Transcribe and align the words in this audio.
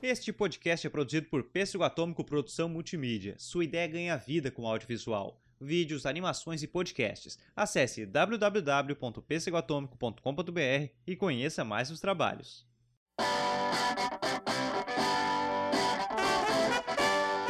Este 0.00 0.32
podcast 0.32 0.86
é 0.86 0.90
produzido 0.90 1.26
por 1.26 1.42
Pêssego 1.42 1.82
Atômico 1.82 2.22
Produção 2.22 2.68
Multimídia. 2.68 3.34
Sua 3.36 3.64
ideia 3.64 3.88
ganha 3.88 4.16
vida 4.16 4.48
com 4.48 4.64
audiovisual, 4.64 5.42
vídeos, 5.60 6.06
animações 6.06 6.62
e 6.62 6.68
podcasts. 6.68 7.36
Acesse 7.54 8.06
www.pêssegoatômico.com.br 8.06 10.92
e 11.04 11.16
conheça 11.16 11.64
mais 11.64 11.90
os 11.90 11.98
trabalhos. 11.98 12.64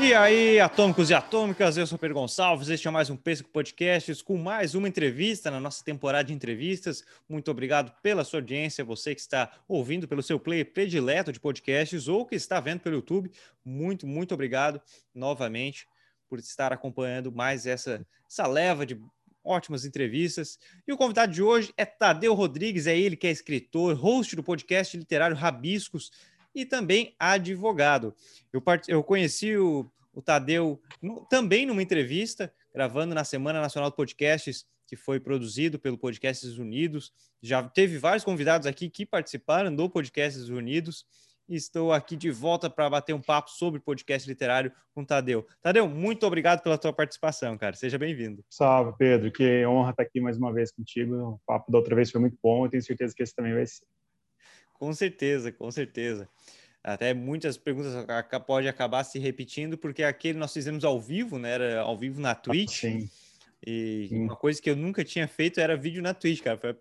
E 0.01 0.15
aí, 0.15 0.61
atômicos 0.61 1.11
e 1.11 1.15
atômicas, 1.15 1.77
eu 1.77 1.85
sou 1.85 1.97
o 1.97 1.99
Pedro 1.99 2.15
Gonçalves, 2.15 2.69
este 2.69 2.87
é 2.87 2.91
mais 2.91 3.11
um 3.11 3.17
Pêssego 3.17 3.49
Podcasts 3.49 4.23
com 4.23 4.39
mais 4.39 4.77
uma 4.77 4.87
entrevista 4.87 5.51
na 5.51 5.59
nossa 5.59 5.85
temporada 5.85 6.29
de 6.29 6.33
entrevistas. 6.33 7.05
Muito 7.29 7.51
obrigado 7.51 7.93
pela 8.01 8.23
sua 8.23 8.39
audiência, 8.39 8.85
você 8.85 9.13
que 9.13 9.21
está 9.21 9.51
ouvindo 9.67 10.07
pelo 10.07 10.23
seu 10.23 10.39
player 10.39 10.73
predileto 10.73 11.33
de 11.33 11.41
podcasts 11.41 12.07
ou 12.07 12.25
que 12.25 12.37
está 12.37 12.61
vendo 12.61 12.79
pelo 12.79 12.95
YouTube. 12.95 13.29
Muito, 13.65 14.07
muito 14.07 14.33
obrigado 14.33 14.81
novamente 15.13 15.89
por 16.29 16.39
estar 16.39 16.73
acompanhando 16.73 17.33
mais 17.33 17.67
essa, 17.67 18.07
essa 18.31 18.47
leva 18.47 18.87
de 18.87 18.97
ótimas 19.43 19.85
entrevistas. 19.85 20.61
E 20.87 20.93
o 20.93 20.97
convidado 20.97 21.33
de 21.33 21.43
hoje 21.43 21.75
é 21.77 21.85
Tadeu 21.85 22.35
Rodrigues, 22.35 22.87
é 22.87 22.97
ele 22.97 23.17
que 23.17 23.27
é 23.27 23.31
escritor, 23.33 23.97
host 23.97 24.37
do 24.37 24.45
podcast 24.45 24.97
literário 24.97 25.37
Rabiscos 25.37 26.13
e 26.59 26.67
também 26.67 27.15
advogado. 27.21 28.13
Eu, 28.53 28.61
part... 28.61 28.91
eu 28.91 29.03
conheci 29.05 29.57
o, 29.57 29.89
o 30.13 30.21
Tadeu 30.21 30.81
no... 31.01 31.25
também 31.27 31.65
numa 31.65 31.81
entrevista, 31.81 32.53
gravando 32.75 33.15
na 33.15 33.23
Semana 33.23 33.61
Nacional 33.61 33.91
de 33.91 33.97
Podcasts, 33.97 34.67
que 34.85 34.97
foi 34.97 35.21
produzido 35.21 35.79
pelo 35.79 35.97
Podcasts 35.97 36.59
Unidos. 36.59 37.13
Já 37.41 37.63
teve 37.63 37.97
vários 37.97 38.25
convidados 38.25 38.67
aqui 38.67 38.91
que 38.91 39.07
participaram 39.07 39.73
do 39.73 39.89
Podcasts 39.89 40.49
Unidos. 40.49 41.07
Estou 41.49 41.93
aqui 41.93 42.17
de 42.17 42.31
volta 42.31 42.69
para 42.69 42.91
bater 42.91 43.15
um 43.15 43.23
papo 43.23 43.51
sobre 43.51 43.81
podcast 43.81 44.29
literário 44.29 44.73
com 44.93 45.05
Tadeu. 45.05 45.47
Tadeu, 45.63 45.89
muito 45.89 46.27
obrigado 46.27 46.61
pela 46.61 46.77
tua 46.77 46.93
participação, 46.93 47.57
cara. 47.57 47.77
Seja 47.77 47.97
bem-vindo. 47.97 48.45
Salve, 48.51 48.95
Pedro. 48.99 49.31
Que 49.31 49.65
honra 49.65 49.91
estar 49.91 50.03
aqui 50.03 50.21
mais 50.21 50.37
uma 50.37 50.53
vez 50.53 50.73
contigo. 50.73 51.15
O 51.15 51.41
papo 51.47 51.71
da 51.71 51.79
outra 51.79 51.95
vez 51.95 52.11
foi 52.11 52.21
muito 52.21 52.37
bom. 52.43 52.67
Eu 52.67 52.71
tenho 52.71 52.83
certeza 52.83 53.15
que 53.17 53.23
esse 53.23 53.35
também 53.35 53.55
vai 53.55 53.67
ser. 53.67 53.87
Com 54.79 54.93
certeza, 54.93 55.51
com 55.51 55.71
certeza. 55.71 56.29
Até 56.83 57.13
muitas 57.13 57.59
perguntas 57.59 57.93
podem 58.47 58.69
acabar 58.69 59.05
se 59.05 59.19
repetindo, 59.19 59.77
porque 59.77 60.03
aquele 60.03 60.39
nós 60.39 60.53
fizemos 60.53 60.85
ao 60.85 61.01
vivo, 61.01 61.39
né? 61.39 61.53
Era 61.53 61.81
ao 61.81 61.99
vivo 61.99 62.21
na 62.21 62.35
Twitch. 62.35 62.85
Ah, 62.85 62.89
sim. 62.89 63.11
E 63.67 64.07
sim. 64.09 64.23
uma 64.23 64.37
coisa 64.37 64.63
que 64.63 64.71
eu 64.71 64.77
nunca 64.77 65.05
tinha 65.05 65.27
feito 65.27 65.59
era 65.61 65.77
vídeo 65.77 66.01
na 66.01 66.15
Twitch, 66.15 66.43
cara. 66.43 66.57
Foi 66.57 66.71
a 66.71 66.77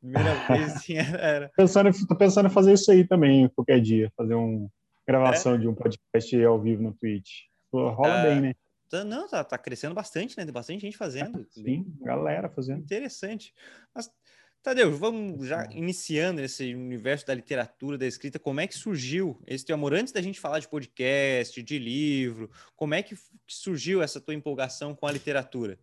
primeira 0.00 0.34
vez 0.48 0.72
assim, 0.76 0.96
era. 0.96 1.50
Pensando, 1.56 1.90
tô 2.06 2.16
pensando 2.16 2.46
em 2.46 2.52
fazer 2.52 2.72
isso 2.72 2.90
aí 2.90 3.06
também 3.06 3.48
qualquer 3.50 3.80
dia, 3.80 4.10
fazer 4.16 4.34
uma 4.34 4.68
gravação 5.06 5.54
é? 5.54 5.58
de 5.58 5.68
um 5.68 5.74
podcast 5.74 6.44
ao 6.44 6.60
vivo 6.60 6.82
na 6.82 6.92
Twitch. 6.92 7.42
Rola 7.72 8.20
é... 8.20 8.30
bem, 8.30 8.40
né? 8.40 8.54
Tá, 8.88 9.04
não, 9.04 9.26
tá, 9.26 9.42
tá 9.42 9.56
crescendo 9.56 9.94
bastante, 9.94 10.36
né? 10.36 10.44
Tem 10.44 10.52
bastante 10.52 10.80
gente 10.82 10.98
fazendo. 10.98 11.46
Sim, 11.50 11.86
galera 12.02 12.50
fazendo. 12.50 12.80
Interessante. 12.80 13.54
Mas 13.94 14.10
Tadeu, 14.62 14.96
vamos 14.96 15.48
já 15.48 15.66
iniciando 15.72 16.40
esse 16.40 16.72
universo 16.72 17.26
da 17.26 17.34
literatura, 17.34 17.98
da 17.98 18.06
escrita, 18.06 18.38
como 18.38 18.60
é 18.60 18.66
que 18.68 18.78
surgiu 18.78 19.42
esse 19.44 19.64
teu 19.64 19.74
amor? 19.74 19.92
Antes 19.92 20.12
da 20.12 20.22
gente 20.22 20.38
falar 20.38 20.60
de 20.60 20.68
podcast, 20.68 21.60
de 21.60 21.78
livro, 21.80 22.48
como 22.76 22.94
é 22.94 23.02
que 23.02 23.16
surgiu 23.44 24.00
essa 24.00 24.20
tua 24.20 24.34
empolgação 24.34 24.94
com 24.94 25.04
a 25.04 25.10
literatura? 25.10 25.80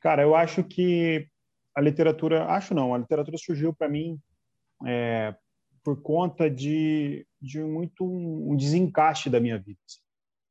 Cara, 0.00 0.22
eu 0.22 0.34
acho 0.34 0.64
que 0.64 1.28
a 1.72 1.80
literatura, 1.80 2.44
acho 2.46 2.74
não, 2.74 2.92
a 2.92 2.98
literatura 2.98 3.38
surgiu 3.38 3.72
para 3.72 3.88
mim 3.88 4.18
é, 4.84 5.32
por 5.84 6.02
conta 6.02 6.50
de, 6.50 7.24
de 7.40 7.60
muito 7.60 8.04
um 8.04 8.56
desencaixe 8.56 9.30
da 9.30 9.38
minha 9.38 9.60
vida. 9.60 9.78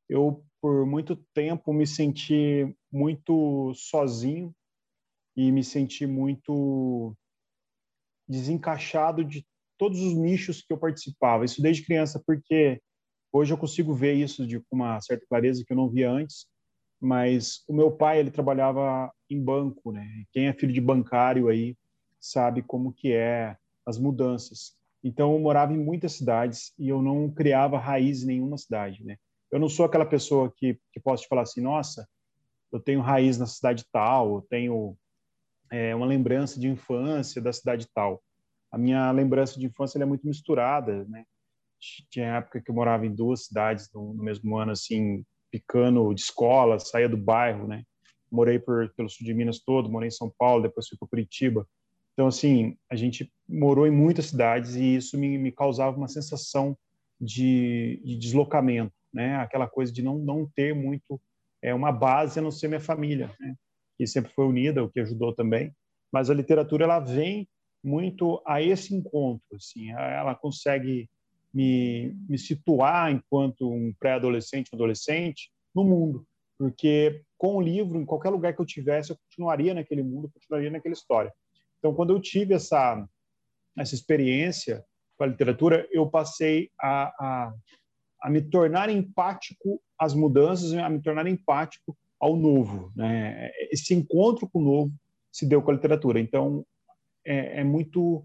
Eu, 0.08 0.42
por 0.58 0.86
muito 0.86 1.16
tempo, 1.34 1.70
me 1.70 1.86
senti 1.86 2.74
muito 2.90 3.74
sozinho 3.74 4.54
e 5.36 5.50
me 5.50 5.64
senti 5.64 6.06
muito 6.06 7.16
desencaixado 8.28 9.24
de 9.24 9.46
todos 9.76 10.00
os 10.00 10.14
nichos 10.14 10.62
que 10.62 10.72
eu 10.72 10.78
participava. 10.78 11.44
Isso 11.44 11.60
desde 11.60 11.84
criança, 11.84 12.22
porque 12.24 12.80
hoje 13.32 13.52
eu 13.52 13.58
consigo 13.58 13.92
ver 13.92 14.14
isso 14.14 14.46
de 14.46 14.62
uma 14.70 15.00
certa 15.00 15.26
clareza 15.26 15.64
que 15.64 15.72
eu 15.72 15.76
não 15.76 15.90
via 15.90 16.10
antes. 16.10 16.46
Mas 17.00 17.62
o 17.68 17.74
meu 17.74 17.90
pai 17.90 18.20
ele 18.20 18.30
trabalhava 18.30 19.12
em 19.28 19.42
banco, 19.42 19.92
né? 19.92 20.06
Quem 20.32 20.46
é 20.46 20.52
filho 20.52 20.72
de 20.72 20.80
bancário 20.80 21.48
aí 21.48 21.76
sabe 22.18 22.62
como 22.62 22.92
que 22.92 23.12
é 23.12 23.56
as 23.84 23.98
mudanças. 23.98 24.74
Então 25.02 25.32
eu 25.34 25.38
morava 25.38 25.74
em 25.74 25.78
muitas 25.78 26.12
cidades 26.12 26.72
e 26.78 26.88
eu 26.88 27.02
não 27.02 27.30
criava 27.30 27.78
raiz 27.78 28.22
em 28.22 28.26
nenhuma 28.26 28.56
cidade, 28.56 29.04
né? 29.04 29.16
Eu 29.50 29.58
não 29.60 29.68
sou 29.68 29.84
aquela 29.84 30.06
pessoa 30.06 30.52
que, 30.56 30.78
que 30.92 31.00
posso 31.00 31.24
te 31.24 31.28
falar 31.28 31.42
assim, 31.42 31.60
nossa, 31.60 32.08
eu 32.72 32.80
tenho 32.80 33.00
raiz 33.00 33.38
na 33.38 33.46
cidade 33.46 33.84
tal, 33.92 34.36
eu 34.36 34.42
tenho 34.48 34.96
é, 35.74 35.92
uma 35.92 36.06
lembrança 36.06 36.60
de 36.60 36.68
infância 36.68 37.42
da 37.42 37.52
cidade 37.52 37.88
tal. 37.92 38.22
A 38.70 38.78
minha 38.78 39.10
lembrança 39.10 39.58
de 39.58 39.66
infância 39.66 40.00
é 40.00 40.04
muito 40.04 40.24
misturada, 40.24 41.04
né? 41.06 41.24
Tinha 42.08 42.36
época 42.36 42.60
que 42.60 42.70
eu 42.70 42.74
morava 42.74 43.04
em 43.04 43.12
duas 43.12 43.46
cidades 43.46 43.90
no, 43.92 44.14
no 44.14 44.22
mesmo 44.22 44.56
ano, 44.56 44.70
assim, 44.70 45.24
picando 45.50 46.14
de 46.14 46.20
escola, 46.20 46.78
saía 46.78 47.08
do 47.08 47.16
bairro, 47.16 47.66
né? 47.66 47.82
Morei 48.30 48.60
por, 48.60 48.88
pelo 48.94 49.08
sul 49.08 49.26
de 49.26 49.34
Minas 49.34 49.58
todo, 49.58 49.90
morei 49.90 50.06
em 50.06 50.12
São 50.12 50.32
Paulo, 50.38 50.62
depois 50.62 50.86
fui 50.86 50.96
para 50.96 51.08
Curitiba. 51.08 51.66
Então, 52.12 52.28
assim, 52.28 52.76
a 52.88 52.94
gente 52.94 53.32
morou 53.48 53.84
em 53.84 53.90
muitas 53.90 54.26
cidades 54.26 54.76
e 54.76 54.94
isso 54.94 55.18
me, 55.18 55.36
me 55.36 55.50
causava 55.50 55.96
uma 55.96 56.08
sensação 56.08 56.78
de, 57.20 58.00
de, 58.04 58.16
deslocamento, 58.16 58.94
né? 59.12 59.36
Aquela 59.38 59.66
coisa 59.66 59.92
de 59.92 60.02
não, 60.02 60.18
não 60.18 60.48
ter 60.54 60.72
muito 60.72 61.20
é, 61.60 61.74
uma 61.74 61.90
base 61.90 62.38
a 62.38 62.42
não 62.42 62.52
ser 62.52 62.68
minha 62.68 62.80
família, 62.80 63.32
né? 63.40 63.56
Que 63.96 64.06
sempre 64.06 64.32
foi 64.32 64.46
unida, 64.46 64.82
o 64.82 64.88
que 64.88 65.00
ajudou 65.00 65.34
também. 65.34 65.72
Mas 66.12 66.30
a 66.30 66.34
literatura 66.34 66.84
ela 66.84 67.00
vem 67.00 67.48
muito 67.82 68.42
a 68.46 68.62
esse 68.62 68.94
encontro, 68.94 69.56
assim, 69.56 69.90
ela 69.90 70.34
consegue 70.34 71.08
me, 71.52 72.16
me 72.28 72.38
situar 72.38 73.12
enquanto 73.12 73.70
um 73.70 73.92
pré-adolescente, 73.98 74.70
adolescente, 74.72 75.50
no 75.74 75.84
mundo, 75.84 76.26
porque 76.58 77.22
com 77.36 77.56
o 77.56 77.60
livro, 77.60 78.00
em 78.00 78.06
qualquer 78.06 78.30
lugar 78.30 78.54
que 78.54 78.60
eu 78.60 78.66
tivesse, 78.66 79.10
eu 79.10 79.18
continuaria 79.28 79.74
naquele 79.74 80.02
mundo, 80.02 80.30
continuaria 80.32 80.70
naquela 80.70 80.94
história. 80.94 81.32
Então, 81.78 81.94
quando 81.94 82.14
eu 82.14 82.20
tive 82.20 82.54
essa 82.54 83.06
essa 83.76 83.94
experiência 83.94 84.84
com 85.16 85.24
a 85.24 85.26
literatura, 85.26 85.86
eu 85.90 86.08
passei 86.08 86.70
a, 86.80 87.04
a, 87.18 87.54
a 88.22 88.30
me 88.30 88.40
tornar 88.40 88.88
empático 88.88 89.80
às 89.98 90.14
mudanças, 90.14 90.72
a 90.74 90.88
me 90.88 91.00
tornar 91.02 91.26
empático 91.26 91.96
ao 92.20 92.36
novo. 92.36 92.92
Né? 92.94 93.50
Esse 93.70 93.94
encontro 93.94 94.48
com 94.48 94.60
o 94.60 94.64
novo 94.64 94.92
se 95.32 95.46
deu 95.46 95.62
com 95.62 95.70
a 95.70 95.74
literatura. 95.74 96.20
Então, 96.20 96.64
é, 97.24 97.60
é 97.60 97.64
muito 97.64 98.24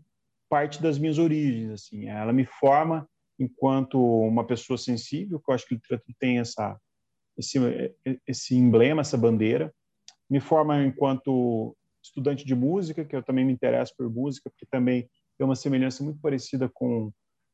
parte 0.50 0.82
das 0.82 0.98
minhas 0.98 1.18
origens. 1.18 1.72
Assim, 1.72 2.08
ela 2.08 2.34
me 2.34 2.46
forma 2.46 3.08
enquanto 3.40 4.00
uma 4.00 4.46
pessoa 4.46 4.78
sensível, 4.78 5.40
que 5.40 5.50
eu 5.50 5.56
acho 5.56 5.66
que 5.66 5.74
a 5.74 5.78
literatura 5.78 6.16
tem 6.20 6.40
essa 6.40 6.80
esse, 7.38 7.58
esse 8.28 8.54
emblema, 8.54 9.00
essa 9.00 9.18
bandeira. 9.18 9.74
Me 10.30 10.42
forma 10.42 10.84
enquanto 10.84 11.76
estudante 12.04 12.46
de 12.46 12.54
música, 12.54 13.06
que 13.06 13.16
eu 13.16 13.24
também 13.24 13.46
me 13.46 13.54
interesso 13.54 13.94
por 13.98 14.10
música, 14.10 14.50
porque 14.50 14.66
também 14.70 15.10
tem 15.38 15.46
uma 15.46 15.56
semelhança 15.56 16.04
muito 16.04 16.20
parecida 16.20 16.70
com 16.74 17.12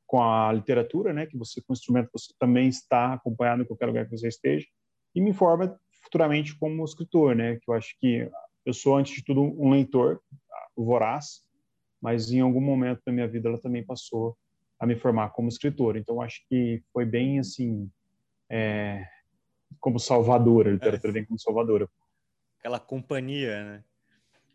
com 0.07 0.22
a 0.22 0.53
literatura, 0.53 1.12
né, 1.12 1.25
que 1.25 1.35
você 1.35 1.59
com 1.62 1.74
o 1.74 1.75
instrumento 1.75 2.12
você 2.13 2.31
também 2.40 2.68
está 2.68 3.13
acompanhado 3.13 3.63
em 3.63 3.66
qualquer 3.66 3.88
lugar 3.88 4.06
que 4.06 4.16
você 4.16 4.28
esteja, 4.28 4.68
e 5.16 5.19
me 5.22 5.34
forma 5.34 5.79
futuramente 6.05 6.57
como 6.57 6.85
escritor, 6.85 7.35
né? 7.35 7.57
Que 7.57 7.69
eu 7.69 7.73
acho 7.73 7.95
que 7.99 8.29
eu 8.66 8.73
sou 8.73 8.95
antes 8.95 9.16
de 9.16 9.23
tudo 9.23 9.41
um 9.41 9.71
leitor 9.71 10.21
voraz, 10.75 11.41
mas 12.01 12.31
em 12.31 12.39
algum 12.39 12.61
momento 12.61 13.01
da 13.05 13.11
minha 13.11 13.27
vida 13.27 13.49
ela 13.49 13.59
também 13.59 13.83
passou 13.83 14.38
a 14.79 14.85
me 14.85 14.95
formar 14.95 15.31
como 15.31 15.49
escritor. 15.49 15.97
Então 15.97 16.21
acho 16.21 16.41
que 16.47 16.83
foi 16.94 17.05
bem 17.05 17.39
assim, 17.39 17.89
é, 18.50 19.06
como 19.80 20.00
salvadora, 20.00 20.69
a 20.69 20.74
literatura 20.74 21.13
vem 21.13 21.25
como 21.25 21.39
salvadora. 21.39 21.89
Aquela 22.59 22.80
companhia, 22.80 23.63
né? 23.63 23.83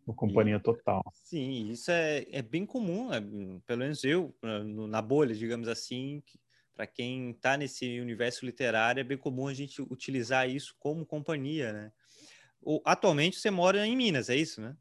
Uma 0.06 0.14
companhia 0.14 0.56
e, 0.56 0.60
total. 0.60 1.02
Sim, 1.12 1.68
isso 1.70 1.90
é, 1.90 2.26
é 2.30 2.42
bem 2.42 2.64
comum, 2.66 3.10
né? 3.10 3.20
pelo 3.66 3.80
menos 3.80 4.02
eu, 4.02 4.34
na 4.42 5.00
bolha, 5.00 5.34
digamos 5.34 5.68
assim, 5.68 6.22
que 6.26 6.38
para 6.80 6.86
quem 6.86 7.32
está 7.32 7.58
nesse 7.58 8.00
universo 8.00 8.46
literário, 8.46 9.02
é 9.02 9.04
bem 9.04 9.18
comum 9.18 9.46
a 9.46 9.52
gente 9.52 9.82
utilizar 9.82 10.48
isso 10.48 10.74
como 10.78 11.04
companhia, 11.04 11.74
né? 11.74 11.92
O, 12.62 12.80
atualmente 12.86 13.38
você 13.38 13.50
mora 13.50 13.86
em 13.86 13.94
Minas, 13.94 14.30
é 14.30 14.36
isso, 14.36 14.62
né? 14.62 14.74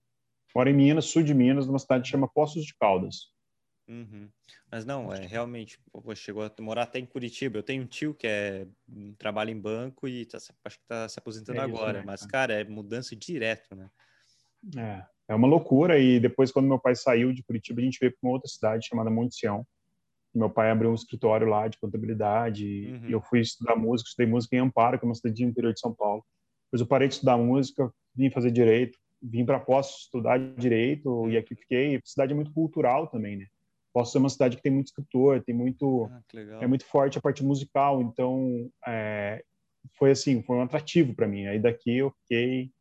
Moro 0.55 0.69
em 0.69 0.73
Minas, 0.73 1.07
sul 1.07 1.23
de 1.23 1.33
Minas, 1.33 1.67
numa 1.67 1.77
cidade 1.77 2.03
que 2.03 2.09
chama 2.09 2.29
Poços 2.29 2.63
de 2.63 2.73
Caldas. 2.73 3.33
Uhum. 3.85 4.29
Mas 4.71 4.85
não, 4.85 5.13
é 5.13 5.25
realmente, 5.25 5.77
pô, 5.91 6.15
chegou 6.15 6.41
a 6.41 6.61
morar 6.61 6.83
até 6.83 6.99
em 6.99 7.05
Curitiba. 7.05 7.57
Eu 7.57 7.63
tenho 7.63 7.83
um 7.83 7.87
tio 7.87 8.13
que 8.13 8.25
é 8.25 8.65
trabalha 9.17 9.51
em 9.51 9.59
banco 9.59 10.07
e 10.07 10.25
tá, 10.25 10.37
acho 10.37 10.77
que 10.77 10.83
está 10.85 11.09
se 11.09 11.19
aposentando 11.19 11.59
é 11.59 11.65
isso, 11.65 11.75
agora. 11.75 11.99
Né, 11.99 12.03
mas, 12.05 12.25
cara, 12.25 12.53
é 12.53 12.63
mudança 12.63 13.13
direto, 13.13 13.75
né? 13.75 13.89
É, 14.77 15.33
é 15.33 15.35
uma 15.35 15.49
loucura. 15.49 15.99
E 15.99 16.17
depois, 16.17 16.49
quando 16.49 16.69
meu 16.69 16.79
pai 16.79 16.95
saiu 16.95 17.33
de 17.33 17.43
Curitiba, 17.43 17.81
a 17.81 17.83
gente 17.83 17.99
veio 17.99 18.13
para 18.13 18.25
uma 18.25 18.35
outra 18.35 18.47
cidade 18.47 18.87
chamada 18.87 19.09
Monte 19.09 19.35
Sião 19.35 19.67
Meu 20.33 20.49
pai 20.49 20.69
abriu 20.69 20.91
um 20.91 20.95
escritório 20.95 21.47
lá 21.47 21.67
de 21.67 21.77
contabilidade 21.79 22.65
uhum. 22.87 23.09
e 23.09 23.11
eu 23.11 23.21
fui 23.21 23.39
estudar 23.39 23.75
música, 23.75 24.09
estudei 24.09 24.31
música 24.31 24.55
em 24.55 24.59
Amparo, 24.59 24.99
que 24.99 25.05
é 25.05 25.07
uma 25.07 25.15
cidade 25.15 25.43
do 25.43 25.49
interior 25.49 25.73
de 25.73 25.79
São 25.79 25.93
Paulo. 25.93 26.23
Depois 26.67 26.81
eu 26.81 26.87
parei 26.87 27.07
de 27.07 27.15
estudar 27.15 27.37
música, 27.37 27.91
vim 28.15 28.29
fazer 28.29 28.51
direito, 28.51 28.97
vim 29.21 29.45
para 29.45 29.59
Poços 29.59 30.03
estudar 30.03 30.37
direito 30.55 31.29
e 31.29 31.37
aqui 31.37 31.55
fiquei. 31.55 31.95
A 31.95 32.01
cidade 32.03 32.31
é 32.31 32.35
muito 32.35 32.53
cultural 32.53 33.07
também, 33.07 33.37
né? 33.37 33.45
Poços 33.91 34.15
é 34.15 34.19
uma 34.19 34.29
cidade 34.29 34.55
que 34.55 34.61
tem 34.61 34.71
muito 34.71 34.87
escritor, 34.87 35.43
tem 35.43 35.55
muito 35.55 36.05
ah, 36.11 36.21
é 36.61 36.67
muito 36.67 36.85
forte 36.85 37.17
a 37.17 37.21
parte 37.21 37.43
musical, 37.43 38.01
então 38.03 38.69
é, 38.87 39.43
foi 39.97 40.11
assim, 40.11 40.43
foi 40.43 40.57
um 40.57 40.61
atrativo 40.61 41.15
para 41.15 41.27
mim. 41.27 41.47
Aí 41.47 41.59
daqui 41.59 41.97
eu 41.97 42.11
fiquei, 42.21 42.71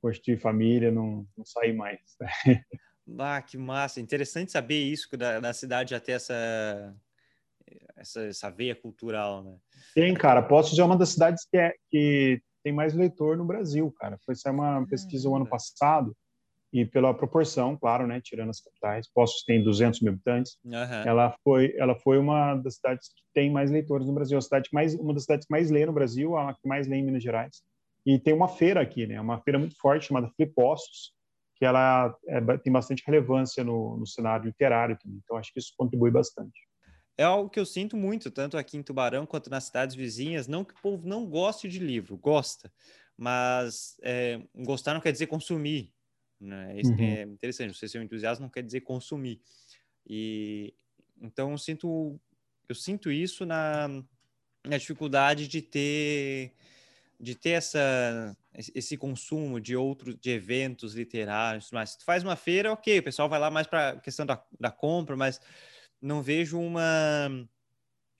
construí 0.00 0.38
família, 0.38 0.90
não, 0.90 1.26
não 1.36 1.44
saí 1.44 1.72
mais. 1.72 2.00
Ah, 3.18 3.40
que 3.40 3.56
massa! 3.56 4.00
Interessante 4.00 4.52
saber 4.52 4.82
isso 4.82 5.08
que 5.08 5.16
da, 5.16 5.38
da 5.40 5.52
cidade 5.52 5.90
já 5.90 6.00
ter 6.00 6.12
essa, 6.12 6.94
essa 7.96 8.22
essa 8.22 8.50
veia 8.50 8.74
cultural, 8.74 9.42
né? 9.42 9.56
Tem, 9.94 10.12
cara. 10.14 10.42
Poços 10.42 10.78
é 10.78 10.84
uma 10.84 10.96
das 10.96 11.10
cidades 11.10 11.46
que 11.50 11.56
é 11.56 11.74
que 11.90 12.40
tem 12.62 12.72
mais 12.72 12.94
leitor 12.94 13.36
no 13.36 13.44
Brasil, 13.44 13.92
cara. 13.92 14.18
Foi 14.24 14.34
essa 14.34 14.50
uma 14.50 14.84
pesquisa 14.86 15.28
o 15.28 15.36
ano 15.36 15.46
passado 15.46 16.16
e 16.72 16.84
pela 16.84 17.14
proporção, 17.14 17.76
claro, 17.76 18.06
né, 18.06 18.20
tirando 18.20 18.50
as 18.50 18.60
capitais, 18.60 19.08
Poços 19.08 19.44
tem 19.44 19.62
200 19.62 20.00
mil 20.00 20.12
habitantes. 20.12 20.58
Uhum. 20.64 20.72
Ela 21.06 21.34
foi, 21.42 21.74
ela 21.76 21.94
foi 21.94 22.18
uma 22.18 22.54
das 22.56 22.74
cidades 22.74 23.08
que 23.08 23.22
tem 23.32 23.50
mais 23.50 23.70
leitores 23.70 24.06
no 24.06 24.12
Brasil, 24.12 24.36
a 24.36 24.42
cidade 24.42 24.68
mais, 24.72 24.94
uma 24.94 25.14
das 25.14 25.22
cidades 25.22 25.46
que 25.46 25.52
mais 25.52 25.70
lê 25.70 25.86
no 25.86 25.92
Brasil, 25.92 26.36
a 26.36 26.52
que 26.52 26.68
mais 26.68 26.86
lê 26.86 26.96
em 26.96 27.04
Minas 27.04 27.22
Gerais. 27.22 27.62
E 28.04 28.18
tem 28.18 28.34
uma 28.34 28.48
feira 28.48 28.80
aqui, 28.80 29.06
né, 29.06 29.20
uma 29.20 29.40
feira 29.40 29.58
muito 29.58 29.76
forte 29.78 30.08
chamada 30.08 30.30
Feira 30.36 30.52
Poços, 30.54 31.14
que 31.56 31.64
ela 31.64 32.14
é, 32.28 32.58
tem 32.58 32.72
bastante 32.72 33.02
relevância 33.06 33.64
no, 33.64 33.96
no 33.96 34.06
cenário 34.06 34.46
literário 34.46 34.98
também. 35.02 35.20
Então 35.24 35.36
acho 35.36 35.52
que 35.52 35.58
isso 35.58 35.72
contribui 35.76 36.10
bastante 36.10 36.60
é 37.18 37.24
algo 37.24 37.48
que 37.48 37.58
eu 37.58 37.64
sinto 37.64 37.96
muito, 37.96 38.30
tanto 38.30 38.58
aqui 38.58 38.76
em 38.76 38.82
Tubarão 38.82 39.24
quanto 39.24 39.48
nas 39.48 39.64
cidades 39.64 39.96
vizinhas. 39.96 40.46
Não 40.46 40.64
que 40.64 40.74
o 40.74 40.82
povo 40.82 41.08
não 41.08 41.26
goste 41.26 41.66
de 41.66 41.78
livro, 41.78 42.16
gosta, 42.16 42.70
mas 43.16 43.96
é, 44.02 44.40
gostar 44.54 44.92
não 44.92 45.00
quer 45.00 45.12
dizer 45.12 45.26
consumir. 45.26 45.92
Né? 46.38 46.78
Isso 46.78 46.92
uhum. 46.92 47.00
é 47.00 47.22
interessante. 47.22 47.74
Você 47.74 47.88
ser 47.88 47.98
um 47.98 48.02
entusiasta 48.02 48.42
não 48.42 48.50
quer 48.50 48.62
dizer 48.62 48.82
consumir. 48.82 49.40
E 50.06 50.74
então 51.20 51.52
eu 51.52 51.58
sinto, 51.58 52.20
eu 52.68 52.74
sinto 52.74 53.10
isso 53.10 53.46
na, 53.46 53.88
na 54.64 54.76
dificuldade 54.76 55.48
de 55.48 55.62
ter 55.62 56.52
de 57.18 57.34
ter 57.34 57.52
essa 57.52 58.36
esse 58.74 58.96
consumo 58.96 59.60
de 59.60 59.76
outros 59.76 60.16
de 60.16 60.30
eventos 60.30 60.94
literários, 60.94 61.70
mas 61.72 61.96
tu 61.96 62.04
faz 62.04 62.22
uma 62.22 62.36
feira, 62.36 62.72
ok, 62.72 62.98
o 62.98 63.02
pessoal 63.02 63.28
vai 63.28 63.38
lá 63.38 63.50
mais 63.50 63.66
para 63.66 63.96
questão 64.00 64.24
da, 64.24 64.42
da 64.58 64.70
compra, 64.70 65.16
mas 65.16 65.40
não 66.00 66.22
vejo 66.22 66.58
uma 66.58 67.28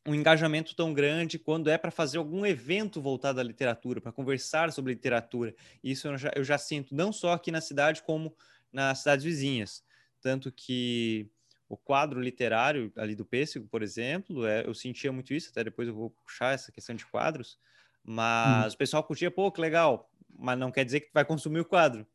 um 0.06 0.14
engajamento 0.14 0.74
tão 0.76 0.94
grande 0.94 1.38
quando 1.38 1.68
é 1.68 1.76
para 1.76 1.90
fazer 1.90 2.18
algum 2.18 2.46
evento 2.46 3.02
voltado 3.02 3.40
à 3.40 3.42
literatura, 3.42 4.00
para 4.00 4.12
conversar 4.12 4.72
sobre 4.72 4.92
literatura. 4.94 5.54
Isso 5.82 6.06
eu 6.06 6.16
já, 6.16 6.30
eu 6.36 6.44
já 6.44 6.56
sinto 6.56 6.94
não 6.94 7.12
só 7.12 7.32
aqui 7.32 7.50
na 7.50 7.60
cidade, 7.60 8.02
como 8.02 8.36
nas 8.72 8.98
cidades 8.98 9.24
vizinhas. 9.24 9.82
Tanto 10.20 10.52
que 10.52 11.28
o 11.68 11.76
quadro 11.76 12.20
literário 12.20 12.92
ali 12.96 13.16
do 13.16 13.24
Pêssego, 13.24 13.66
por 13.66 13.82
exemplo, 13.82 14.46
é, 14.46 14.64
eu 14.64 14.74
sentia 14.74 15.10
muito 15.10 15.34
isso, 15.34 15.50
até 15.50 15.64
depois 15.64 15.88
eu 15.88 15.94
vou 15.94 16.10
puxar 16.10 16.54
essa 16.54 16.70
questão 16.70 16.94
de 16.94 17.04
quadros, 17.06 17.58
mas 18.06 18.72
hum. 18.72 18.74
o 18.74 18.78
pessoal 18.78 19.02
curtia, 19.02 19.30
pô, 19.30 19.50
que 19.50 19.60
legal, 19.60 20.08
mas 20.38 20.58
não 20.58 20.70
quer 20.70 20.84
dizer 20.84 21.00
que 21.00 21.10
vai 21.12 21.24
consumir 21.24 21.60
o 21.60 21.64
quadro 21.64 22.06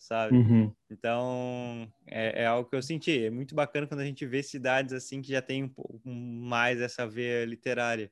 sabe? 0.00 0.34
Uhum. 0.34 0.72
Então, 0.90 1.86
é, 2.06 2.42
é, 2.42 2.46
algo 2.46 2.68
que 2.68 2.74
eu 2.74 2.82
senti. 2.82 3.26
É 3.26 3.30
muito 3.30 3.54
bacana 3.54 3.86
quando 3.86 4.00
a 4.00 4.04
gente 4.04 4.26
vê 4.26 4.42
cidades 4.42 4.94
assim 4.94 5.20
que 5.20 5.30
já 5.30 5.42
tem 5.42 5.62
um 5.62 5.68
pouco 5.68 6.00
mais 6.08 6.80
essa 6.80 7.06
veia 7.06 7.44
literária. 7.44 8.10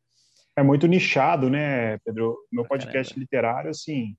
É 0.54 0.62
muito 0.62 0.86
nichado, 0.86 1.48
né, 1.48 1.96
Pedro? 1.98 2.36
Meu 2.52 2.64
podcast 2.66 3.14
Caramba. 3.14 3.20
literário, 3.20 3.70
assim, 3.70 4.16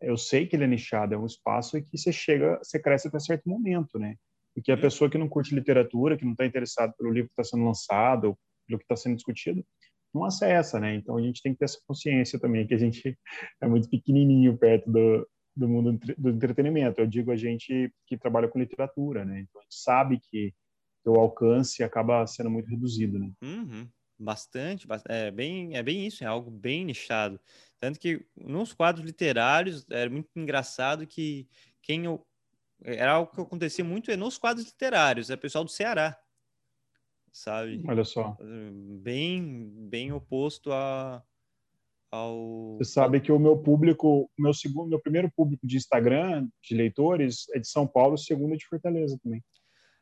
eu 0.00 0.16
sei 0.16 0.46
que 0.46 0.56
ele 0.56 0.64
é 0.64 0.66
nichado, 0.66 1.14
é 1.14 1.18
um 1.18 1.26
espaço 1.26 1.80
que 1.82 1.96
você 1.96 2.12
chega, 2.12 2.58
você 2.58 2.80
cresce 2.80 3.08
até 3.08 3.18
certo 3.20 3.48
momento, 3.48 3.98
né? 3.98 4.16
Porque 4.54 4.72
a 4.72 4.74
uhum. 4.74 4.80
pessoa 4.80 5.10
que 5.10 5.18
não 5.18 5.28
curte 5.28 5.54
literatura, 5.54 6.16
que 6.16 6.24
não 6.24 6.32
está 6.32 6.44
interessada 6.44 6.92
pelo 6.98 7.12
livro 7.12 7.28
que 7.28 7.40
está 7.40 7.56
sendo 7.56 7.64
lançado, 7.64 8.28
ou 8.28 8.38
pelo 8.66 8.78
que 8.78 8.84
está 8.84 8.96
sendo 8.96 9.14
discutido, 9.14 9.64
não 10.14 10.24
acessa, 10.24 10.78
né? 10.78 10.94
Então 10.94 11.16
a 11.16 11.22
gente 11.22 11.42
tem 11.42 11.52
que 11.52 11.58
ter 11.58 11.64
essa 11.64 11.80
consciência 11.86 12.38
também 12.38 12.66
que 12.66 12.74
a 12.74 12.78
gente 12.78 13.18
é 13.60 13.66
muito 13.66 13.88
pequenininho 13.88 14.56
perto 14.56 14.90
do, 14.90 15.28
do 15.56 15.68
mundo 15.68 15.98
do 16.16 16.30
entretenimento. 16.30 17.00
Eu 17.00 17.06
digo 17.06 17.30
a 17.30 17.36
gente 17.36 17.92
que 18.06 18.16
trabalha 18.16 18.48
com 18.48 18.58
literatura, 18.58 19.24
né? 19.24 19.40
Então 19.40 19.60
a 19.60 19.64
gente 19.64 19.76
sabe 19.76 20.20
que 20.30 20.52
o 21.06 21.18
alcance 21.18 21.82
acaba 21.82 22.26
sendo 22.26 22.50
muito 22.50 22.68
reduzido, 22.68 23.18
né? 23.18 23.30
Uhum. 23.42 23.88
Bastante, 24.18 24.86
é 25.08 25.30
bem, 25.30 25.76
é 25.76 25.82
bem 25.82 26.06
isso, 26.06 26.22
é 26.22 26.26
algo 26.26 26.50
bem 26.50 26.84
nichado. 26.84 27.38
Tanto 27.80 27.98
que 27.98 28.24
nos 28.36 28.72
quadros 28.72 29.04
literários 29.04 29.84
era 29.90 30.08
muito 30.08 30.30
engraçado 30.36 31.06
que 31.06 31.48
quem 31.82 32.04
eu, 32.04 32.24
era 32.82 33.12
algo 33.12 33.32
que 33.32 33.40
acontecia 33.40 33.84
muito 33.84 34.10
é 34.10 34.16
nos 34.16 34.38
quadros 34.38 34.66
literários, 34.66 35.30
é 35.30 35.36
pessoal 35.36 35.64
do 35.64 35.70
Ceará, 35.70 36.16
sabe? 37.34 37.82
Olha 37.86 38.04
só. 38.04 38.36
Bem, 39.02 39.68
bem 39.90 40.12
oposto 40.12 40.72
a, 40.72 41.20
ao... 42.10 42.76
Você 42.78 42.92
sabe 42.92 43.20
que 43.20 43.32
o 43.32 43.38
meu 43.38 43.58
público, 43.58 44.30
meu 44.38 44.54
segundo, 44.54 44.88
meu 44.88 45.00
primeiro 45.00 45.30
público 45.36 45.66
de 45.66 45.76
Instagram, 45.76 46.48
de 46.62 46.76
leitores, 46.76 47.46
é 47.52 47.58
de 47.58 47.68
São 47.68 47.86
Paulo, 47.86 48.14
o 48.14 48.18
segundo 48.18 48.54
é 48.54 48.56
de 48.56 48.66
Fortaleza 48.66 49.18
também. 49.22 49.42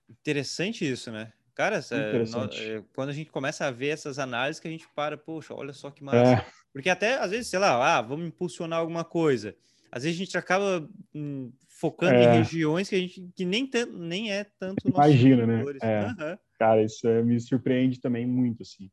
Interessante 0.09 0.89
isso, 0.89 1.11
né? 1.11 1.33
Cara, 1.55 1.77
é, 1.91 2.77
é, 2.77 2.85
quando 2.95 3.11
a 3.11 3.13
gente 3.13 3.31
começa 3.31 3.67
a 3.67 3.71
ver 3.71 3.89
essas 3.89 4.19
análises 4.19 4.61
que 4.61 4.69
a 4.69 4.71
gente 4.71 4.87
para, 4.95 5.17
poxa, 5.17 5.55
olha 5.55 5.73
só 5.73 5.91
que 5.91 6.05
massa. 6.05 6.43
É. 6.43 6.47
Porque 6.73 6.89
até, 6.89 7.15
às 7.15 7.31
vezes, 7.31 7.49
sei 7.49 7.59
lá, 7.59 7.99
ah, 7.99 8.01
vamos 8.01 8.27
impulsionar 8.27 8.79
alguma 8.79 9.05
coisa. 9.05 9.55
Às 9.93 10.05
vezes 10.05 10.19
a 10.19 10.25
gente 10.25 10.39
acaba 10.39 10.89
hum, 11.15 11.53
focando 11.69 12.15
é. 12.15 12.25
em 12.25 12.39
regiões 12.39 12.89
que 12.89 12.97
a 12.97 12.99
gente 12.99 13.31
que 13.37 13.45
nem, 13.45 13.69
nem 13.93 14.33
é 14.33 14.45
tanto 14.59 14.89
Imagina, 14.89 15.47
né? 15.47 15.63
É. 15.83 16.07
Uhum. 16.07 16.39
Cara, 16.59 16.83
isso 16.83 17.07
é, 17.07 17.23
me 17.23 17.39
surpreende 17.39 18.01
também 18.01 18.27
muito, 18.27 18.63
assim 18.63 18.91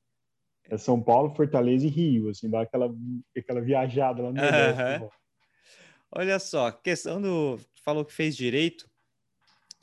é 0.70 0.78
São 0.78 1.02
Paulo, 1.02 1.34
Fortaleza 1.34 1.86
e 1.86 1.90
Rio, 1.90 2.30
assim, 2.30 2.50
dá 2.50 2.62
aquela, 2.62 2.94
aquela 3.36 3.60
viajada 3.60 4.22
lá 4.22 4.30
no 4.30 4.36
Nordeste. 4.36 5.10
Olha 6.12 6.40
só, 6.40 6.72
questão 6.72 7.22
do. 7.22 7.60
Falou 7.84 8.06
que 8.06 8.14
fez 8.14 8.36
direito, 8.36 8.90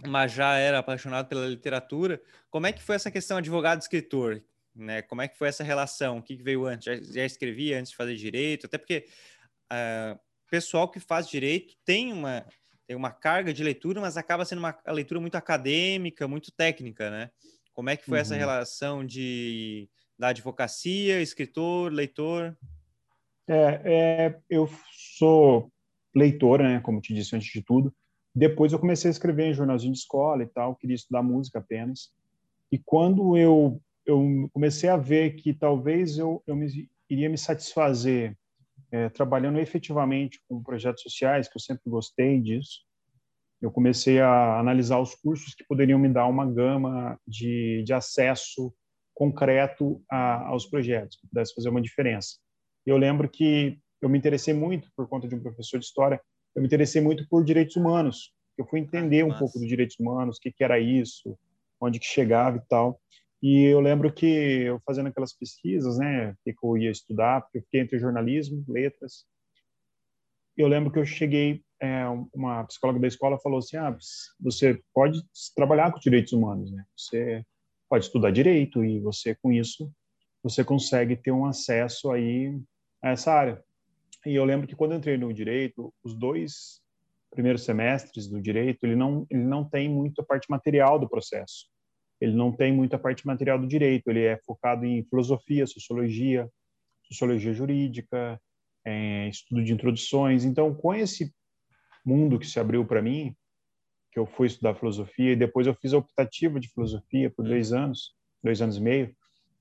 mas 0.06 0.32
já 0.32 0.56
era 0.56 0.78
apaixonado 0.78 1.28
pela 1.28 1.46
literatura. 1.46 2.20
Como 2.50 2.66
é 2.66 2.72
que 2.72 2.82
foi 2.82 2.96
essa 2.96 3.10
questão 3.10 3.36
advogado-escritor? 3.36 4.42
Né? 4.74 5.02
Como 5.02 5.22
é 5.22 5.28
que 5.28 5.38
foi 5.38 5.48
essa 5.48 5.64
relação? 5.64 6.18
O 6.18 6.22
que 6.22 6.36
veio 6.36 6.66
antes? 6.66 6.84
Já, 6.84 7.12
já 7.12 7.24
escrevia 7.24 7.78
antes 7.78 7.90
de 7.90 7.96
fazer 7.96 8.14
direito? 8.14 8.66
Até 8.66 8.76
porque 8.76 9.06
uh, 9.72 10.18
pessoal 10.50 10.90
que 10.90 11.00
faz 11.00 11.28
direito 11.28 11.74
tem 11.84 12.12
uma, 12.12 12.44
tem 12.86 12.96
uma 12.96 13.10
carga 13.10 13.52
de 13.52 13.62
leitura, 13.62 14.00
mas 14.00 14.16
acaba 14.16 14.44
sendo 14.44 14.58
uma 14.58 14.76
leitura 14.88 15.20
muito 15.20 15.36
acadêmica, 15.36 16.28
muito 16.28 16.52
técnica, 16.52 17.10
né? 17.10 17.30
Como 17.72 17.90
é 17.90 17.96
que 17.96 18.04
foi 18.04 18.18
uhum. 18.18 18.22
essa 18.22 18.34
relação 18.34 19.04
de 19.04 19.88
da 20.18 20.28
advocacia, 20.28 21.20
escritor, 21.20 21.92
leitor? 21.92 22.56
É, 23.46 23.80
é, 23.84 24.38
eu 24.48 24.68
sou 25.18 25.70
leitor, 26.14 26.62
né, 26.62 26.80
como 26.80 27.00
te 27.00 27.12
disse 27.12 27.36
antes 27.36 27.52
de 27.52 27.62
tudo. 27.62 27.94
Depois 28.34 28.72
eu 28.72 28.78
comecei 28.78 29.08
a 29.08 29.12
escrever 29.12 29.46
em 29.46 29.54
jornalzinho 29.54 29.92
de 29.92 29.98
escola 29.98 30.42
e 30.42 30.46
tal, 30.46 30.74
queria 30.74 30.96
estudar 30.96 31.22
música 31.22 31.58
apenas. 31.58 32.10
E 32.72 32.78
quando 32.78 33.36
eu, 33.36 33.80
eu 34.04 34.48
comecei 34.52 34.88
a 34.88 34.96
ver 34.96 35.36
que 35.36 35.52
talvez 35.52 36.18
eu, 36.18 36.42
eu 36.46 36.56
me, 36.56 36.88
iria 37.08 37.28
me 37.28 37.38
satisfazer 37.38 38.36
é, 38.96 39.08
trabalhando 39.10 39.58
efetivamente 39.58 40.40
com 40.48 40.62
projetos 40.62 41.02
sociais, 41.02 41.48
que 41.48 41.56
eu 41.56 41.60
sempre 41.60 41.82
gostei 41.86 42.40
disso, 42.40 42.80
eu 43.60 43.70
comecei 43.70 44.20
a 44.20 44.58
analisar 44.58 44.98
os 45.00 45.14
cursos 45.14 45.54
que 45.54 45.64
poderiam 45.64 45.98
me 45.98 46.08
dar 46.08 46.26
uma 46.26 46.50
gama 46.50 47.18
de, 47.26 47.82
de 47.84 47.92
acesso 47.92 48.72
concreto 49.14 50.02
a, 50.10 50.48
aos 50.48 50.66
projetos, 50.66 51.16
que 51.16 51.26
pudesse 51.28 51.54
fazer 51.54 51.68
uma 51.68 51.80
diferença. 51.80 52.36
Eu 52.84 52.96
lembro 52.96 53.28
que 53.28 53.78
eu 54.00 54.08
me 54.08 54.18
interessei 54.18 54.54
muito, 54.54 54.88
por 54.96 55.08
conta 55.08 55.26
de 55.26 55.34
um 55.34 55.42
professor 55.42 55.78
de 55.78 55.86
história, 55.86 56.20
eu 56.54 56.62
me 56.62 56.66
interessei 56.66 57.00
muito 57.00 57.26
por 57.28 57.44
direitos 57.44 57.76
humanos. 57.76 58.32
Eu 58.56 58.66
fui 58.66 58.80
entender 58.80 59.22
um 59.24 59.36
pouco 59.38 59.58
dos 59.58 59.68
direitos 59.68 59.98
humanos, 59.98 60.36
o 60.36 60.40
que, 60.40 60.52
que 60.52 60.64
era 60.64 60.78
isso, 60.78 61.38
onde 61.80 61.98
que 61.98 62.06
chegava 62.06 62.56
e 62.58 62.62
tal. 62.68 63.00
E 63.42 63.64
eu 63.64 63.80
lembro 63.80 64.12
que 64.12 64.26
eu 64.26 64.80
fazendo 64.84 65.08
aquelas 65.08 65.32
pesquisas, 65.32 65.98
né, 65.98 66.34
que 66.44 66.54
eu 66.62 66.76
ia 66.76 66.90
estudar, 66.90 67.42
porque 67.42 67.58
eu 67.58 67.62
fiquei 67.62 67.80
entre 67.80 67.98
jornalismo, 67.98 68.64
letras. 68.66 69.24
Eu 70.56 70.68
lembro 70.68 70.90
que 70.90 70.98
eu 70.98 71.04
cheguei, 71.04 71.62
é, 71.80 72.04
uma 72.34 72.64
psicóloga 72.64 72.98
da 72.98 73.06
escola 73.06 73.38
falou 73.38 73.58
assim, 73.58 73.76
ah, 73.76 73.96
você 74.40 74.80
pode 74.94 75.22
trabalhar 75.54 75.92
com 75.92 76.00
direitos 76.00 76.32
humanos, 76.32 76.72
né? 76.72 76.84
Você 76.96 77.44
pode 77.88 78.06
estudar 78.06 78.30
direito 78.30 78.82
e 78.84 78.98
você 79.00 79.34
com 79.34 79.52
isso 79.52 79.92
você 80.42 80.64
consegue 80.64 81.16
ter 81.16 81.32
um 81.32 81.44
acesso 81.44 82.10
aí 82.10 82.56
a 83.02 83.10
essa 83.10 83.32
área. 83.32 83.62
E 84.24 84.34
eu 84.34 84.44
lembro 84.44 84.66
que 84.66 84.76
quando 84.76 84.92
eu 84.92 84.98
entrei 84.98 85.16
no 85.16 85.32
direito, 85.32 85.92
os 86.04 86.14
dois 86.14 86.80
primeiros 87.30 87.64
semestres 87.64 88.28
do 88.28 88.40
direito, 88.40 88.84
ele 88.84 88.96
não 88.96 89.26
ele 89.28 89.44
não 89.44 89.68
tem 89.68 89.88
muito 89.88 90.20
a 90.20 90.24
parte 90.24 90.48
material 90.48 90.98
do 90.98 91.08
processo. 91.08 91.66
Ele 92.20 92.34
não 92.34 92.50
tem 92.52 92.72
muita 92.72 92.98
parte 92.98 93.26
material 93.26 93.58
do 93.58 93.66
direito, 93.66 94.08
ele 94.08 94.24
é 94.24 94.38
focado 94.44 94.84
em 94.84 95.04
filosofia, 95.04 95.66
sociologia, 95.66 96.48
sociologia 97.02 97.52
jurídica, 97.52 98.40
é, 98.84 99.28
estudo 99.28 99.62
de 99.62 99.72
introduções. 99.72 100.44
Então, 100.44 100.74
com 100.74 100.94
esse 100.94 101.32
mundo 102.04 102.38
que 102.38 102.46
se 102.46 102.58
abriu 102.58 102.84
para 102.84 103.02
mim, 103.02 103.34
que 104.12 104.18
eu 104.18 104.26
fui 104.26 104.46
estudar 104.46 104.74
filosofia 104.74 105.32
e 105.32 105.36
depois 105.36 105.66
eu 105.66 105.74
fiz 105.74 105.92
a 105.92 105.98
optativa 105.98 106.58
de 106.58 106.68
filosofia 106.68 107.30
por 107.30 107.44
dois 107.44 107.72
anos, 107.72 108.14
dois 108.42 108.62
anos 108.62 108.76
e 108.78 108.80
meio. 108.80 109.14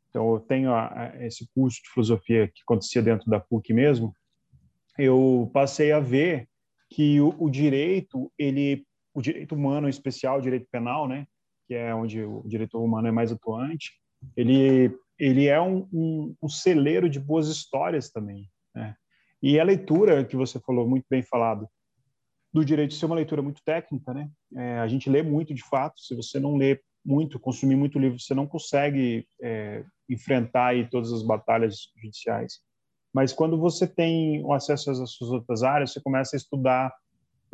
Então, 0.10 0.34
eu 0.34 0.40
tenho 0.40 0.72
a, 0.72 0.88
a, 0.88 1.26
esse 1.26 1.46
curso 1.54 1.82
de 1.84 1.90
filosofia 1.90 2.48
que 2.48 2.62
acontecia 2.62 3.02
dentro 3.02 3.30
da 3.30 3.40
PUC 3.40 3.74
mesmo. 3.74 4.16
Eu 4.98 5.52
passei 5.54 5.92
a 5.92 6.00
ver 6.00 6.48
que 6.90 7.20
o, 7.20 7.36
o 7.38 7.50
direito, 7.50 8.32
ele, 8.38 8.86
o 9.14 9.22
direito 9.22 9.56
humano 9.56 9.88
em 9.88 9.90
especial, 9.90 10.38
o 10.38 10.42
direito 10.42 10.68
penal, 10.72 11.06
né, 11.06 11.28
que 11.68 11.74
é 11.74 11.94
onde 11.94 12.24
o 12.24 12.44
direito 12.46 12.82
humano 12.82 13.08
é 13.08 13.12
mais 13.12 13.32
atuante, 13.32 13.92
ele 14.36 14.92
ele 15.18 15.48
é 15.48 15.62
um, 15.62 15.88
um, 15.94 16.36
um 16.44 16.50
celeiro 16.50 17.10
de 17.10 17.20
boas 17.20 17.48
histórias 17.48 18.12
também. 18.12 18.50
Né? 18.74 18.94
E 19.42 19.60
a 19.60 19.64
leitura 19.64 20.26
que 20.26 20.36
você 20.36 20.60
falou 20.60 20.88
muito 20.88 21.06
bem 21.10 21.24
falado 21.24 21.70
do 22.54 22.64
direito 22.64 22.92
de 22.92 22.98
ser 22.98 23.06
uma 23.06 23.16
leitura 23.16 23.42
muito 23.42 23.62
técnica, 23.66 24.14
né? 24.14 24.30
É, 24.56 24.80
a 24.80 24.88
gente 24.88 25.10
lê 25.10 25.22
muito 25.22 25.54
de 25.54 25.64
fato. 25.64 26.00
Se 26.00 26.16
você 26.16 26.40
não 26.40 26.56
lê 26.56 26.80
muito, 27.06 27.40
consumir 27.40 27.76
muito 27.76 28.00
livro, 28.00 28.20
você 28.20 28.34
não 28.34 28.48
consegue 28.48 29.28
é, 29.42 29.84
enfrentar 30.10 30.68
aí 30.68 30.90
todas 30.90 31.12
as 31.12 31.22
batalhas 31.22 31.92
judiciais. 32.02 32.60
Mas 33.14 33.34
quando 33.34 33.58
você 33.58 33.86
tem 33.86 34.44
o 34.44 34.54
acesso 34.54 34.90
às 34.90 35.12
suas 35.12 35.32
outras 35.32 35.64
áreas, 35.64 35.92
você 35.92 36.02
começa 36.02 36.36
a 36.36 36.38
estudar 36.38 36.94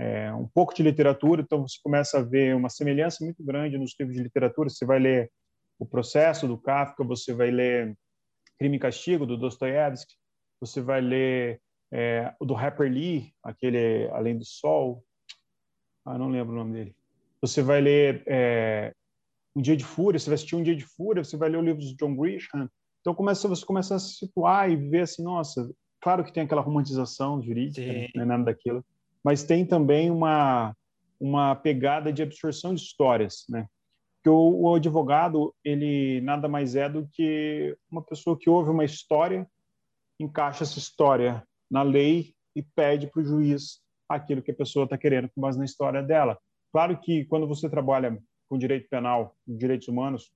é, 0.01 0.34
um 0.34 0.48
pouco 0.48 0.74
de 0.74 0.81
literatura, 0.81 1.43
então 1.43 1.62
você 1.62 1.77
começa 1.84 2.17
a 2.17 2.24
ver 2.24 2.55
uma 2.55 2.70
semelhança 2.70 3.24
muito 3.24 3.43
grande 3.43 3.77
nos 3.77 3.93
livros 4.00 4.17
de 4.17 4.24
literatura. 4.24 4.67
Você 4.67 4.84
vai 4.84 4.98
ler 4.98 5.31
o 5.77 5.86
processo 5.86 6.48
do 6.48 6.58
Kafka, 6.58 7.03
você 7.03 7.36
vai 7.36 7.51
ler 7.51 7.96
Crime 8.58 8.77
e 8.77 8.79
Castigo 8.79 9.27
do 9.27 9.38
Dostoiévski, 9.38 10.15
você 10.60 10.81
vai 10.81 11.01
ler 11.01 11.62
é, 11.93 12.34
o 12.39 12.46
do 12.46 12.55
Harper 12.55 12.91
Lee, 12.91 13.31
aquele 13.43 14.10
Além 14.10 14.39
do 14.39 14.43
Sol, 14.43 15.05
ah, 16.03 16.17
não 16.17 16.29
lembro 16.29 16.53
o 16.53 16.58
nome 16.58 16.74
dele. 16.74 16.96
Você 17.39 17.62
vai 17.62 17.79
ler 17.79 18.24
é, 18.25 18.96
Um 19.55 19.62
Dia 19.62 19.77
de 19.77 19.86
Fúria, 19.86 20.20
você 20.20 20.31
vai 20.31 20.36
assistir 20.36 20.55
Um 20.55 20.63
Dia 20.63 20.75
de 20.75 20.86
Fúria, 20.86 21.24
você 21.24 21.38
vai 21.38 21.50
ler 21.50 21.58
o 21.58 21.63
livro 21.63 21.79
de 21.79 21.96
John 21.96 22.15
Grisham. 22.15 22.67
Então 23.01 23.13
começa, 23.13 23.48
você 23.48 23.63
começa 23.63 23.93
a 23.93 24.00
se 24.00 24.15
situar 24.15 24.72
e 24.72 24.75
ver 24.75 25.01
assim, 25.01 25.24
nossa, 25.24 25.70
claro 26.01 26.24
que 26.24 26.34
tem 26.34 26.41
aquela 26.41 26.62
romantização 26.62 27.39
jurídica, 27.39 27.86
Sim. 27.86 28.08
não 28.15 28.24
é 28.24 28.25
nada 28.25 28.46
daquilo, 28.46 28.84
mas 29.24 29.44
tem 29.44 29.66
também 29.66 30.10
uma 30.10 30.75
uma 31.20 31.56
pegada 31.56 32.12
de 32.12 32.24
absorção 32.24 32.74
de 32.74 32.82
histórias, 32.82 33.46
né? 33.48 33.68
que 34.24 34.30
o, 34.30 34.75
advogado 34.75 35.54
ele 35.63 36.22
nada 36.22 36.48
mais 36.48 36.75
é 36.75 36.88
do 36.88 37.08
que 37.12 37.75
uma 37.90 38.01
pessoa 38.01 38.38
que 38.38 38.50
ouve 38.50 38.70
uma 38.70 38.86
história, 38.86 39.48
encaixa 40.20 40.63
essa 40.63 40.78
história 40.78 41.44
na 41.70 41.82
lei 41.82 42.36
e 42.56 42.62
pede 42.62 43.08
para 43.08 43.22
o 43.22 43.25
juiz 43.25 43.82
aquilo 44.08 44.42
que 44.42 44.51
a 44.51 44.56
pessoa 44.56 44.84
está 44.84 44.98
querendo 44.98 45.30
com 45.30 45.42
base 45.42 45.58
na 45.58 45.66
história 45.66 46.04
dela. 46.04 46.38
Claro 46.72 47.00
que 47.00 47.25
quando 47.25 47.48
você 47.48 47.68
trabalha 47.68 48.22
com 48.48 48.58
direito 48.58 48.88
penal, 48.90 49.36
direitos 49.48 49.88
humanos, 49.88 50.32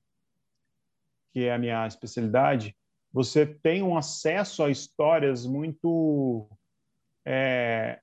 que 1.32 1.44
é 1.44 1.54
a 1.54 1.60
minha 1.60 1.86
especialidade, 1.86 2.76
você 3.14 3.46
tem 3.46 3.84
um 3.84 3.98
acesso 3.98 4.64
a 4.64 4.70
histórias 4.70 5.46
muito 5.46 6.50
é, 7.24 8.00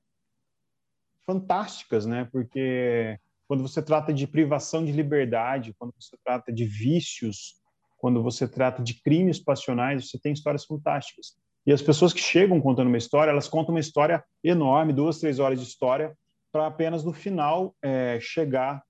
fantásticas, 1.25 2.05
né? 2.05 2.27
Porque 2.31 3.17
quando 3.47 3.61
você 3.61 3.81
trata 3.81 4.13
de 4.13 4.27
privação 4.27 4.83
de 4.83 4.91
liberdade, 4.91 5.75
quando 5.77 5.93
você 5.99 6.17
trata 6.23 6.51
de 6.51 6.65
vícios, 6.65 7.55
quando 7.97 8.21
você 8.21 8.47
trata 8.47 8.83
de 8.83 9.01
crimes 9.01 9.39
passionais, 9.39 10.09
você 10.09 10.19
tem 10.19 10.33
histórias 10.33 10.65
fantásticas. 10.65 11.35
E 11.65 11.71
as 11.71 11.81
pessoas 11.81 12.11
que 12.11 12.19
chegam 12.19 12.59
contando 12.59 12.87
uma 12.87 12.97
história, 12.97 13.31
elas 13.31 13.47
contam 13.47 13.73
uma 13.73 13.79
história 13.79 14.23
enorme, 14.43 14.91
duas, 14.91 15.19
três 15.19 15.39
horas 15.39 15.59
de 15.59 15.65
história, 15.65 16.13
para 16.51 16.67
apenas 16.67 17.03
no 17.03 17.13
final 17.13 17.75
é, 17.81 18.19
chegar 18.19 18.83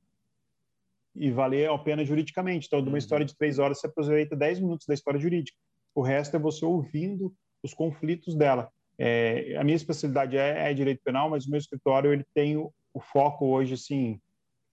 e 1.15 1.31
valer 1.31 1.69
a 1.69 1.77
pena 1.77 2.03
juridicamente. 2.03 2.65
Então, 2.67 2.81
de 2.81 2.87
uma 2.87 2.93
uhum. 2.93 2.97
história 2.97 3.25
de 3.25 3.37
três 3.37 3.59
horas, 3.59 3.79
você 3.79 3.87
aproveita 3.87 4.35
dez 4.35 4.59
minutos 4.59 4.87
da 4.87 4.93
história 4.93 5.19
jurídica. 5.19 5.57
O 5.95 6.01
resto 6.01 6.35
é 6.35 6.39
você 6.39 6.65
ouvindo 6.65 7.33
os 7.61 7.73
conflitos 7.73 8.35
dela. 8.35 8.69
É, 9.05 9.57
a 9.57 9.65
minha 9.65 9.75
especialidade 9.75 10.37
é, 10.37 10.71
é, 10.71 10.73
direito 10.73 11.01
penal, 11.03 11.29
mas 11.29 11.45
o 11.45 11.49
meu 11.49 11.57
escritório 11.57 12.13
ele 12.13 12.25
tem 12.33 12.55
o, 12.55 12.71
o 12.93 13.01
foco 13.01 13.45
hoje, 13.47 13.73
assim, 13.73 14.17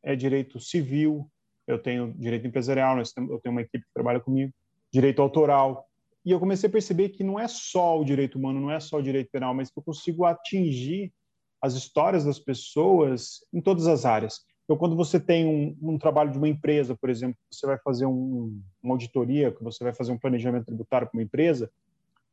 é 0.05 0.15
direito 0.15 0.61
civil, 0.61 1.29
eu 1.67 1.81
tenho 1.81 2.15
direito 2.17 2.47
empresarial, 2.47 2.97
eu 2.97 3.41
tenho 3.41 3.53
uma 3.53 3.63
equipe 3.63 3.85
que 3.85 3.93
trabalha 3.93 4.21
comigo, 4.21 4.53
direito 4.93 5.21
autoral. 5.21 5.85
E 6.25 6.31
eu 6.31 6.39
comecei 6.39 6.69
a 6.69 6.73
perceber 6.73 7.09
que 7.09 7.25
não 7.25 7.41
é 7.41 7.49
só 7.49 8.01
o 8.01 8.05
direito 8.05 8.39
humano, 8.39 8.61
não 8.61 8.71
é 8.71 8.79
só 8.79 8.99
o 8.99 9.03
direito 9.03 9.33
penal, 9.33 9.53
mas 9.53 9.69
que 9.69 9.77
eu 9.77 9.83
consigo 9.83 10.25
atingir 10.25 11.13
as 11.61 11.75
histórias 11.75 12.25
das 12.25 12.39
pessoas 12.39 13.45
em 13.53 13.61
todas 13.61 13.89
as 13.89 14.05
áreas. 14.05 14.45
Então, 14.63 14.77
quando 14.77 14.95
você 14.95 15.19
tem 15.19 15.45
um, 15.45 15.77
um 15.83 15.99
trabalho 15.99 16.31
de 16.31 16.39
uma 16.39 16.49
empresa, 16.49 16.97
por 16.97 17.11
exemplo, 17.11 17.37
você 17.51 17.67
vai 17.67 17.79
fazer 17.79 18.07
um, 18.07 18.57
uma 18.81 18.95
auditoria, 18.95 19.51
que 19.51 19.65
você 19.65 19.83
vai 19.83 19.93
fazer 19.93 20.13
um 20.13 20.19
planejamento 20.19 20.67
tributário 20.67 21.09
para 21.09 21.19
uma 21.19 21.25
empresa, 21.25 21.69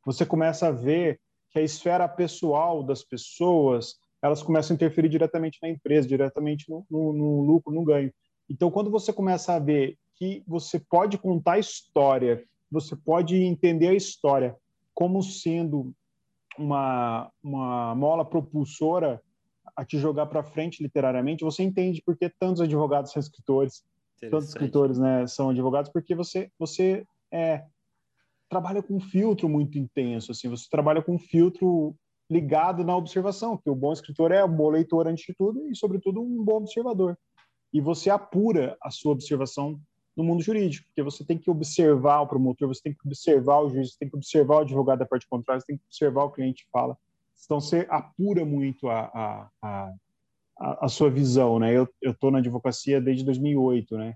você 0.06 0.24
começa 0.24 0.68
a 0.68 0.70
ver 0.70 1.18
que 1.58 1.62
a 1.62 1.64
esfera 1.64 2.08
pessoal 2.08 2.84
das 2.84 3.02
pessoas 3.02 3.96
elas 4.22 4.42
começam 4.42 4.74
a 4.74 4.76
interferir 4.76 5.08
diretamente 5.08 5.58
na 5.62 5.68
empresa, 5.68 6.08
diretamente 6.08 6.68
no, 6.68 6.84
no, 6.90 7.12
no 7.12 7.42
lucro, 7.42 7.72
no 7.72 7.84
ganho. 7.84 8.12
Então, 8.48 8.70
quando 8.70 8.90
você 8.90 9.12
começa 9.12 9.54
a 9.54 9.58
ver 9.58 9.96
que 10.14 10.42
você 10.46 10.80
pode 10.80 11.18
contar 11.18 11.52
a 11.52 11.58
história, 11.58 12.44
você 12.70 12.96
pode 12.96 13.36
entender 13.36 13.88
a 13.88 13.94
história 13.94 14.56
como 14.92 15.22
sendo 15.22 15.92
uma, 16.58 17.30
uma 17.42 17.94
mola 17.94 18.24
propulsora 18.24 19.20
a 19.76 19.84
te 19.84 19.98
jogar 19.98 20.26
para 20.26 20.42
frente 20.42 20.82
literariamente, 20.82 21.44
você 21.44 21.62
entende 21.62 22.02
por 22.04 22.16
que 22.16 22.28
tantos 22.28 22.60
advogados 22.60 23.12
são 23.12 23.20
escritores, 23.20 23.84
tantos 24.20 24.48
escritores 24.48 24.98
né, 24.98 25.26
são 25.28 25.50
advogados, 25.50 25.92
porque 25.92 26.16
você, 26.16 26.50
você 26.58 27.06
é, 27.30 27.62
trabalha 28.48 28.82
com 28.82 28.94
um 28.96 29.00
filtro 29.00 29.48
muito 29.48 29.78
intenso, 29.78 30.32
assim, 30.32 30.48
você 30.48 30.66
trabalha 30.70 31.02
com 31.02 31.14
um 31.14 31.18
filtro 31.18 31.94
ligado 32.30 32.84
na 32.84 32.96
observação, 32.96 33.56
que 33.56 33.70
o 33.70 33.74
bom 33.74 33.92
escritor 33.92 34.32
é 34.32 34.44
um 34.44 34.54
bom 34.54 34.68
leitor 34.68 35.06
antes 35.06 35.24
de 35.24 35.34
tudo 35.34 35.66
e, 35.68 35.74
sobretudo, 35.74 36.20
um 36.20 36.44
bom 36.44 36.56
observador. 36.56 37.18
E 37.72 37.80
você 37.80 38.10
apura 38.10 38.76
a 38.82 38.90
sua 38.90 39.12
observação 39.12 39.80
no 40.16 40.24
mundo 40.24 40.42
jurídico, 40.42 40.86
porque 40.86 41.02
você 41.02 41.24
tem 41.24 41.38
que 41.38 41.50
observar 41.50 42.20
o 42.20 42.26
promotor, 42.26 42.68
você 42.68 42.82
tem 42.82 42.92
que 42.92 43.06
observar 43.06 43.60
o 43.60 43.70
juiz, 43.70 43.92
você 43.92 43.98
tem 44.00 44.10
que 44.10 44.16
observar 44.16 44.56
o 44.56 44.60
advogado 44.60 44.98
da 44.98 45.06
parte 45.06 45.28
contrária, 45.28 45.60
você 45.60 45.66
tem 45.68 45.76
que 45.76 45.84
observar 45.84 46.24
o 46.24 46.30
cliente 46.30 46.64
que 46.64 46.70
fala. 46.70 46.98
Então, 47.44 47.60
você 47.60 47.86
apura 47.88 48.44
muito 48.44 48.88
a, 48.88 49.00
a, 49.62 49.92
a, 50.58 50.86
a 50.86 50.88
sua 50.88 51.08
visão, 51.08 51.58
né? 51.58 51.72
Eu 51.72 51.88
estou 52.02 52.30
na 52.30 52.38
advocacia 52.38 53.00
desde 53.00 53.24
2008, 53.24 53.96
né? 53.96 54.14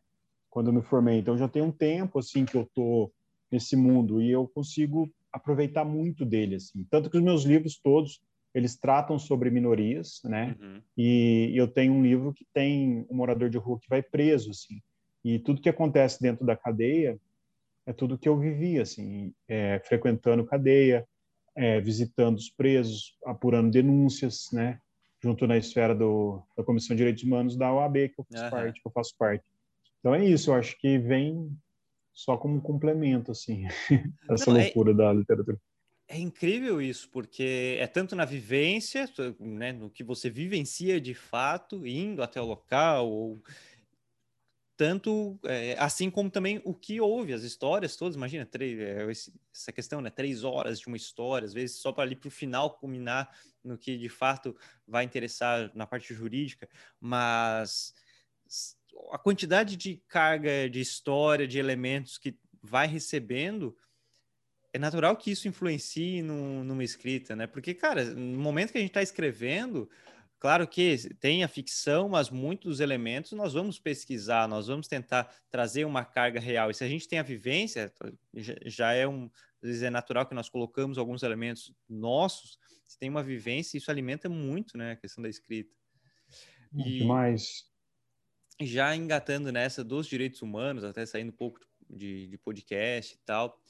Quando 0.51 0.67
eu 0.69 0.73
me 0.73 0.83
formei. 0.83 1.21
Então, 1.21 1.39
já 1.39 1.49
tem 1.49 1.63
um 1.63 1.71
tempo, 1.71 2.19
assim, 2.19 2.45
que 2.45 2.57
eu 2.57 2.63
estou 2.63 3.13
nesse 3.53 3.77
mundo 3.77 4.23
e 4.23 4.31
eu 4.31 4.49
consigo 4.49 5.13
aproveitar 5.31 5.85
muito 5.85 6.25
dele, 6.25 6.57
assim. 6.57 6.85
Tanto 6.91 7.11
que 7.11 7.17
os 7.19 7.23
meus 7.23 7.45
livros 7.45 7.79
todos, 7.79 8.21
eles 8.55 8.77
tratam 8.77 9.19
sobre 9.19 9.51
minorias, 9.51 10.21
né? 10.25 10.57
Uhum. 10.61 10.83
E, 10.97 11.53
eu 11.55 11.69
tenho 11.69 11.93
um 11.93 12.03
livro 12.03 12.33
que 12.33 12.47
tem 12.53 13.07
um 13.11 13.15
morador 13.17 13.49
de 13.49 13.59
rua 13.59 13.79
que 13.79 13.89
vai 13.89 14.03
preso, 14.03 14.51
assim. 14.51 14.81
E 15.25 15.39
tudo 15.39 15.61
que 15.61 15.69
acontece 15.69 16.21
dentro 16.21 16.45
da 16.45 16.57
cadeia 16.57 17.19
é 17.87 17.93
tudo 17.93 18.19
que 18.19 18.29
eu 18.29 18.39
vivi, 18.39 18.79
assim, 18.79 19.33
é, 19.49 19.81
frequentando 19.85 20.45
cadeia, 20.45 21.07
é, 21.55 21.81
visitando 21.81 22.37
os 22.37 22.51
presos, 22.51 23.17
apurando 23.25 23.71
denúncias, 23.71 24.49
né? 24.53 24.79
Junto 25.23 25.47
na 25.47 25.57
esfera 25.57 25.95
do, 25.95 26.43
da 26.57 26.65
Comissão 26.65 26.95
de 26.95 26.99
Direitos 26.99 27.23
Humanos 27.23 27.57
da 27.57 27.73
OAB, 27.73 28.09
que 28.09 28.15
eu, 28.19 28.27
uhum. 28.35 28.51
parte, 28.51 28.81
que 28.81 28.89
eu 28.89 28.93
faço 28.93 29.15
parte. 29.17 29.45
Então 30.01 30.15
é 30.15 30.25
isso, 30.25 30.51
eu 30.51 30.55
acho 30.55 30.77
que 30.79 30.99
vem 30.99 31.57
só 32.13 32.37
como 32.37 32.61
complemento, 32.61 33.31
assim, 33.31 33.65
essa 34.31 34.51
Não, 34.51 34.59
é 34.59 34.65
loucura 34.65 34.93
é, 34.93 34.95
da 34.95 35.13
literatura. 35.13 35.61
É 36.09 36.19
incrível 36.19 36.81
isso, 36.81 37.09
porque 37.11 37.79
é 37.81 37.87
tanto 37.87 38.15
na 38.15 38.25
vivência, 38.25 39.09
né, 39.41 39.73
no 39.73 39.91
que 39.91 40.05
você 40.05 40.29
vivencia 40.29 41.01
de 41.01 41.15
fato, 41.15 41.87
indo 41.87 42.23
até 42.23 42.41
o 42.41 42.45
local, 42.45 43.09
ou 43.11 43.43
tanto 44.77 45.39
é, 45.45 45.77
assim 45.79 46.11
como 46.11 46.31
também 46.31 46.61
o 46.65 46.75
que 46.75 47.01
houve, 47.01 47.33
as 47.33 47.43
histórias 47.43 47.97
todas, 47.97 48.17
imagina, 48.17 48.45
três, 48.45 48.79
é, 48.79 49.07
essa 49.55 49.73
questão, 49.73 50.01
né, 50.01 50.11
três 50.11 50.45
horas 50.45 50.81
de 50.81 50.89
uma 50.89 50.97
história, 50.97 51.47
às 51.47 51.55
vezes 51.55 51.77
só 51.77 51.93
para 51.93 52.03
ali 52.03 52.17
para 52.17 52.29
o 52.29 52.31
final 52.31 52.77
culminar 52.79 53.31
no 53.63 53.79
que 53.79 53.97
de 53.97 54.09
fato 54.09 54.57
vai 54.87 55.05
interessar 55.05 55.71
na 55.75 55.87
parte 55.87 56.13
jurídica, 56.13 56.69
mas 57.01 57.95
a 59.11 59.19
quantidade 59.19 59.77
de 59.77 60.03
carga 60.09 60.69
de 60.69 60.81
história, 60.81 61.47
de 61.47 61.59
elementos 61.59 62.19
que 62.19 62.37
vai 62.63 62.87
recebendo, 62.87 63.77
é 64.73 64.79
natural 64.79 65.17
que 65.17 65.31
isso 65.31 65.49
influencie 65.49 66.23
no, 66.23 66.65
numa 66.65 66.83
escrita, 66.83 67.37
né? 67.37 67.47
Porque, 67.47 67.75
cara, 67.75 68.05
no 68.05 68.39
momento 68.39 68.73
que 68.73 68.79
a 68.79 68.81
gente 68.81 68.91
está 68.91 69.03
escrevendo, 69.03 69.89
claro 70.39 70.67
que 70.67 70.97
tem 71.21 71.45
a 71.45 71.49
ficção, 71.49 72.09
mas 72.09 72.31
muitos 72.31 72.71
dos 72.71 72.81
elementos 72.81 73.33
nós 73.33 73.53
vamos 73.53 73.79
pesquisar, 73.79 74.49
nós 74.49 74.69
vamos 74.69 74.89
tentar 74.89 75.31
trazer 75.51 75.85
uma 75.85 76.05
carga 76.05 76.41
real. 76.41 76.71
E 76.71 76.75
se 76.75 76.83
a 76.83 76.89
gente 76.89 77.07
tem 77.07 77.19
a 77.19 77.23
vivência, 77.23 77.93
já 78.65 78.93
é 78.93 79.07
um, 79.07 79.31
às 79.63 79.69
vezes 79.69 79.83
é 79.83 79.91
natural 79.91 80.27
que 80.27 80.35
nós 80.35 80.49
colocamos 80.49 80.97
alguns 80.97 81.23
elementos 81.23 81.75
nossos, 81.89 82.59
se 82.87 82.99
tem 82.99 83.11
uma 83.11 83.23
vivência, 83.23 83.77
isso 83.77 83.91
alimenta 83.91 84.29
muito, 84.29 84.77
né, 84.77 84.93
a 84.93 84.97
questão 84.97 85.23
da 85.23 85.29
escrita. 85.29 85.75
E 86.75 86.99
Demais. 87.01 87.72
Já 88.61 88.95
engatando 88.95 89.51
nessa 89.51 89.83
dos 89.83 90.07
direitos 90.07 90.43
humanos, 90.43 90.85
até 90.85 91.05
saindo 91.07 91.31
um 91.31 91.37
pouco 91.37 91.61
de, 91.89 92.27
de 92.29 92.39
podcast 92.39 93.15
e 93.15 93.19
tal, 93.25 93.61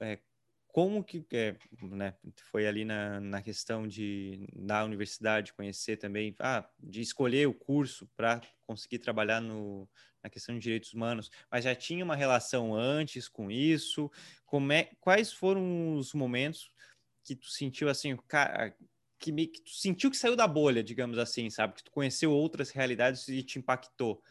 é, 0.00 0.18
como 0.68 1.02
que 1.02 1.24
é, 1.32 1.56
né, 1.82 2.14
foi 2.50 2.66
ali 2.66 2.84
na, 2.84 3.20
na 3.20 3.42
questão 3.42 3.86
de 3.86 4.46
da 4.54 4.84
universidade 4.84 5.52
conhecer 5.52 5.96
também, 5.96 6.34
ah, 6.38 6.68
de 6.78 7.00
escolher 7.00 7.46
o 7.48 7.54
curso 7.54 8.08
para 8.16 8.40
conseguir 8.66 9.00
trabalhar 9.00 9.40
no, 9.40 9.88
na 10.22 10.30
questão 10.30 10.54
de 10.54 10.60
direitos 10.60 10.92
humanos, 10.92 11.30
mas 11.50 11.64
já 11.64 11.74
tinha 11.74 12.04
uma 12.04 12.14
relação 12.14 12.74
antes 12.74 13.28
com 13.28 13.50
isso? 13.50 14.10
Como 14.44 14.72
é, 14.72 14.90
quais 15.00 15.32
foram 15.32 15.96
os 15.96 16.14
momentos 16.14 16.70
que 17.24 17.34
tu 17.34 17.48
sentiu 17.48 17.88
assim, 17.88 18.16
cara, 18.28 18.74
que, 19.20 19.30
me, 19.30 19.46
que 19.46 19.60
tu 19.60 19.70
sentiu 19.70 20.10
que 20.10 20.16
saiu 20.16 20.34
da 20.34 20.48
bolha, 20.48 20.82
digamos 20.82 21.18
assim, 21.18 21.48
sabe, 21.50 21.74
que 21.74 21.84
tu 21.84 21.92
conheceu 21.92 22.32
outras 22.32 22.70
realidades 22.70 23.28
e 23.28 23.42
te 23.42 23.58
impactou? 23.58 24.22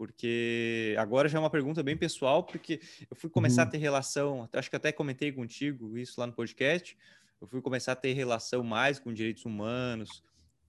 porque 0.00 0.94
agora 0.96 1.28
já 1.28 1.36
é 1.36 1.40
uma 1.42 1.50
pergunta 1.50 1.82
bem 1.82 1.94
pessoal, 1.94 2.42
porque 2.42 2.80
eu 3.10 3.14
fui 3.14 3.28
começar 3.28 3.64
uhum. 3.64 3.68
a 3.68 3.70
ter 3.70 3.76
relação, 3.76 4.48
acho 4.50 4.70
que 4.70 4.76
até 4.76 4.90
comentei 4.90 5.30
contigo 5.30 5.98
isso 5.98 6.18
lá 6.18 6.26
no 6.26 6.32
podcast, 6.32 6.96
eu 7.38 7.46
fui 7.46 7.60
começar 7.60 7.92
a 7.92 7.96
ter 7.96 8.14
relação 8.14 8.64
mais 8.64 8.98
com 8.98 9.12
direitos 9.12 9.44
humanos, 9.44 10.22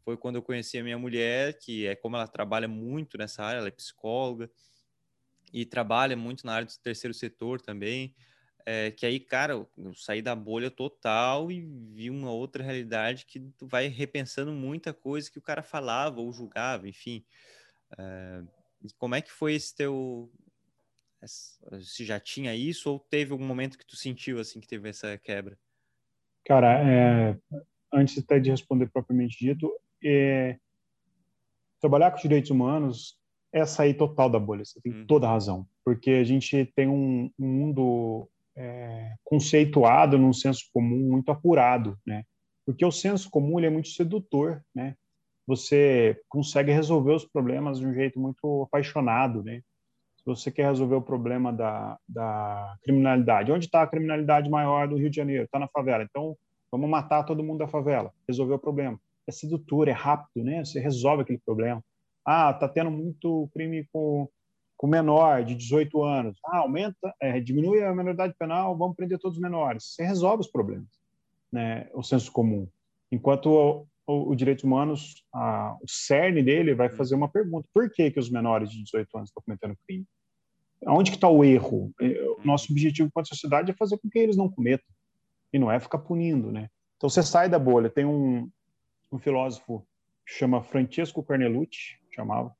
foi 0.04 0.18
quando 0.18 0.36
eu 0.36 0.42
conheci 0.42 0.78
a 0.78 0.84
minha 0.84 0.98
mulher, 0.98 1.58
que 1.60 1.88
é 1.88 1.96
como 1.96 2.18
ela 2.18 2.28
trabalha 2.28 2.68
muito 2.68 3.18
nessa 3.18 3.42
área, 3.42 3.60
ela 3.60 3.70
é 3.70 3.72
psicóloga, 3.72 4.52
e 5.54 5.66
trabalha 5.66 6.18
muito 6.18 6.46
na 6.46 6.56
área 6.56 6.68
do 6.68 6.78
terceiro 6.84 7.14
setor 7.14 7.62
também, 7.62 8.14
é, 8.66 8.92
que 8.92 9.06
aí, 9.06 9.20
cara, 9.20 9.54
eu 9.54 9.94
saí 9.96 10.22
da 10.22 10.36
bolha 10.36 10.70
total 10.70 11.52
e 11.52 11.62
vi 11.62 12.10
uma 12.10 12.32
outra 12.32 12.64
realidade 12.64 13.26
que 13.26 13.40
tu 13.58 13.68
vai 13.68 13.88
repensando 13.88 14.52
muita 14.52 14.94
coisa 14.94 15.30
que 15.30 15.38
o 15.38 15.42
cara 15.42 15.62
falava 15.62 16.22
ou 16.22 16.32
julgava, 16.32 16.88
enfim. 16.88 17.24
É, 17.98 18.44
como 18.98 19.16
é 19.16 19.22
que 19.22 19.32
foi 19.32 19.54
esse 19.54 19.76
teu. 19.76 20.32
Se 21.82 22.04
já 22.04 22.20
tinha 22.20 22.56
isso 22.56 22.90
ou 22.90 23.00
teve 23.00 23.32
algum 23.32 23.46
momento 23.46 23.78
que 23.78 23.86
tu 23.86 23.96
sentiu 23.96 24.40
assim 24.40 24.60
que 24.60 24.68
teve 24.68 24.90
essa 24.90 25.18
quebra? 25.20 25.58
Cara, 26.44 26.82
é, 26.82 27.38
antes 27.94 28.18
até 28.18 28.40
de 28.40 28.50
responder 28.50 28.88
propriamente 28.88 29.38
dito, 29.38 29.72
é, 30.04 30.58
trabalhar 31.80 32.12
com 32.12 32.22
direitos 32.22 32.50
humanos 32.50 33.20
é 33.54 33.66
sair 33.66 33.94
total 33.94 34.30
da 34.30 34.40
bolha. 34.40 34.66
Você 34.66 34.82
tem 34.82 34.94
hum. 34.94 35.06
toda 35.06 35.28
a 35.28 35.32
razão, 35.32 35.68
porque 35.84 36.12
a 36.12 36.24
gente 36.24 36.66
tem 36.76 36.88
um, 36.88 37.32
um 37.38 37.48
mundo 37.48 38.30
é, 38.56 39.14
conceituado 39.24 40.18
num 40.18 40.34
senso 40.34 40.66
comum 40.74 41.12
muito 41.12 41.32
apurado, 41.32 41.98
né? 42.06 42.24
Porque 42.66 42.86
o 42.86 42.92
senso 42.92 43.30
comum 43.30 43.60
ele 43.60 43.68
é 43.68 43.72
muito 43.72 43.90
sedutor, 43.90 44.64
né? 44.74 44.96
você 45.52 46.18
consegue 46.30 46.72
resolver 46.72 47.14
os 47.14 47.26
problemas 47.26 47.80
de 47.80 47.86
um 47.86 47.94
jeito 47.94 48.18
muito 48.20 48.64
apaixonado, 48.64 49.44
né? 49.44 49.62
Se 50.18 50.26
você 50.26 50.52
quer 50.52 50.68
resolver 50.68 50.96
o 50.96 51.02
problema 51.02 51.52
da, 51.52 51.98
da 52.08 52.78
criminalidade, 52.84 53.52
onde 53.52 53.66
está 53.66 53.82
a 53.82 53.88
criminalidade 53.88 54.50
maior 54.50 54.88
do 54.88 54.96
Rio 54.96 55.10
de 55.10 55.16
Janeiro? 55.16 55.44
Está 55.44 55.60
na 55.60 55.68
favela. 55.68 56.04
Então, 56.04 56.38
vamos 56.72 56.90
matar 56.90 57.24
todo 57.24 57.44
mundo 57.44 57.60
da 57.60 57.68
favela, 57.68 58.14
resolver 58.28 58.54
o 58.54 58.60
problema. 58.60 59.00
É 59.28 59.32
sedutor, 59.32 59.90
é 59.90 59.92
rápido, 59.92 60.46
né? 60.46 60.64
Você 60.64 60.80
resolve 60.80 61.24
aquele 61.24 61.42
problema. 61.44 61.84
Ah, 62.24 62.54
tá 62.54 62.70
tendo 62.70 62.92
muito 62.92 63.50
crime 63.54 63.86
com, 63.92 64.30
com 64.82 64.88
menor 64.88 65.46
de 65.46 65.54
18 65.54 66.04
anos. 66.04 66.40
Ah, 66.44 66.58
aumenta, 66.58 67.14
é, 67.22 67.40
diminui 67.40 67.84
a 67.84 67.94
menoridade 67.94 68.34
penal, 68.34 68.76
vamos 68.76 68.96
prender 68.96 69.20
todos 69.20 69.38
os 69.38 69.42
menores. 69.42 69.94
Você 69.94 70.04
resolve 70.04 70.42
os 70.42 70.50
problemas, 70.50 70.90
né? 71.52 71.88
O 71.94 72.02
senso 72.02 72.32
comum. 72.32 72.68
Enquanto 73.12 73.88
o, 74.08 74.32
o 74.32 74.36
direitos 74.36 74.64
humanos, 74.64 75.24
a, 75.32 75.78
o 75.80 75.88
cerne 75.88 76.42
dele 76.42 76.74
vai 76.74 76.90
fazer 76.90 77.14
uma 77.14 77.30
pergunta: 77.30 77.70
por 77.72 77.92
que 77.92 78.10
que 78.10 78.20
os 78.20 78.32
menores 78.32 78.72
de 78.72 78.82
18 78.82 79.18
anos 79.18 79.30
estão 79.30 79.44
cometendo 79.46 79.78
crime? 79.86 80.04
Onde 80.88 81.12
que 81.12 81.18
está 81.18 81.30
o 81.30 81.44
erro? 81.44 81.94
O 82.40 82.44
nosso 82.44 82.72
objetivo 82.72 83.08
enquanto 83.08 83.28
sociedade 83.28 83.70
é 83.70 83.76
fazer 83.76 84.00
com 84.00 84.10
que 84.10 84.18
eles 84.18 84.36
não 84.36 84.50
cometam 84.50 84.88
e 85.54 85.60
não 85.60 85.72
é 85.72 85.80
ficar 85.80 86.00
punindo, 86.00 86.52
né? 86.52 86.70
Então 86.98 87.08
você 87.08 87.22
sai 87.22 87.48
da 87.48 87.60
bolha. 87.60 87.88
Tem 87.88 88.04
um, 88.04 88.50
um 89.12 89.20
filósofo 89.20 89.86
chama 90.26 90.64
Francesco 90.64 91.22
Carnelucci, 91.22 92.00
chamava, 92.10 92.52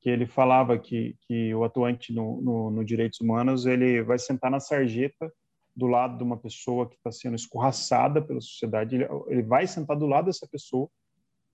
que 0.00 0.08
ele 0.08 0.26
falava 0.26 0.78
que, 0.78 1.14
que 1.22 1.54
o 1.54 1.62
atuante 1.62 2.12
no, 2.12 2.40
no, 2.40 2.70
no 2.70 2.84
direitos 2.84 3.20
humanos 3.20 3.66
ele 3.66 4.02
vai 4.02 4.18
sentar 4.18 4.50
na 4.50 4.58
sarjeta 4.58 5.30
do 5.76 5.86
lado 5.86 6.16
de 6.16 6.24
uma 6.24 6.36
pessoa 6.36 6.88
que 6.88 6.96
está 6.96 7.12
sendo 7.12 7.36
escorraçada 7.36 8.20
pela 8.20 8.40
sociedade, 8.40 8.96
ele, 8.96 9.08
ele, 9.28 9.42
vai 9.42 9.66
sentar 9.66 9.96
do 9.96 10.06
lado 10.06 10.26
dessa 10.26 10.46
pessoa 10.46 10.88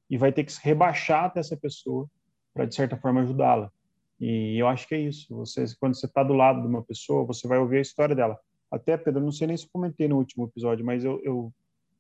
e 0.09 0.17
vai 0.17 0.33
ter 0.33 0.45
que 0.45 0.53
se 0.53 0.61
rebaixar 0.63 1.25
até 1.25 1.41
essa 1.41 1.57
pessoa 1.57 2.09
para, 2.55 2.65
de 2.65 2.75
certa 2.75 2.97
forma, 2.97 3.21
ajudá-la. 3.21 3.71
E 4.19 4.57
eu 4.59 4.67
acho 4.67 4.89
que 4.89 4.95
é 4.95 5.01
isso. 5.01 5.35
Você, 5.37 5.65
quando 5.79 5.95
você 5.95 6.07
está 6.07 6.23
do 6.23 6.33
lado 6.33 6.63
de 6.63 6.67
uma 6.67 6.83
pessoa, 6.83 7.27
você 7.27 7.47
vai 7.47 7.59
ouvir 7.59 7.79
a 7.79 7.83
história 7.83 8.15
dela. 8.15 8.39
Até, 8.71 8.97
Pedro, 8.97 9.23
não 9.23 9.33
sei 9.33 9.49
nem 9.49 9.57
se 9.57 9.69
comentei 9.69 10.09
no 10.09 10.17
último 10.17 10.45
episódio, 10.45 10.85
mas 10.85 11.05
eu, 11.05 11.21
eu, 11.23 11.53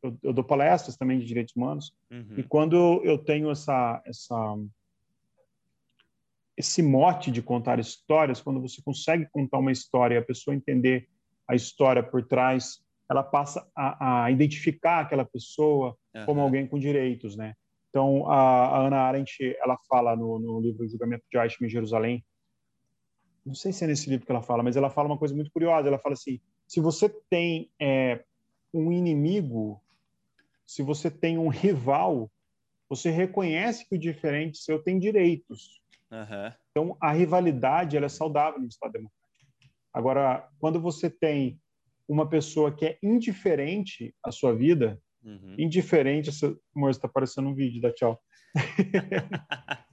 eu, 0.02 0.18
eu 0.22 0.32
dou 0.32 0.44
palestras 0.44 0.96
também 0.96 1.18
de 1.18 1.26
direitos 1.26 1.54
humanos. 1.54 1.92
Uhum. 2.10 2.38
E 2.38 2.42
quando 2.42 3.02
eu 3.04 3.18
tenho 3.18 3.50
essa, 3.50 4.02
essa, 4.06 4.56
esse 6.56 6.82
mote 6.82 7.30
de 7.30 7.42
contar 7.42 7.78
histórias, 7.78 8.40
quando 8.40 8.60
você 8.60 8.80
consegue 8.82 9.28
contar 9.30 9.58
uma 9.58 9.72
história 9.72 10.14
e 10.14 10.18
a 10.18 10.24
pessoa 10.24 10.54
entender 10.54 11.08
a 11.48 11.54
história 11.54 12.02
por 12.02 12.26
trás, 12.26 12.80
ela 13.10 13.22
passa 13.22 13.68
a, 13.76 14.24
a 14.24 14.30
identificar 14.30 15.00
aquela 15.00 15.24
pessoa 15.24 15.96
uhum. 16.14 16.26
como 16.26 16.40
alguém 16.40 16.66
com 16.66 16.78
direitos, 16.78 17.36
né? 17.36 17.54
Então, 17.90 18.30
a, 18.30 18.36
a 18.36 18.86
Ana 18.86 18.98
Arendt, 18.98 19.56
ela 19.62 19.78
fala 19.88 20.16
no, 20.16 20.38
no 20.38 20.60
livro 20.60 20.88
Julgamento 20.88 21.24
de 21.30 21.38
Eichmann 21.38 21.68
em 21.68 21.70
Jerusalém, 21.70 22.24
não 23.46 23.54
sei 23.54 23.72
se 23.72 23.84
é 23.84 23.86
nesse 23.86 24.10
livro 24.10 24.26
que 24.26 24.32
ela 24.32 24.42
fala, 24.42 24.62
mas 24.62 24.76
ela 24.76 24.90
fala 24.90 25.08
uma 25.08 25.16
coisa 25.16 25.32
muito 25.32 25.52
curiosa. 25.52 25.86
Ela 25.86 26.00
fala 26.00 26.14
assim: 26.14 26.40
se 26.66 26.80
você 26.80 27.08
tem 27.30 27.70
é, 27.80 28.24
um 28.74 28.90
inimigo, 28.90 29.80
se 30.66 30.82
você 30.82 31.08
tem 31.08 31.38
um 31.38 31.46
rival, 31.46 32.28
você 32.88 33.08
reconhece 33.08 33.88
que 33.88 33.94
o 33.94 33.98
diferente 33.98 34.58
seu 34.58 34.82
tem 34.82 34.98
direitos. 34.98 35.80
Uhum. 36.10 36.52
Então, 36.70 36.96
a 37.00 37.12
rivalidade 37.12 37.96
ela 37.96 38.06
é 38.06 38.08
saudável 38.08 38.60
no 38.60 38.68
Estado 38.68 38.92
democrático. 38.92 39.16
Agora, 39.92 40.48
quando 40.58 40.80
você 40.80 41.10
tem 41.10 41.60
uma 42.08 42.28
pessoa 42.28 42.74
que 42.74 42.86
é 42.86 42.98
indiferente 43.02 44.14
à 44.22 44.30
sua 44.30 44.54
vida, 44.54 45.00
uhum. 45.24 45.56
indiferente, 45.58 46.30
amor, 46.74 46.90
está 46.90 47.06
aparecendo 47.06 47.48
um 47.48 47.54
vídeo, 47.54 47.80
dá 47.80 47.92
tchau. 47.92 48.20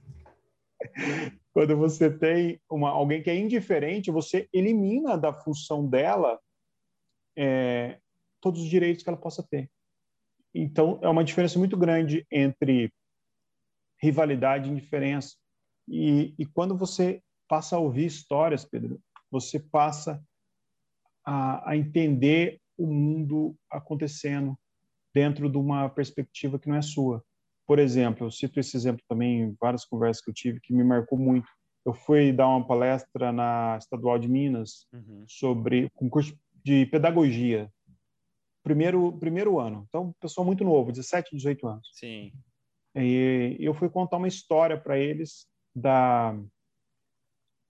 quando 1.52 1.76
você 1.76 2.10
tem 2.10 2.60
uma, 2.70 2.90
alguém 2.90 3.22
que 3.22 3.30
é 3.30 3.36
indiferente, 3.36 4.10
você 4.10 4.48
elimina 4.52 5.16
da 5.16 5.32
função 5.32 5.88
dela 5.88 6.38
é, 7.36 7.98
todos 8.40 8.60
os 8.62 8.68
direitos 8.68 9.02
que 9.02 9.08
ela 9.08 9.18
possa 9.18 9.42
ter. 9.42 9.70
Então, 10.54 11.00
é 11.02 11.08
uma 11.08 11.24
diferença 11.24 11.58
muito 11.58 11.76
grande 11.76 12.24
entre 12.30 12.92
rivalidade 14.00 14.68
e 14.68 14.72
indiferença. 14.72 15.34
E, 15.88 16.34
e 16.38 16.46
quando 16.46 16.76
você 16.76 17.22
passa 17.48 17.76
a 17.76 17.78
ouvir 17.78 18.06
histórias, 18.06 18.64
Pedro, 18.64 19.00
você 19.30 19.58
passa 19.58 20.22
a, 21.24 21.70
a 21.70 21.76
entender 21.76 22.60
o 22.76 22.86
mundo 22.86 23.56
acontecendo 23.70 24.56
dentro 25.14 25.48
de 25.48 25.56
uma 25.56 25.88
perspectiva 25.88 26.58
que 26.58 26.68
não 26.68 26.76
é 26.76 26.82
sua. 26.82 27.22
Por 27.66 27.78
exemplo, 27.78 28.26
eu 28.26 28.30
cito 28.30 28.60
esse 28.60 28.76
exemplo 28.76 29.02
também 29.08 29.40
em 29.40 29.56
várias 29.60 29.84
conversas 29.84 30.22
que 30.22 30.30
eu 30.30 30.34
tive 30.34 30.60
que 30.60 30.74
me 30.74 30.84
marcou 30.84 31.18
muito. 31.18 31.48
Eu 31.86 31.94
fui 31.94 32.32
dar 32.32 32.48
uma 32.48 32.66
palestra 32.66 33.32
na 33.32 33.76
Estadual 33.78 34.18
de 34.18 34.28
Minas 34.28 34.86
uhum. 34.92 35.24
sobre 35.28 35.88
concurso 35.94 36.36
de 36.64 36.86
pedagogia. 36.86 37.70
Primeiro, 38.62 39.12
primeiro 39.18 39.60
ano. 39.60 39.84
Então, 39.88 40.14
pessoal 40.20 40.44
muito 40.44 40.64
novo, 40.64 40.90
17, 40.90 41.36
18 41.36 41.66
anos. 41.68 41.88
Sim. 41.92 42.32
E 42.96 43.56
eu 43.60 43.74
fui 43.74 43.90
contar 43.90 44.16
uma 44.16 44.28
história 44.28 44.80
para 44.80 44.98
eles 44.98 45.46
da, 45.74 46.36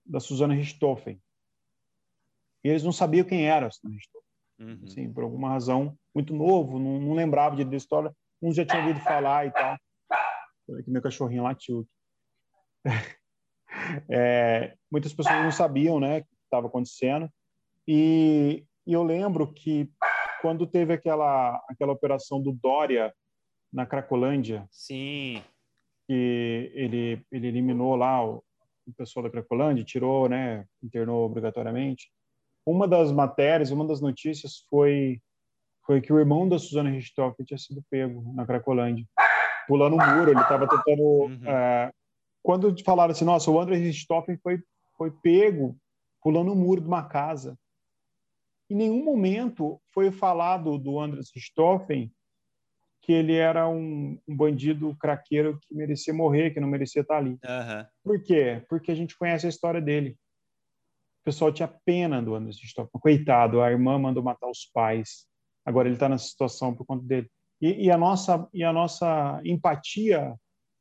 da 0.04 0.20
Susana 0.20 0.54
Richthofen, 0.54 1.20
e 2.64 2.68
eles 2.68 2.82
não 2.82 2.92
sabiam 2.92 3.26
quem 3.26 3.46
era 3.46 3.68
uhum. 4.58 4.80
assim, 4.84 5.12
por 5.12 5.22
alguma 5.22 5.50
razão, 5.50 5.96
muito 6.14 6.34
novo, 6.34 6.78
não, 6.78 6.98
não 6.98 7.14
lembrava 7.14 7.54
de 7.54 7.64
da 7.64 7.76
história. 7.76 8.14
Uns 8.40 8.56
já 8.56 8.64
tinham 8.64 8.86
ouvido 8.86 9.00
falar 9.00 9.46
e 9.46 9.50
tal. 9.50 9.76
Aqui 10.80 10.90
meu 10.90 11.02
cachorrinho 11.02 11.42
latiu. 11.42 11.86
É, 14.08 14.76
muitas 14.88 15.12
pessoas 15.12 15.42
não 15.42 15.50
sabiam, 15.50 15.98
né, 15.98 16.20
o 16.20 16.22
que 16.22 16.28
estava 16.44 16.68
acontecendo. 16.68 17.28
E, 17.88 18.64
e, 18.86 18.92
eu 18.92 19.02
lembro 19.02 19.52
que 19.52 19.90
quando 20.40 20.64
teve 20.64 20.94
aquela 20.94 21.60
aquela 21.68 21.92
operação 21.92 22.40
do 22.40 22.52
Dória 22.52 23.12
na 23.72 23.84
Cracolândia. 23.84 24.64
Sim. 24.70 25.42
Que 26.06 26.72
ele, 26.74 27.24
ele 27.30 27.48
eliminou 27.48 27.96
lá 27.96 28.24
o, 28.24 28.42
o 28.86 28.92
pessoal 28.96 29.24
da 29.24 29.30
Cracolândia, 29.30 29.84
tirou, 29.84 30.28
né, 30.28 30.66
internou 30.82 31.24
obrigatoriamente. 31.24 32.10
Uma 32.66 32.88
das 32.88 33.12
matérias, 33.12 33.70
uma 33.70 33.86
das 33.86 34.00
notícias 34.00 34.64
foi 34.70 35.20
foi 35.86 36.00
que 36.00 36.12
o 36.12 36.18
irmão 36.18 36.48
da 36.48 36.58
Suzana 36.58 36.90
Richthofen 36.90 37.44
tinha 37.44 37.58
sido 37.58 37.84
pego 37.90 38.32
na 38.34 38.46
Cracolândia, 38.46 39.04
pulando 39.68 39.96
um 39.96 40.16
muro. 40.16 40.30
Ele 40.30 40.40
estava 40.40 40.66
tentando. 40.66 41.02
Uhum. 41.02 41.40
É, 41.46 41.92
quando 42.42 42.74
falaram 42.82 43.12
assim, 43.12 43.24
nossa, 43.24 43.50
o 43.50 43.60
André 43.60 43.76
Richthofen 43.76 44.36
foi, 44.38 44.62
foi 44.96 45.10
pego 45.10 45.76
pulando 46.22 46.52
um 46.52 46.56
muro 46.56 46.80
de 46.80 46.86
uma 46.86 47.04
casa. 47.04 47.58
Em 48.68 48.74
nenhum 48.74 49.04
momento 49.04 49.80
foi 49.92 50.10
falado 50.10 50.78
do 50.78 50.98
Andrés 50.98 51.30
Richthofen 51.34 52.10
que 53.04 53.12
ele 53.12 53.34
era 53.34 53.68
um, 53.68 54.18
um, 54.26 54.36
bandido 54.36 54.96
craqueiro 54.96 55.58
que 55.60 55.74
merecia 55.74 56.14
morrer, 56.14 56.52
que 56.52 56.60
não 56.60 56.66
merecia 56.66 57.02
estar 57.02 57.18
ali. 57.18 57.32
Uhum. 57.32 57.86
Por 58.02 58.22
quê? 58.22 58.64
Porque 58.66 58.90
a 58.90 58.94
gente 58.94 59.16
conhece 59.16 59.44
a 59.44 59.50
história 59.50 59.80
dele. 59.80 60.16
O 61.20 61.24
pessoal 61.24 61.52
tinha 61.52 61.68
pena 61.84 62.22
do 62.22 62.34
Andrés 62.34 62.58
Richthofen. 62.58 63.00
Coitado, 63.00 63.60
a 63.60 63.70
irmã 63.70 63.98
mandou 63.98 64.22
matar 64.22 64.48
os 64.48 64.64
pais. 64.72 65.26
Agora 65.66 65.86
ele 65.86 65.96
está 65.96 66.08
nessa 66.08 66.24
situação 66.24 66.74
por 66.74 66.86
conta 66.86 67.04
dele. 67.04 67.30
E, 67.60 67.86
e, 67.86 67.90
a 67.90 67.98
nossa 67.98 68.48
e 68.54 68.64
a 68.64 68.72
nossa 68.72 69.38
empatia 69.44 70.34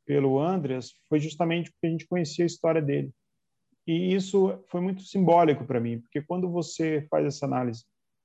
pelo 0.06 0.40
Andreas 0.40 0.92
foi 1.08 1.20
justamente 1.20 1.70
porque 1.70 1.86
a 1.86 1.90
gente 1.90 2.06
conhecia 2.06 2.44
a 2.44 2.46
história 2.46 2.80
dele. 2.80 3.10
E 3.86 4.14
isso 4.14 4.64
foi 4.68 4.80
muito 4.80 5.02
simbólico 5.02 5.66
para 5.66 5.80
mim, 5.80 6.00
porque 6.00 6.22
quando 6.22 6.50
você 6.50 7.06
faz 7.10 7.26
essa 7.26 7.44
análise 7.44 7.84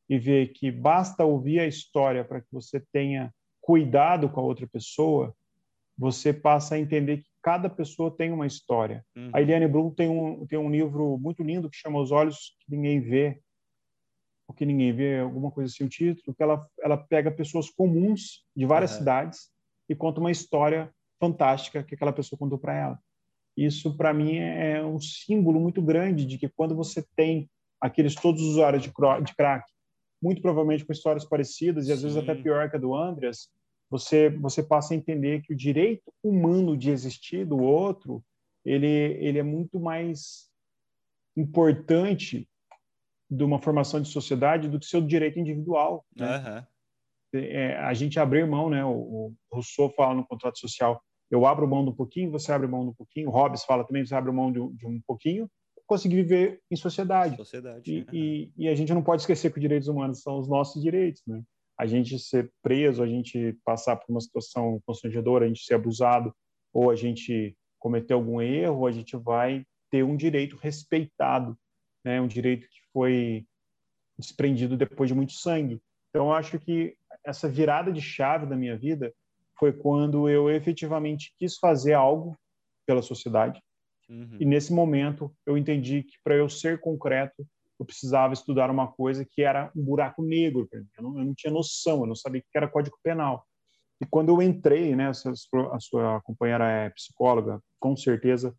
e 0.09 0.17
vê 0.17 0.47
que 0.47 0.71
basta 0.71 1.25
ouvir 1.25 1.59
a 1.59 1.67
história 1.67 2.23
para 2.23 2.39
que 2.39 2.47
você 2.49 2.81
tenha 2.93 3.33
cuidado 3.69 4.27
com 4.27 4.39
a 4.39 4.43
outra 4.43 4.65
pessoa, 4.65 5.31
você 5.95 6.33
passa 6.33 6.73
a 6.73 6.79
entender 6.79 7.17
que 7.17 7.29
cada 7.39 7.69
pessoa 7.69 8.09
tem 8.09 8.31
uma 8.31 8.47
história. 8.47 9.05
Uhum. 9.15 9.29
A 9.31 9.43
Eliane 9.43 9.67
Brum 9.67 9.91
tem 9.91 10.09
um, 10.09 10.43
tem 10.47 10.57
um 10.57 10.71
livro 10.71 11.19
muito 11.19 11.43
lindo 11.43 11.69
que 11.69 11.77
chama 11.77 12.01
Os 12.01 12.09
Olhos 12.09 12.57
que 12.61 12.75
Ninguém 12.75 12.99
Vê, 12.99 13.39
o 14.47 14.53
que 14.53 14.65
ninguém 14.65 14.91
vê, 14.91 15.19
alguma 15.19 15.51
coisa 15.51 15.71
assim, 15.71 15.83
o 15.83 15.87
título, 15.87 16.35
que 16.35 16.41
ela, 16.41 16.67
ela 16.81 16.97
pega 16.97 17.29
pessoas 17.29 17.69
comuns 17.69 18.43
de 18.55 18.65
várias 18.65 18.93
uhum. 18.93 18.97
cidades 18.97 19.51
e 19.87 19.93
conta 19.93 20.19
uma 20.19 20.31
história 20.31 20.91
fantástica 21.19 21.83
que 21.83 21.93
aquela 21.93 22.11
pessoa 22.11 22.39
contou 22.39 22.57
para 22.57 22.75
ela. 22.75 22.99
Isso, 23.55 23.95
para 23.95 24.11
mim, 24.11 24.37
é 24.37 24.83
um 24.83 24.99
símbolo 24.99 25.59
muito 25.59 25.79
grande 25.79 26.25
de 26.25 26.39
que 26.39 26.49
quando 26.49 26.75
você 26.75 27.05
tem 27.15 27.47
aqueles 27.79 28.15
todos 28.15 28.41
os 28.41 28.47
usuários 28.47 28.81
de, 28.81 28.91
crack, 28.91 29.63
muito 30.19 30.41
provavelmente 30.41 30.83
com 30.83 30.91
histórias 30.91 31.23
parecidas 31.23 31.87
e 31.87 31.91
às 31.91 31.99
Sim. 31.99 32.07
vezes 32.07 32.17
até 32.17 32.33
pior 32.33 32.67
que 32.67 32.75
a 32.75 32.79
do 32.79 32.95
Andreas, 32.95 33.49
você 33.89 34.29
você 34.29 34.61
passa 34.61 34.93
a 34.93 34.97
entender 34.97 35.41
que 35.41 35.53
o 35.53 35.57
direito 35.57 36.13
humano 36.23 36.77
de 36.77 36.89
existir 36.89 37.45
do 37.45 37.57
outro, 37.57 38.23
ele 38.63 38.87
ele 38.87 39.39
é 39.39 39.43
muito 39.43 39.79
mais 39.79 40.49
importante 41.35 42.47
de 43.29 43.43
uma 43.43 43.59
formação 43.59 44.01
de 44.01 44.09
sociedade 44.09 44.67
do 44.67 44.79
que 44.79 44.85
seu 44.85 45.01
direito 45.01 45.39
individual. 45.39 46.05
Né? 46.15 46.37
Uhum. 46.37 47.41
É, 47.41 47.77
a 47.77 47.93
gente 47.93 48.19
abrir 48.19 48.47
mão, 48.47 48.69
né? 48.69 48.83
O, 48.83 48.89
o, 48.89 49.33
Rousseau 49.51 49.91
fala 49.91 50.15
no 50.15 50.25
contrato 50.25 50.57
social, 50.57 50.99
eu 51.29 51.45
abro 51.45 51.67
mão 51.67 51.83
de 51.83 51.91
um 51.91 51.95
pouquinho, 51.95 52.31
você 52.31 52.51
abre 52.51 52.67
mão 52.67 52.83
de 52.83 52.89
um 52.89 52.93
pouquinho. 52.93 53.29
O 53.29 53.31
Hobbes 53.31 53.63
fala 53.63 53.85
também, 53.85 54.03
você 54.03 54.15
abre 54.15 54.31
mão 54.31 54.51
de, 54.51 54.59
de 54.75 54.87
um 54.87 54.99
pouquinho, 55.05 55.47
conseguir 55.85 56.15
viver 56.15 56.59
em 56.71 56.75
sociedade. 56.75 57.35
sociedade 57.35 57.91
e, 57.91 57.99
uhum. 57.99 58.05
e, 58.13 58.51
e, 58.57 58.67
a 58.67 58.73
gente 58.73 58.93
não 58.93 59.03
pode 59.03 59.21
esquecer 59.21 59.51
que 59.51 59.57
os 59.57 59.61
direitos 59.61 59.87
humanos 59.87 60.21
são 60.21 60.39
os 60.39 60.47
nossos 60.47 60.81
direitos, 60.81 61.21
né? 61.27 61.43
A 61.79 61.85
gente 61.85 62.19
ser 62.19 62.51
preso, 62.61 63.01
a 63.01 63.07
gente 63.07 63.57
passar 63.63 63.95
por 63.95 64.11
uma 64.11 64.19
situação 64.19 64.81
constrangedora, 64.85 65.45
a 65.45 65.47
gente 65.47 65.63
ser 65.63 65.75
abusado, 65.75 66.35
ou 66.73 66.91
a 66.91 66.95
gente 66.95 67.55
cometer 67.79 68.13
algum 68.13 68.41
erro, 68.41 68.85
a 68.85 68.91
gente 68.91 69.15
vai 69.15 69.65
ter 69.89 70.03
um 70.03 70.17
direito 70.17 70.57
respeitado, 70.57 71.57
né? 72.03 72.19
Um 72.19 72.27
direito 72.27 72.67
que 72.67 72.81
foi 72.91 73.45
desprendido 74.17 74.75
depois 74.75 75.09
de 75.09 75.15
muito 75.15 75.31
sangue. 75.33 75.81
Então, 76.09 76.27
eu 76.27 76.33
acho 76.33 76.59
que 76.59 76.95
essa 77.25 77.47
virada 77.47 77.91
de 77.91 78.01
chave 78.01 78.45
da 78.45 78.55
minha 78.55 78.77
vida 78.77 79.13
foi 79.57 79.71
quando 79.71 80.29
eu 80.29 80.49
efetivamente 80.49 81.33
quis 81.37 81.57
fazer 81.57 81.93
algo 81.93 82.37
pela 82.85 83.01
sociedade. 83.01 83.61
Uhum. 84.09 84.37
E 84.39 84.45
nesse 84.45 84.73
momento 84.73 85.33
eu 85.45 85.57
entendi 85.57 86.03
que 86.03 86.17
para 86.23 86.35
eu 86.35 86.49
ser 86.49 86.79
concreto, 86.79 87.45
eu 87.79 87.85
precisava 87.85 88.33
estudar 88.33 88.69
uma 88.69 88.91
coisa 88.91 89.25
que 89.25 89.41
era 89.41 89.71
um 89.75 89.83
buraco 89.83 90.21
negro 90.21 90.67
para 90.67 90.79
mim. 90.79 90.87
Eu 90.97 91.03
não, 91.03 91.19
eu 91.19 91.25
não, 91.25 91.33
tinha 91.33 91.51
noção, 91.51 92.01
eu 92.01 92.07
não 92.07 92.15
sabia 92.15 92.41
o 92.41 92.43
que 92.43 92.57
era 92.57 92.67
Código 92.67 92.97
Penal. 93.01 93.45
E 94.01 94.05
quando 94.05 94.29
eu 94.29 94.41
entrei, 94.41 94.95
né, 94.95 95.09
a 95.09 95.79
sua, 95.79 96.21
companheira 96.21 96.69
é 96.69 96.89
psicóloga, 96.89 97.61
com 97.79 97.95
certeza 97.95 98.55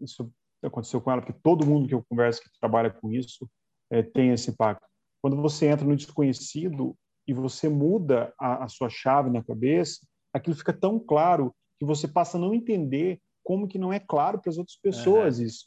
isso 0.00 0.32
aconteceu 0.62 1.00
com 1.00 1.10
ela, 1.10 1.20
porque 1.20 1.38
todo 1.42 1.66
mundo 1.66 1.88
que 1.88 1.94
eu 1.94 2.04
converso 2.08 2.40
que 2.40 2.60
trabalha 2.60 2.90
com 2.90 3.12
isso 3.12 3.48
é, 3.90 4.02
tem 4.02 4.30
esse 4.30 4.50
impacto. 4.50 4.86
Quando 5.20 5.36
você 5.36 5.66
entra 5.66 5.86
no 5.86 5.96
desconhecido 5.96 6.96
e 7.26 7.34
você 7.34 7.68
muda 7.68 8.32
a, 8.38 8.64
a 8.64 8.68
sua 8.68 8.88
chave 8.88 9.28
na 9.28 9.42
cabeça, 9.42 10.00
aquilo 10.32 10.56
fica 10.56 10.72
tão 10.72 10.98
claro 10.98 11.54
que 11.78 11.84
você 11.84 12.06
passa 12.06 12.36
a 12.36 12.40
não 12.40 12.54
entender 12.54 13.20
como 13.42 13.66
que 13.66 13.78
não 13.78 13.92
é 13.92 13.98
claro 13.98 14.40
para 14.40 14.50
as 14.50 14.58
outras 14.58 14.76
pessoas 14.76 15.38
uhum. 15.38 15.46
isso. 15.46 15.66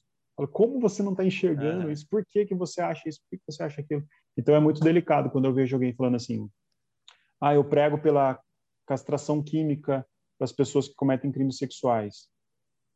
Como 0.51 0.79
você 0.79 1.01
não 1.01 1.11
está 1.11 1.23
enxergando 1.23 1.85
uhum. 1.85 1.91
isso? 1.91 2.05
Por 2.09 2.25
que, 2.25 2.45
que 2.45 2.55
você 2.55 2.81
acha 2.81 3.07
isso? 3.07 3.21
Por 3.29 3.37
que 3.37 3.43
você 3.47 3.63
acha 3.63 3.81
aquilo? 3.81 4.03
Então 4.37 4.53
é 4.53 4.59
muito 4.59 4.81
delicado 4.81 5.29
quando 5.29 5.45
eu 5.45 5.53
vejo 5.53 5.75
alguém 5.75 5.93
falando 5.93 6.15
assim: 6.15 6.49
ah, 7.41 7.53
eu 7.53 7.63
prego 7.63 7.97
pela 7.97 8.39
castração 8.85 9.41
química 9.41 10.05
para 10.37 10.45
as 10.45 10.51
pessoas 10.51 10.87
que 10.87 10.95
cometem 10.95 11.31
crimes 11.31 11.57
sexuais. 11.57 12.27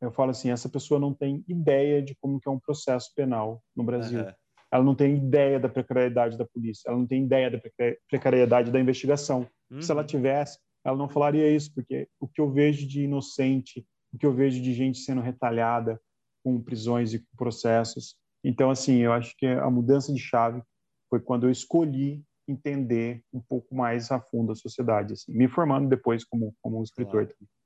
Eu 0.01 0.11
falo 0.11 0.31
assim: 0.31 0.51
essa 0.51 0.67
pessoa 0.67 0.99
não 0.99 1.13
tem 1.13 1.43
ideia 1.47 2.01
de 2.01 2.15
como 2.19 2.39
que 2.39 2.49
é 2.49 2.51
um 2.51 2.59
processo 2.59 3.13
penal 3.15 3.63
no 3.75 3.83
Brasil. 3.83 4.19
Uhum 4.19 4.33
ela 4.71 4.83
não 4.83 4.95
tem 4.95 5.15
ideia 5.15 5.59
da 5.59 5.67
precariedade 5.67 6.37
da 6.37 6.45
polícia, 6.45 6.89
ela 6.89 6.97
não 6.97 7.07
tem 7.07 7.23
ideia 7.23 7.49
da 7.49 7.59
precariedade 8.07 8.71
da 8.71 8.79
investigação. 8.79 9.47
Uhum. 9.69 9.81
Se 9.81 9.91
ela 9.91 10.01
uhum. 10.01 10.07
tivesse, 10.07 10.59
ela 10.85 10.97
não 10.97 11.09
falaria 11.09 11.49
isso, 11.49 11.73
porque 11.73 12.07
o 12.19 12.27
que 12.27 12.39
eu 12.39 12.51
vejo 12.51 12.87
de 12.87 13.03
inocente, 13.03 13.85
o 14.13 14.17
que 14.17 14.25
eu 14.25 14.33
vejo 14.33 14.61
de 14.61 14.73
gente 14.73 14.99
sendo 14.99 15.21
retalhada 15.21 15.99
com 16.43 16.61
prisões 16.61 17.13
e 17.13 17.19
com 17.19 17.37
processos. 17.37 18.15
Então, 18.43 18.69
assim, 18.69 18.97
eu 18.97 19.11
acho 19.11 19.35
que 19.37 19.45
a 19.45 19.69
mudança 19.69 20.13
de 20.13 20.19
chave 20.19 20.61
foi 21.09 21.19
quando 21.19 21.45
eu 21.45 21.51
escolhi 21.51 22.23
entender 22.47 23.23
um 23.31 23.41
pouco 23.41 23.75
mais 23.75 24.11
a 24.11 24.19
fundo 24.19 24.51
a 24.51 24.55
sociedade, 24.55 25.13
assim, 25.13 25.31
me 25.31 25.47
formando 25.47 25.87
depois 25.87 26.23
como, 26.23 26.55
como 26.61 26.81
escritor 26.83 27.25
claro. 27.25 27.27
também 27.27 27.59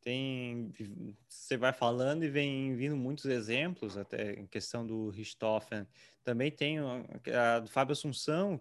tem 0.00 0.72
você 1.28 1.56
vai 1.56 1.72
falando 1.72 2.24
e 2.24 2.30
vem 2.30 2.74
vindo 2.76 2.96
muitos 2.96 3.24
exemplos 3.26 3.96
até 3.96 4.34
em 4.34 4.46
questão 4.46 4.86
do 4.86 5.10
Richthofen 5.10 5.86
também 6.22 6.50
tem 6.50 6.78
a, 6.78 7.56
a 7.56 7.60
do 7.60 7.68
Fábio 7.68 7.92
Assunção 7.92 8.60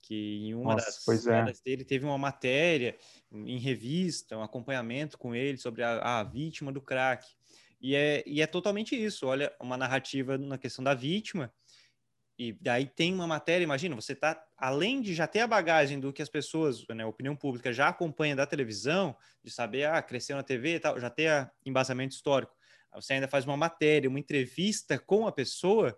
que 0.00 0.38
em 0.46 0.54
uma 0.54 0.74
Nossa, 0.74 1.00
das 1.06 1.26
é. 1.26 1.52
dele 1.64 1.84
teve 1.84 2.04
uma 2.04 2.18
matéria 2.18 2.96
em 3.32 3.58
revista 3.58 4.36
um 4.36 4.42
acompanhamento 4.42 5.18
com 5.18 5.34
ele 5.34 5.58
sobre 5.58 5.82
a, 5.82 6.20
a 6.20 6.24
vítima 6.24 6.72
do 6.72 6.80
crack 6.80 7.26
e 7.82 7.94
é, 7.94 8.22
e 8.24 8.40
é 8.40 8.46
totalmente 8.46 8.94
isso 8.94 9.26
olha 9.26 9.52
uma 9.60 9.76
narrativa 9.76 10.38
na 10.38 10.56
questão 10.56 10.82
da 10.82 10.94
vítima 10.94 11.52
e 12.38 12.52
daí 12.60 12.86
tem 12.86 13.12
uma 13.14 13.26
matéria, 13.26 13.62
imagina, 13.62 13.94
você 13.94 14.14
tá, 14.14 14.42
além 14.56 15.00
de 15.00 15.14
já 15.14 15.26
ter 15.26 15.40
a 15.40 15.46
bagagem 15.46 16.00
do 16.00 16.12
que 16.12 16.22
as 16.22 16.28
pessoas, 16.28 16.84
né, 16.88 17.04
a 17.04 17.06
opinião 17.06 17.36
pública 17.36 17.72
já 17.72 17.88
acompanha 17.88 18.34
da 18.34 18.46
televisão, 18.46 19.16
de 19.44 19.50
saber, 19.50 19.84
ah, 19.84 20.02
cresceu 20.02 20.36
na 20.36 20.42
TV 20.42 20.74
e 20.74 20.80
tal, 20.80 20.98
já 20.98 21.10
ter 21.10 21.28
a 21.28 21.50
embasamento 21.64 22.14
histórico. 22.14 22.52
Você 22.94 23.14
ainda 23.14 23.28
faz 23.28 23.44
uma 23.44 23.56
matéria, 23.56 24.08
uma 24.08 24.18
entrevista 24.18 24.98
com 24.98 25.26
a 25.26 25.32
pessoa, 25.32 25.96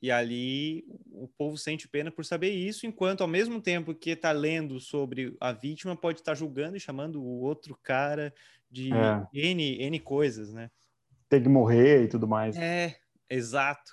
e 0.00 0.10
ali 0.10 0.84
o 1.10 1.26
povo 1.26 1.56
sente 1.56 1.88
pena 1.88 2.10
por 2.10 2.24
saber 2.24 2.50
isso, 2.50 2.86
enquanto 2.86 3.22
ao 3.22 3.26
mesmo 3.26 3.60
tempo 3.60 3.94
que 3.94 4.10
está 4.10 4.30
lendo 4.30 4.78
sobre 4.78 5.34
a 5.40 5.50
vítima, 5.50 5.96
pode 5.96 6.20
estar 6.20 6.32
tá 6.32 6.36
julgando 6.36 6.76
e 6.76 6.80
chamando 6.80 7.22
o 7.22 7.40
outro 7.40 7.76
cara 7.82 8.32
de 8.74 8.92
é. 8.92 9.26
N, 9.32 9.82
N 9.82 10.00
coisas, 10.00 10.52
né? 10.52 10.70
Tem 11.28 11.40
que 11.40 11.48
morrer 11.48 12.04
e 12.04 12.08
tudo 12.08 12.26
mais. 12.26 12.56
É, 12.56 12.96
exato. 13.30 13.92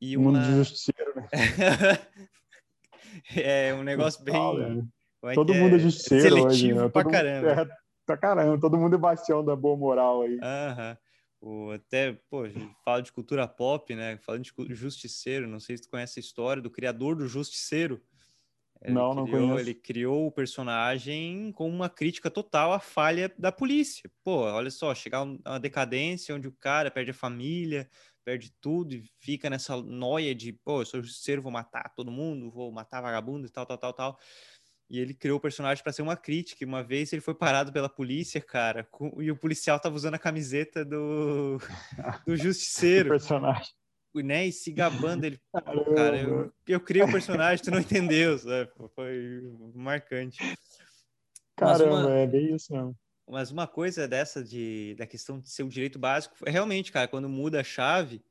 E 0.00 0.16
uma... 0.16 0.32
Mundo 0.32 0.44
de 0.44 0.56
justiceiro, 0.56 1.12
né? 1.14 1.28
é 3.36 3.74
um 3.74 3.82
negócio 3.82 4.24
bem. 4.24 4.58
Né? 4.58 4.86
É 5.24 5.34
todo 5.34 5.52
é? 5.52 5.60
mundo 5.60 5.76
é 5.76 5.78
justiceiro 5.78 6.22
seletivo 6.22 6.48
hoje, 6.48 6.72
né? 6.72 6.88
pra 6.88 7.02
todo 7.02 7.12
caramba. 7.12 7.50
É, 7.50 7.68
pra 8.06 8.16
caramba, 8.16 8.60
todo 8.60 8.78
mundo 8.78 8.96
é 8.96 8.98
bastião 8.98 9.44
da 9.44 9.54
boa 9.54 9.76
moral 9.76 10.22
aí. 10.22 10.38
Aham. 10.42 10.98
O, 11.38 11.70
até, 11.70 12.14
pô, 12.30 12.44
fala 12.82 13.02
de 13.02 13.12
cultura 13.12 13.46
pop, 13.46 13.94
né? 13.94 14.16
Falando 14.18 14.42
de 14.42 14.74
justiceiro, 14.74 15.46
não 15.46 15.60
sei 15.60 15.76
se 15.76 15.84
tu 15.84 15.90
conhece 15.90 16.18
a 16.18 16.22
história 16.22 16.62
do 16.62 16.70
criador 16.70 17.14
do 17.14 17.28
Justiceiro. 17.28 18.02
Ele 18.82 18.94
não, 18.94 19.10
criou, 19.10 19.40
não 19.40 19.48
conheço. 19.48 19.60
Ele 19.60 19.74
criou 19.74 20.26
o 20.26 20.32
personagem 20.32 21.52
com 21.52 21.68
uma 21.68 21.88
crítica 21.88 22.30
total 22.30 22.72
à 22.72 22.78
falha 22.78 23.32
da 23.38 23.50
polícia. 23.50 24.10
Pô, 24.22 24.42
olha 24.42 24.70
só, 24.70 24.94
chegar 24.94 25.18
a 25.18 25.22
uma 25.22 25.60
decadência 25.60 26.34
onde 26.34 26.48
o 26.48 26.52
cara 26.52 26.90
perde 26.90 27.10
a 27.10 27.14
família, 27.14 27.88
perde 28.24 28.52
tudo 28.60 28.94
e 28.94 29.04
fica 29.20 29.48
nessa 29.48 29.76
noia 29.80 30.34
de, 30.34 30.52
pô, 30.52 30.82
eu 30.82 30.86
sou 30.86 31.02
justiceiro, 31.02 31.42
vou 31.42 31.52
matar 31.52 31.92
todo 31.94 32.10
mundo, 32.10 32.50
vou 32.50 32.70
matar 32.70 33.00
vagabundo 33.00 33.46
e 33.46 33.50
tal, 33.50 33.64
tal, 33.64 33.78
tal, 33.78 33.92
tal. 33.92 34.18
E 34.88 35.00
ele 35.00 35.14
criou 35.14 35.38
o 35.38 35.40
personagem 35.40 35.82
para 35.82 35.92
ser 35.92 36.02
uma 36.02 36.16
crítica. 36.16 36.62
E 36.62 36.66
uma 36.66 36.82
vez 36.82 37.12
ele 37.12 37.22
foi 37.22 37.34
parado 37.34 37.72
pela 37.72 37.88
polícia, 37.88 38.40
cara, 38.40 38.84
com... 38.84 39.20
e 39.20 39.30
o 39.30 39.36
policial 39.36 39.80
tava 39.80 39.96
usando 39.96 40.14
a 40.14 40.18
camiseta 40.18 40.84
do, 40.84 41.58
do 42.26 42.36
Justiceiro. 42.36 43.08
personagem. 43.08 43.72
Né, 44.22 44.46
e 44.46 44.52
se 44.52 44.72
gabando 44.72 45.24
ele. 45.24 45.40
Cara, 45.96 46.20
eu, 46.20 46.52
eu 46.66 46.80
criei 46.80 47.04
o 47.04 47.10
personagem, 47.10 47.64
tu 47.64 47.70
não 47.70 47.80
entendeu, 47.80 48.38
sabe? 48.38 48.70
Foi 48.94 49.42
marcante. 49.74 50.38
Caramba, 51.56 52.06
uma... 52.06 52.18
é 52.18 52.26
bem 52.26 52.54
isso 52.54 52.72
mesmo. 52.72 52.96
Mas 53.28 53.50
uma 53.50 53.66
coisa 53.66 54.06
dessa 54.06 54.44
de, 54.44 54.94
da 54.96 55.06
questão 55.06 55.40
de 55.40 55.50
ser 55.50 55.64
o 55.64 55.68
direito 55.68 55.98
básico, 55.98 56.36
é 56.46 56.50
realmente, 56.50 56.92
cara, 56.92 57.08
quando 57.08 57.28
muda 57.28 57.60
a 57.60 57.64
chave, 57.64 58.22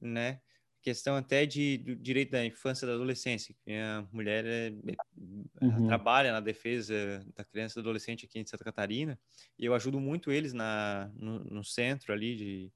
né? 0.00 0.40
Questão 0.80 1.16
até 1.16 1.44
de 1.44 1.78
do 1.78 1.96
direito 1.96 2.30
da 2.30 2.44
infância 2.44 2.86
e 2.86 2.88
da 2.88 2.94
adolescência. 2.94 3.54
A 3.68 4.06
mulher 4.12 4.46
é, 4.46 4.68
é, 4.68 5.64
uhum. 5.64 5.88
trabalha 5.88 6.30
na 6.30 6.38
defesa 6.38 7.20
da 7.34 7.44
criança 7.44 7.74
e 7.74 7.82
do 7.82 7.88
adolescente 7.88 8.26
aqui 8.26 8.38
em 8.38 8.46
Santa 8.46 8.62
Catarina, 8.62 9.18
e 9.58 9.64
eu 9.64 9.74
ajudo 9.74 9.98
muito 9.98 10.30
eles 10.30 10.52
na, 10.52 11.10
no, 11.16 11.40
no 11.40 11.64
centro 11.64 12.12
ali 12.12 12.36
de, 12.36 12.72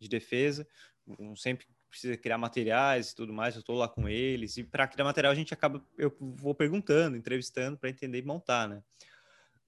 de 0.00 0.08
defesa. 0.08 0.66
Sempre 1.36 1.66
precisa 1.94 2.16
criar 2.16 2.36
materiais 2.36 3.10
e 3.10 3.14
tudo 3.14 3.32
mais, 3.32 3.54
eu 3.54 3.60
estou 3.60 3.76
lá 3.76 3.88
com 3.88 4.08
eles. 4.08 4.56
E 4.56 4.64
para 4.64 4.86
criar 4.88 5.04
material, 5.04 5.32
a 5.32 5.36
gente 5.36 5.54
acaba, 5.54 5.80
eu 5.96 6.14
vou 6.20 6.54
perguntando, 6.54 7.16
entrevistando 7.16 7.78
para 7.78 7.88
entender 7.88 8.18
e 8.18 8.22
montar, 8.22 8.68
né? 8.68 8.82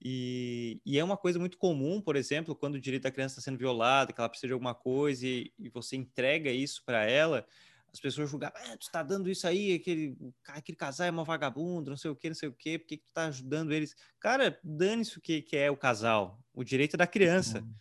E, 0.03 0.79
e, 0.85 0.99
é 0.99 1.03
uma 1.03 1.17
coisa 1.17 1.39
muito 1.39 1.57
comum, 1.57 1.99
por 1.99 2.15
exemplo, 2.15 2.55
quando 2.55 2.75
o 2.75 2.81
direito 2.81 3.03
da 3.03 3.11
criança 3.11 3.39
está 3.39 3.41
sendo 3.41 3.57
violado, 3.57 4.13
que 4.13 4.21
ela 4.21 4.29
precisa 4.29 4.47
de 4.47 4.53
alguma 4.53 4.75
coisa 4.75 5.25
e, 5.25 5.51
e 5.57 5.69
você 5.69 5.95
entrega 5.95 6.51
isso 6.51 6.83
para 6.85 7.03
ela, 7.03 7.47
as 7.91 7.99
pessoas 7.99 8.29
julgam, 8.29 8.51
ah, 8.53 8.77
tu 8.77 8.83
está 8.83 9.01
dando 9.01 9.27
isso 9.27 9.47
aí, 9.47 9.73
aquele, 9.73 10.15
aquele 10.49 10.75
casal 10.75 11.07
é 11.07 11.09
uma 11.09 11.23
vagabundo, 11.23 11.89
não 11.89 11.97
sei 11.97 12.11
o 12.11 12.15
que, 12.15 12.27
não 12.27 12.35
sei 12.35 12.49
o 12.49 12.53
que, 12.53 12.77
por 12.77 12.87
que, 12.87 12.97
tu 12.97 13.07
está 13.07 13.25
ajudando 13.25 13.73
eles? 13.73 13.95
Cara, 14.19 14.59
dane-se 14.63 15.17
o 15.17 15.21
que, 15.21 15.41
que 15.41 15.57
é 15.57 15.71
o 15.71 15.77
casal, 15.77 16.39
o 16.53 16.63
direito 16.63 16.95
é 16.95 16.97
da 16.97 17.07
criança, 17.07 17.61
uhum. 17.61 17.73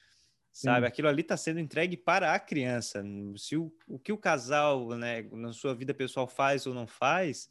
Sabe? 0.57 0.87
Sim. 0.87 0.89
Aquilo 0.89 1.09
ali 1.09 1.21
está 1.21 1.37
sendo 1.37 1.61
entregue 1.61 1.99
para 1.99 2.33
a 2.33 2.41
criança. 2.41 3.05
Se 3.37 3.57
o, 3.57 3.71
o 3.87 3.99
que 3.99 4.11
o 4.11 4.17
casal, 4.17 4.89
né, 4.97 5.23
na 5.33 5.53
sua 5.53 5.75
vida 5.75 5.93
pessoal 5.93 6.27
faz 6.27 6.67
ou 6.67 6.73
não 6.73 6.87
faz, 6.87 7.51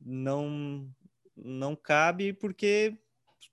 não, 0.00 0.88
não 1.36 1.76
cabe 1.76 2.32
porque 2.32 2.96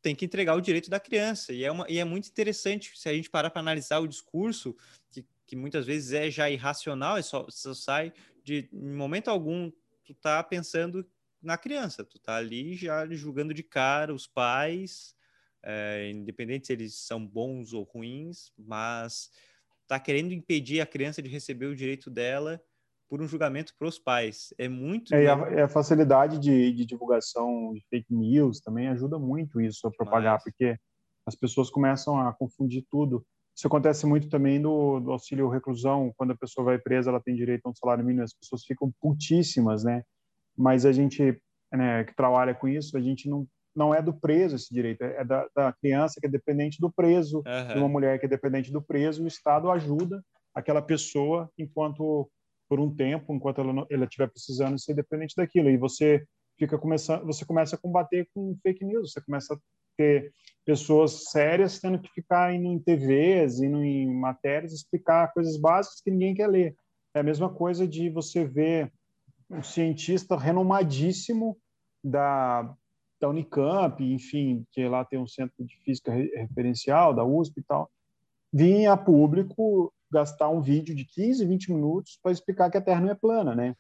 tem 0.02 0.16
que 0.16 0.24
entregar 0.24 0.56
o 0.56 0.62
direito 0.62 0.90
da 0.90 1.00
criança. 1.00 1.52
E 1.52 1.66
é, 1.66 1.72
uma, 1.72 1.86
e 1.90 1.98
é 1.98 2.06
muito 2.06 2.30
interessante 2.30 2.98
se 2.98 3.10
a 3.10 3.14
gente 3.14 3.30
parar 3.30 3.50
para 3.50 3.60
analisar 3.60 4.00
o 4.00 4.08
discurso, 4.08 4.78
que, 5.12 5.26
que 5.46 5.56
muitas 5.58 5.86
vezes 5.86 6.14
é 6.14 6.32
já 6.32 6.50
irracional, 6.50 7.18
é 7.18 7.22
só, 7.22 7.46
só 7.50 7.74
sai 7.74 8.14
de, 8.46 8.70
em 8.72 8.94
momento 8.94 9.28
algum, 9.28 9.70
tu 10.06 10.14
tá 10.14 10.42
pensando 10.42 11.06
na 11.42 11.58
criança, 11.58 12.06
tu 12.06 12.18
tá 12.18 12.38
ali 12.38 12.76
já 12.76 13.06
julgando 13.10 13.54
de 13.54 13.62
cara 13.62 14.14
os 14.14 14.26
pais, 14.26 15.15
é, 15.66 16.12
independente 16.12 16.68
se 16.68 16.74
eles 16.74 16.96
são 16.96 17.26
bons 17.26 17.74
ou 17.74 17.84
ruins, 17.84 18.52
mas 18.58 19.32
tá 19.88 20.00
querendo 20.00 20.32
impedir 20.32 20.80
a 20.80 20.86
criança 20.86 21.22
de 21.22 21.30
receber 21.30 21.66
o 21.66 21.76
direito 21.76 22.10
dela 22.10 22.62
por 23.10 23.22
um 23.22 23.28
julgamento 23.28 23.74
para 23.78 23.88
os 23.88 24.00
pais. 24.00 24.54
É 24.58 24.68
muito. 24.68 25.14
É, 25.14 25.28
a, 25.28 25.66
a, 25.66 25.68
facilidade 25.68 26.40
de, 26.40 26.72
de, 26.72 26.86
divulgação 26.86 27.74
de 27.74 27.82
fake 27.90 28.14
news 28.14 28.60
também 28.60 28.88
ajuda 28.88 29.18
muito 29.20 29.60
isso 29.60 29.88
a 29.88 29.92
propagar, 29.92 30.36
Mas... 30.36 30.44
porque 30.44 30.78
as 31.26 31.36
pessoas 31.36 31.70
começam 31.70 32.20
a 32.20 32.34
confundir 32.34 32.86
tudo. 32.90 33.26
Isso 33.56 33.68
acontece 33.68 34.06
muito 34.06 34.28
também 34.28 34.60
no, 34.60 35.00
no, 35.00 35.12
auxílio 35.12 35.50
reclusão, 35.50 36.14
quando 36.18 36.32
a 36.32 36.38
pessoa 36.38 36.66
vai 36.66 36.78
presa, 36.78 37.10
ela 37.10 37.22
tem 37.22 37.36
direito 37.36 37.66
a 37.66 37.70
um 37.70 37.76
salário 37.76 38.04
mínimo, 38.04 38.24
as 38.24 38.34
pessoas 38.34 38.66
ficam 38.66 38.92
putíssimas, 39.00 39.84
né? 39.84 40.04
Mas 40.58 40.86
a 40.86 40.92
gente, 40.92 41.40
né, 41.72 42.04
que 42.04 42.14
trabalha 42.16 42.54
com 42.54 42.68
isso, 42.68 42.98
a 42.98 43.02
gente 43.02 43.30
não 43.30 43.48
não 43.76 43.94
é 43.94 44.02
do 44.02 44.14
preso 44.14 44.56
esse 44.56 44.74
direito, 44.74 45.04
é 45.04 45.24
da, 45.24 45.48
da 45.56 45.74
criança 45.74 46.20
que 46.20 46.28
é 46.28 46.30
dependente 46.30 46.80
do 46.80 46.92
preso, 46.92 47.44
uhum. 47.46 47.74
de 47.74 47.78
uma 47.78 47.90
mulher 47.90 48.20
que 48.20 48.26
é 48.26 48.30
dependente 48.30 48.72
do 48.72 48.82
preso, 48.82 49.24
o 49.24 49.28
Estado 49.28 49.70
ajuda 49.70 50.24
aquela 50.54 50.82
pessoa 50.82 51.50
enquanto 51.58 52.30
por 52.70 52.80
um 52.80 52.94
tempo, 52.94 53.34
enquanto 53.34 53.62
ela, 53.62 53.86
ela 53.90 54.06
estiver 54.06 54.28
precisando 54.28 54.80
ser 54.80 54.94
dependente 54.94 55.36
daquilo. 55.36 55.70
E 55.70 55.78
você 55.78 56.26
fica 56.58 56.78
começando, 56.78 57.26
você 57.26 57.46
começa 57.46 57.76
a 57.76 57.80
combater 57.80 58.28
com 58.34 58.58
fake 58.64 58.84
news, 58.84 59.12
você 59.12 59.22
começa 59.22 59.54
a 59.54 59.58
ter 59.98 60.32
pessoas 60.66 61.30
sérias 61.30 61.80
tendo 61.80 62.00
que 62.00 62.10
ficar 62.10 62.54
indo 62.54 62.66
em 62.66 62.80
TVs, 62.80 63.62
indo 63.62 63.84
em 63.84 64.12
matérias, 64.14 64.74
explicar 64.74 65.32
coisas 65.34 65.58
básicas 65.58 66.02
que 66.02 66.10
ninguém 66.10 66.34
quer 66.34 66.48
ler. 66.48 66.76
É 67.14 67.20
a 67.20 67.24
mesma 67.24 67.54
coisa 67.54 67.88
de 67.88 68.10
você 68.10 68.44
ver 68.46 68.92
um 69.50 69.62
cientista 69.62 70.36
renomadíssimo 70.36 71.58
da, 72.04 72.76
da 73.20 73.30
Unicamp, 73.30 74.04
enfim, 74.04 74.66
que 74.72 74.88
lá 74.88 75.06
tem 75.06 75.20
um 75.20 75.28
centro 75.28 75.66
de 75.66 75.78
física 75.84 76.12
referencial, 76.12 77.14
da 77.14 77.24
USP 77.24 77.60
e 77.60 77.64
tal, 77.64 77.90
vir 78.52 78.88
a 78.88 78.98
público 78.98 79.94
gastar 80.12 80.50
um 80.50 80.62
vídeo 80.62 80.96
de 80.96 81.06
15, 81.06 81.46
20 81.46 81.74
minutos 81.74 82.20
para 82.22 82.32
explicar 82.32 82.70
que 82.70 82.78
a 82.78 82.82
Terra 82.82 83.02
não 83.02 83.10
é 83.10 83.16
plana, 83.16 83.56
né? 83.56 83.76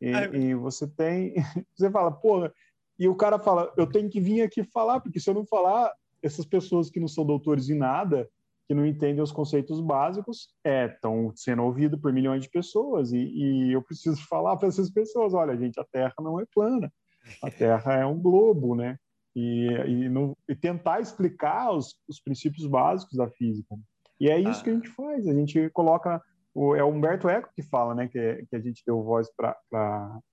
E, 0.00 0.10
e, 0.10 0.54
você 0.54 0.86
tem, 0.86 1.34
você 1.76 1.90
fala, 1.90 2.10
pô, 2.10 2.50
e 2.98 3.08
o 3.08 3.14
cara 3.14 3.38
fala, 3.38 3.72
eu 3.76 3.86
tenho 3.86 4.08
que 4.08 4.20
vir 4.20 4.42
aqui 4.42 4.62
falar, 4.64 5.00
porque 5.00 5.20
se 5.20 5.28
eu 5.28 5.34
não 5.34 5.44
falar, 5.44 5.92
essas 6.22 6.46
pessoas 6.46 6.90
que 6.90 7.00
não 7.00 7.08
são 7.08 7.24
doutores 7.24 7.68
em 7.68 7.76
nada, 7.76 8.28
que 8.68 8.74
não 8.74 8.86
entendem 8.86 9.22
os 9.22 9.32
conceitos 9.32 9.80
básicos, 9.80 10.54
estão 10.64 11.28
é, 11.28 11.32
sendo 11.34 11.62
ouvidos 11.64 12.00
por 12.00 12.12
milhões 12.12 12.42
de 12.42 12.50
pessoas, 12.50 13.12
e, 13.12 13.18
e 13.18 13.72
eu 13.72 13.82
preciso 13.82 14.16
falar 14.28 14.56
para 14.56 14.68
essas 14.68 14.90
pessoas, 14.90 15.34
olha, 15.34 15.56
gente, 15.56 15.80
a 15.80 15.84
Terra 15.84 16.14
não 16.20 16.40
é 16.40 16.44
plana, 16.54 16.92
a 17.42 17.50
Terra 17.50 17.94
é 17.94 18.06
um 18.06 18.18
globo, 18.18 18.74
né? 18.74 18.96
E, 19.34 19.68
e, 19.86 20.10
e 20.48 20.56
tentar 20.56 21.00
explicar 21.00 21.70
os, 21.72 21.94
os 22.08 22.20
princípios 22.20 22.66
básicos 22.66 23.16
da 23.16 23.28
física. 23.28 23.76
E 24.20 24.28
é 24.28 24.38
isso 24.38 24.60
ah. 24.60 24.64
que 24.64 24.70
a 24.70 24.74
gente 24.74 24.88
faz, 24.88 25.26
a 25.26 25.32
gente 25.32 25.70
coloca. 25.70 26.20
O, 26.52 26.74
é 26.74 26.82
o 26.82 26.88
Humberto 26.88 27.28
Eco 27.28 27.48
que 27.54 27.62
fala, 27.62 27.94
né? 27.94 28.08
Que, 28.08 28.44
que 28.50 28.56
a 28.56 28.60
gente 28.60 28.82
deu 28.84 29.02
voz 29.02 29.28
para. 29.36 29.56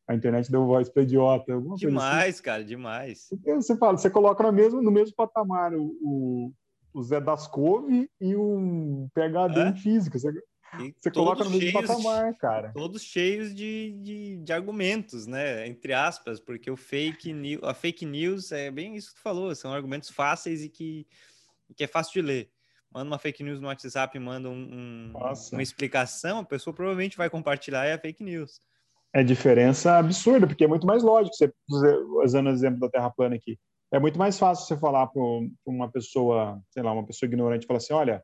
A 0.07 0.15
internet 0.15 0.51
deu 0.51 0.65
voz 0.65 0.89
para 0.89 1.03
idiota. 1.03 1.55
Assim. 1.55 1.75
Demais, 1.75 2.35
assim. 2.35 2.43
cara, 2.43 2.65
demais. 2.65 3.27
Você 3.45 3.77
fala, 3.77 3.97
você 3.97 4.09
coloca 4.09 4.43
no 4.43 4.51
mesmo, 4.51 4.81
no 4.81 4.91
mesmo 4.91 5.15
patamar 5.15 5.73
o, 5.73 5.95
o, 6.01 6.51
o 6.93 7.03
Zé 7.03 7.21
Dascov 7.21 7.87
e 7.91 8.35
o 8.35 9.07
PHD 9.13 9.59
é? 9.59 9.69
em 9.69 9.75
física. 9.75 10.17
Você, 10.17 10.33
você 10.97 11.11
coloca 11.11 11.43
no 11.43 11.49
mesmo 11.49 11.73
patamar, 11.73 12.33
cara. 12.35 12.71
Todos 12.73 13.01
cheios 13.01 13.53
de, 13.53 13.93
de, 14.01 14.37
de, 14.37 14.53
argumentos, 14.53 15.27
né? 15.27 15.67
Entre 15.67 15.93
aspas, 15.93 16.39
porque 16.39 16.69
o 16.69 16.77
fake 16.77 17.31
news, 17.33 17.63
a 17.63 17.73
fake 17.73 18.05
news 18.05 18.51
é 18.51 18.69
bem 18.69 18.95
isso 18.95 19.09
que 19.09 19.15
tu 19.15 19.21
falou, 19.21 19.53
são 19.55 19.73
argumentos 19.73 20.09
fáceis 20.09 20.63
e 20.63 20.69
que, 20.69 21.07
que 21.75 21.83
é 21.83 21.87
fácil 21.87 22.13
de 22.13 22.21
ler 22.21 22.51
manda 22.91 23.11
uma 23.11 23.19
fake 23.19 23.43
news 23.43 23.59
no 23.59 23.67
WhatsApp, 23.67 24.17
manda 24.17 24.49
um, 24.49 24.53
um, 24.53 25.13
uma 25.51 25.61
explicação, 25.61 26.39
a 26.39 26.45
pessoa 26.45 26.73
provavelmente 26.73 27.17
vai 27.17 27.29
compartilhar 27.29 27.85
e 27.85 27.91
é 27.91 27.97
fake 27.97 28.23
news. 28.23 28.59
É 29.13 29.23
diferença 29.23 29.97
absurda, 29.97 30.47
porque 30.47 30.63
é 30.63 30.67
muito 30.67 30.85
mais 30.85 31.03
lógico, 31.03 31.35
você, 31.35 31.51
usando 32.23 32.47
o 32.47 32.51
exemplo 32.51 32.79
da 32.79 32.89
Terra 32.89 33.09
plana 33.09 33.35
aqui, 33.35 33.57
é 33.91 33.99
muito 33.99 34.19
mais 34.19 34.37
fácil 34.37 34.65
você 34.65 34.77
falar 34.77 35.07
para 35.07 35.21
uma 35.65 35.89
pessoa, 35.89 36.59
sei 36.71 36.83
lá, 36.83 36.91
uma 36.91 37.05
pessoa 37.05 37.27
ignorante, 37.27 37.65
falar 37.65 37.77
assim, 37.77 37.93
olha, 37.93 38.23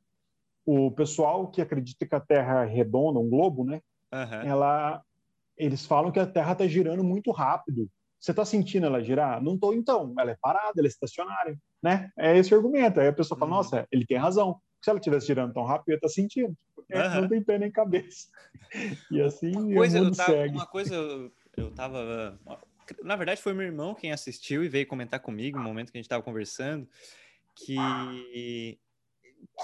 o 0.66 0.92
pessoal 0.92 1.50
que 1.50 1.62
acredita 1.62 2.06
que 2.06 2.16
a 2.16 2.20
Terra 2.20 2.64
é 2.64 2.68
redonda, 2.68 3.20
um 3.20 3.30
globo, 3.30 3.64
né? 3.64 3.82
Uhum. 4.14 4.50
Ela, 4.50 5.02
eles 5.58 5.86
falam 5.86 6.12
que 6.12 6.20
a 6.20 6.28
Terra 6.28 6.54
está 6.54 6.68
girando 6.68 7.04
muito 7.04 7.32
rápido. 7.32 7.90
Você 8.20 8.32
está 8.32 8.46
sentindo 8.46 8.86
ela 8.86 9.04
girar? 9.04 9.44
Não 9.44 9.56
estou, 9.56 9.74
então. 9.74 10.14
Ela 10.18 10.32
é 10.32 10.38
parada, 10.42 10.74
ela 10.78 10.88
é 10.88 10.90
estacionária 10.90 11.58
né? 11.84 12.10
É 12.18 12.38
esse 12.38 12.54
o 12.54 12.58
argumento. 12.58 13.02
Aí 13.02 13.10
a 13.10 13.14
pessoa 13.14 13.38
fala, 13.38 13.52
uhum. 13.52 13.58
nossa, 13.58 13.86
ele 13.92 14.06
tem 14.06 14.18
razão. 14.18 14.58
Se 14.82 14.90
ela 14.90 14.98
estivesse 14.98 15.28
girando 15.28 15.54
tão 15.54 15.66
rápido, 15.66 15.90
eu 15.90 15.94
ia 15.94 15.98
estar 15.98 16.08
sentindo. 16.08 16.56
Porque 16.74 16.96
uhum. 16.96 17.22
não 17.22 17.28
tem 17.28 17.44
pé 17.44 17.60
nem 17.60 17.70
cabeça. 17.70 18.30
E 19.12 19.22
assim, 19.22 19.56
uma 19.56 19.76
coisa, 19.76 19.98
eu 20.00 20.12
tava, 20.12 20.32
segue. 20.32 20.56
Uma 20.56 20.66
coisa, 20.66 20.96
eu, 20.96 21.32
eu 21.58 21.72
tava... 21.72 22.40
Na 23.04 23.16
verdade, 23.16 23.42
foi 23.42 23.54
meu 23.54 23.66
irmão 23.66 23.94
quem 23.94 24.12
assistiu 24.12 24.64
e 24.64 24.70
veio 24.70 24.88
comentar 24.88 25.20
comigo 25.20 25.60
no 25.60 25.64
momento 25.64 25.92
que 25.92 25.98
a 25.98 26.00
gente 26.00 26.06
estava 26.06 26.24
conversando, 26.24 26.88
que, 27.56 28.80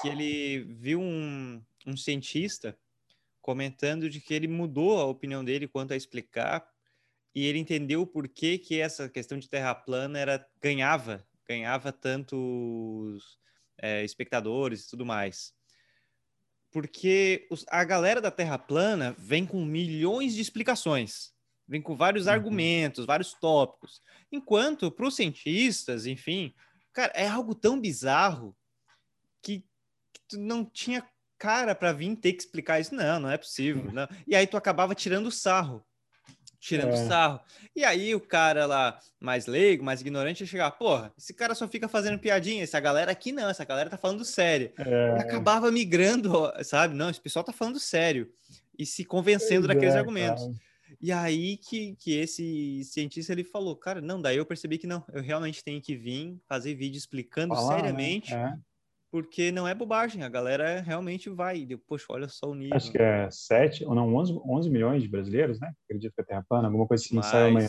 que 0.02 0.08
ele 0.08 0.60
viu 0.60 1.02
um, 1.02 1.62
um 1.86 1.98
cientista 1.98 2.78
comentando 3.42 4.10
de 4.10 4.20
que 4.20 4.34
ele 4.34 4.48
mudou 4.48 5.00
a 5.00 5.06
opinião 5.06 5.44
dele 5.44 5.68
quanto 5.68 5.94
a 5.94 5.98
explicar 5.98 6.68
e 7.34 7.46
ele 7.46 7.60
entendeu 7.60 8.06
por 8.06 8.28
que, 8.28 8.58
que 8.58 8.80
essa 8.80 9.08
questão 9.08 9.38
de 9.38 9.50
terra 9.50 9.74
plana 9.74 10.20
era 10.20 10.48
ganhava 10.62 11.26
ganhava 11.50 11.92
tantos 11.92 13.40
é, 13.82 14.04
espectadores 14.04 14.86
e 14.86 14.90
tudo 14.92 15.06
mais. 15.06 15.52
Porque 16.72 17.48
os, 17.50 17.66
a 17.68 17.84
galera 17.84 18.22
da 18.22 18.30
Terra 18.30 18.60
plana 18.60 19.16
vem 19.18 19.46
com 19.46 19.66
milhões 19.66 20.36
de 20.36 20.42
explicações, 20.42 21.34
vem 21.68 21.82
com 21.82 21.96
vários 21.96 22.28
uhum. 22.28 22.34
argumentos, 22.34 23.06
vários 23.08 23.34
tópicos. 23.34 24.02
Enquanto 24.32 24.92
para 24.92 25.08
os 25.08 25.16
cientistas, 25.16 26.06
enfim, 26.06 26.54
cara, 26.94 27.12
é 27.16 27.28
algo 27.28 27.56
tão 27.56 27.82
bizarro 27.82 28.56
que, 29.42 29.66
não 30.34 30.66
tinha 30.66 31.04
cara 31.38 31.74
para 31.74 31.94
vir 31.94 32.16
ter 32.18 32.34
que 32.34 32.44
explicar 32.44 32.80
isso. 32.80 32.94
Não, 32.94 33.20
não 33.20 33.32
é 33.32 33.38
possível. 33.38 33.92
Não. 33.92 34.08
E 34.28 34.36
aí 34.36 34.46
tu 34.46 34.58
acabava 34.58 34.94
tirando 34.94 35.32
sarro. 35.32 35.84
tirando 36.60 36.94
é. 36.94 37.08
sarro. 37.08 37.40
E 37.76 37.86
aí 37.86 38.14
o 38.14 38.20
cara 38.20 38.66
lá, 38.66 39.00
mais 39.20 39.48
leigo, 39.48 39.84
mais 39.84 40.02
ignorante, 40.02 40.42
ia 40.42 40.48
chegar, 40.48 40.70
porra, 40.72 41.14
esse 41.18 41.34
cara 41.34 41.56
só 41.56 41.68
fica 41.68 41.88
fazendo 41.88 42.20
piadinha, 42.20 42.64
essa 42.64 42.80
galera 42.80 43.12
aqui 43.12 43.32
não, 43.32 43.50
essa 43.50 43.64
galera 43.64 43.90
tá 43.90 43.98
falando 43.98 44.26
sério. 44.26 44.72
É. 44.78 45.18
E 45.18 45.22
acabava 45.22 45.72
migrando, 45.72 46.52
sabe? 46.64 46.94
Não, 46.94 47.10
esse 47.10 47.22
pessoal 47.22 47.46
tá 47.46 47.54
falando 47.54 47.80
sério. 47.80 48.30
E 48.78 48.86
se 48.86 49.06
convencendo 49.06 49.66
pois 49.66 49.76
daqueles 49.76 49.96
é, 49.96 49.98
argumentos. 49.98 50.44
Cara. 50.44 50.70
E 51.02 51.12
aí 51.12 51.58
que, 51.58 51.96
que 51.96 52.18
esse 52.18 52.84
cientista 52.84 53.32
ele 53.32 53.44
falou, 53.44 53.76
cara, 53.76 54.02
não, 54.02 54.22
daí 54.22 54.38
eu 54.38 54.46
percebi 54.46 54.78
que 54.78 54.88
não, 54.88 55.04
eu 55.14 55.22
realmente 55.22 55.64
tenho 55.64 55.82
que 55.82 55.96
vir 55.96 56.38
fazer 56.48 56.76
vídeo 56.76 56.98
explicando 56.98 57.54
Falar, 57.54 57.70
né? 57.70 57.80
seriamente 57.80 58.34
né? 58.34 58.60
Porque 59.12 59.52
não 59.52 59.68
é 59.68 59.74
bobagem, 59.74 60.24
a 60.24 60.30
galera 60.30 60.82
realmente 60.82 61.30
vai. 61.30 61.68
Poxa, 61.88 62.06
olha 62.10 62.28
só 62.28 62.50
o 62.50 62.56
nível. 62.56 62.76
Acho 62.76 62.92
que 62.92 63.02
é 63.02 63.30
7 63.30 63.86
ou 63.86 63.96
não, 63.96 64.14
11, 64.16 64.40
11 64.46 64.70
milhões 64.70 65.02
de 65.02 65.10
brasileiros, 65.10 65.60
né? 65.60 65.74
Acredito 65.86 66.14
que 66.14 66.22
é 66.22 66.24
Terra 66.24 66.46
plana, 66.48 66.68
alguma 66.68 66.88
coisa 66.88 67.04
assim, 67.04 67.22
saiu 67.22 67.52
uma 67.52 67.62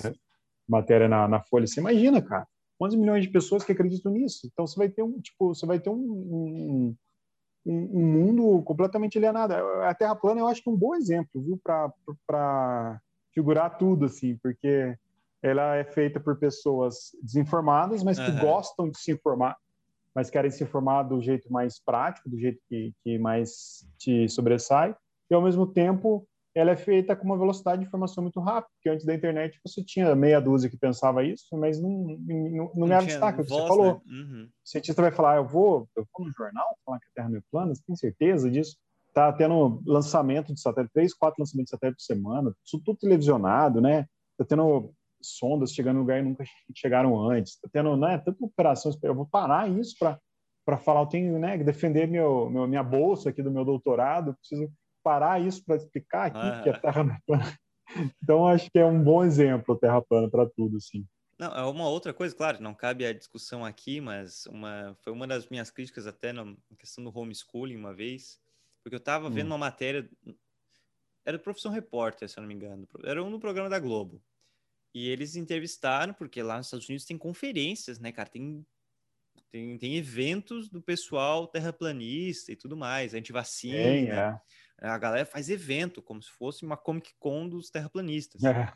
matéria 0.68 1.08
na, 1.08 1.26
na 1.26 1.40
Folha. 1.40 1.66
Você 1.66 1.80
imagina, 1.80 2.20
cara, 2.20 2.46
11 2.80 2.96
milhões 2.96 3.24
de 3.24 3.30
pessoas 3.30 3.64
que 3.64 3.72
acreditam 3.72 4.12
nisso. 4.12 4.46
Então 4.52 4.66
você 4.66 4.78
vai 4.78 4.88
ter 4.88 5.02
um, 5.02 5.18
tipo, 5.20 5.54
você 5.54 5.64
vai 5.64 5.80
ter 5.80 5.88
um, 5.88 5.94
um, 5.94 6.96
um, 7.64 7.74
um 7.74 8.06
mundo 8.06 8.62
completamente 8.62 9.16
alienado. 9.16 9.54
A 9.54 9.94
Terra 9.94 10.14
plana 10.14 10.40
eu 10.40 10.46
acho 10.46 10.62
que 10.62 10.68
é 10.68 10.72
um 10.72 10.76
bom 10.76 10.94
exemplo, 10.94 11.42
viu, 11.42 11.58
para 11.62 13.00
figurar 13.32 13.78
tudo, 13.78 14.04
assim, 14.04 14.36
porque 14.42 14.94
ela 15.42 15.76
é 15.76 15.84
feita 15.84 16.20
por 16.20 16.38
pessoas 16.38 17.16
desinformadas, 17.22 18.02
mas 18.02 18.18
que 18.18 18.30
uhum. 18.30 18.40
gostam 18.40 18.90
de 18.90 18.98
se 18.98 19.12
informar 19.12 19.56
mas 20.14 20.30
querem 20.30 20.50
se 20.50 20.64
informar 20.64 21.04
do 21.04 21.20
jeito 21.20 21.52
mais 21.52 21.78
prático, 21.78 22.28
do 22.28 22.38
jeito 22.38 22.60
que, 22.68 22.92
que 23.02 23.18
mais 23.18 23.86
te 23.98 24.28
sobressai, 24.28 24.94
e 25.30 25.34
ao 25.34 25.42
mesmo 25.42 25.66
tempo 25.66 26.26
ela 26.54 26.72
é 26.72 26.76
feita 26.76 27.14
com 27.14 27.24
uma 27.24 27.38
velocidade 27.38 27.80
de 27.80 27.86
informação 27.86 28.22
muito 28.22 28.40
rápida, 28.40 28.72
porque 28.74 28.88
antes 28.88 29.06
da 29.06 29.14
internet 29.14 29.60
você 29.64 29.84
tinha 29.84 30.14
meia 30.16 30.40
dúzia 30.40 30.68
que 30.68 30.76
pensava 30.76 31.22
isso, 31.22 31.46
mas 31.56 31.80
não, 31.80 32.18
não, 32.18 32.72
não, 32.74 32.86
era 32.86 33.04
destaque, 33.04 33.40
o 33.40 33.44
que 33.44 33.50
você 33.50 33.68
falou. 33.68 33.94
Né? 33.94 34.00
Uhum. 34.06 34.48
O 34.48 34.68
cientista 34.68 35.00
vai 35.00 35.12
falar, 35.12 35.36
eu 35.36 35.46
vou, 35.46 35.88
eu 35.96 36.04
vou 36.12 36.26
no 36.26 36.32
jornal 36.32 36.76
falar 36.84 36.98
que 36.98 37.06
a 37.06 37.10
Terra 37.14 37.28
é 37.28 37.30
meio 37.30 37.44
plana, 37.50 37.74
você 37.74 37.82
tem 37.86 37.94
certeza 37.94 38.50
disso? 38.50 38.76
Tá 39.14 39.32
tendo 39.32 39.80
lançamento 39.86 40.52
de 40.52 40.60
satélite, 40.60 40.92
três, 40.92 41.14
quatro 41.14 41.40
lançamentos 41.40 41.70
de 41.70 41.76
satélite 41.76 41.96
por 41.98 42.02
semana, 42.02 42.52
isso 42.64 42.80
tudo 42.84 42.98
televisionado, 42.98 43.80
né? 43.80 44.06
Tá 44.36 44.44
tendo 44.44 44.92
sondas 45.22 45.72
chegando 45.72 45.96
no 45.96 46.00
lugar 46.02 46.20
e 46.20 46.22
nunca 46.22 46.44
chegaram 46.74 47.18
antes. 47.28 47.58
Tá 47.60 47.68
tendo, 47.72 47.96
né, 47.96 48.18
tanta 48.18 48.44
operação, 48.44 48.92
eu 49.02 49.14
vou 49.14 49.26
parar 49.26 49.68
isso 49.70 49.96
para 49.98 50.18
para 50.64 50.78
falar, 50.78 51.00
eu 51.00 51.06
tenho, 51.06 51.38
né, 51.38 51.58
que 51.58 51.64
defender 51.64 52.06
meu, 52.06 52.48
meu, 52.48 52.66
minha 52.68 52.82
bolsa 52.82 53.30
aqui 53.30 53.42
do 53.42 53.50
meu 53.50 53.64
doutorado, 53.64 54.36
preciso 54.36 54.70
parar 55.02 55.40
isso 55.40 55.64
para 55.64 55.76
explicar 55.76 56.26
aqui 56.26 56.38
ah. 56.38 56.60
que 56.62 56.68
a 56.68 56.78
Terra 56.78 57.02
não 57.02 57.14
é 57.16 57.20
plana. 57.26 57.58
Então 58.22 58.46
acho 58.46 58.70
que 58.70 58.78
é 58.78 58.84
um 58.84 59.02
bom 59.02 59.24
exemplo 59.24 59.74
a 59.74 59.78
Terra 59.78 60.02
plana 60.02 60.30
para 60.30 60.48
tudo, 60.48 60.80
sim. 60.80 61.04
Não, 61.38 61.52
é 61.52 61.64
uma 61.64 61.88
outra 61.88 62.12
coisa, 62.12 62.36
claro, 62.36 62.62
não 62.62 62.74
cabe 62.74 63.04
a 63.04 63.14
discussão 63.14 63.64
aqui, 63.64 64.00
mas 64.00 64.44
uma, 64.46 64.94
foi 65.00 65.12
uma 65.12 65.26
das 65.26 65.48
minhas 65.48 65.70
críticas 65.70 66.06
até 66.06 66.32
na 66.32 66.54
questão 66.78 67.02
do 67.02 67.18
homeschooling 67.18 67.76
uma 67.76 67.94
vez, 67.94 68.38
porque 68.82 68.94
eu 68.94 68.98
estava 68.98 69.26
hum. 69.26 69.30
vendo 69.30 69.46
uma 69.46 69.58
matéria, 69.58 70.08
era 71.24 71.38
Profissão 71.38 71.72
Repórter, 71.72 72.28
se 72.28 72.38
eu 72.38 72.42
não 72.42 72.48
me 72.48 72.54
engano, 72.54 72.86
era 73.04 73.22
um 73.24 73.30
no 73.30 73.40
programa 73.40 73.70
da 73.70 73.78
Globo, 73.78 74.22
e 74.94 75.08
eles 75.08 75.36
entrevistaram, 75.36 76.12
porque 76.12 76.42
lá 76.42 76.56
nos 76.56 76.66
Estados 76.66 76.88
Unidos 76.88 77.04
tem 77.06 77.16
conferências, 77.16 77.98
né, 77.98 78.10
cara? 78.12 78.28
Tem, 78.28 78.66
tem, 79.50 79.78
tem 79.78 79.96
eventos 79.96 80.68
do 80.68 80.82
pessoal 80.82 81.46
terraplanista 81.46 82.52
e 82.52 82.56
tudo 82.56 82.76
mais, 82.76 83.14
antivacina. 83.14 83.76
Tem, 83.76 84.10
é. 84.10 84.40
A 84.80 84.98
galera 84.98 85.26
faz 85.26 85.50
evento, 85.50 86.02
como 86.02 86.22
se 86.22 86.30
fosse 86.30 86.64
uma 86.64 86.76
Comic 86.76 87.12
Con 87.18 87.48
dos 87.48 87.70
terraplanistas. 87.70 88.42
É. 88.42 88.72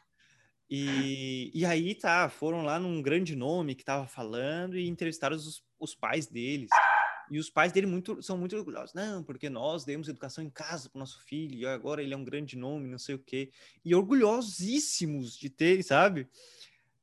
E, 0.68 1.50
e 1.54 1.64
aí 1.64 1.94
tá, 1.94 2.28
foram 2.28 2.62
lá 2.62 2.78
num 2.78 3.02
grande 3.02 3.36
nome 3.36 3.74
que 3.74 3.84
tava 3.84 4.06
falando 4.06 4.78
e 4.78 4.88
entrevistaram 4.88 5.36
os, 5.36 5.62
os 5.78 5.94
pais 5.94 6.26
deles. 6.26 6.70
E 7.30 7.38
os 7.38 7.50
pais 7.50 7.72
dele 7.72 7.86
muito, 7.86 8.22
são 8.22 8.36
muito 8.36 8.56
orgulhosos. 8.56 8.94
Não, 8.94 9.22
porque 9.22 9.48
nós 9.48 9.84
demos 9.84 10.08
educação 10.08 10.44
em 10.44 10.50
casa 10.50 10.88
para 10.88 10.98
o 10.98 11.00
nosso 11.00 11.22
filho, 11.22 11.58
e 11.58 11.66
agora 11.66 12.02
ele 12.02 12.14
é 12.14 12.16
um 12.16 12.24
grande 12.24 12.56
nome, 12.56 12.88
não 12.88 12.98
sei 12.98 13.14
o 13.14 13.18
quê. 13.18 13.50
E 13.84 13.94
orgulhosíssimos 13.94 15.36
de 15.36 15.48
ter, 15.48 15.82
sabe? 15.82 16.28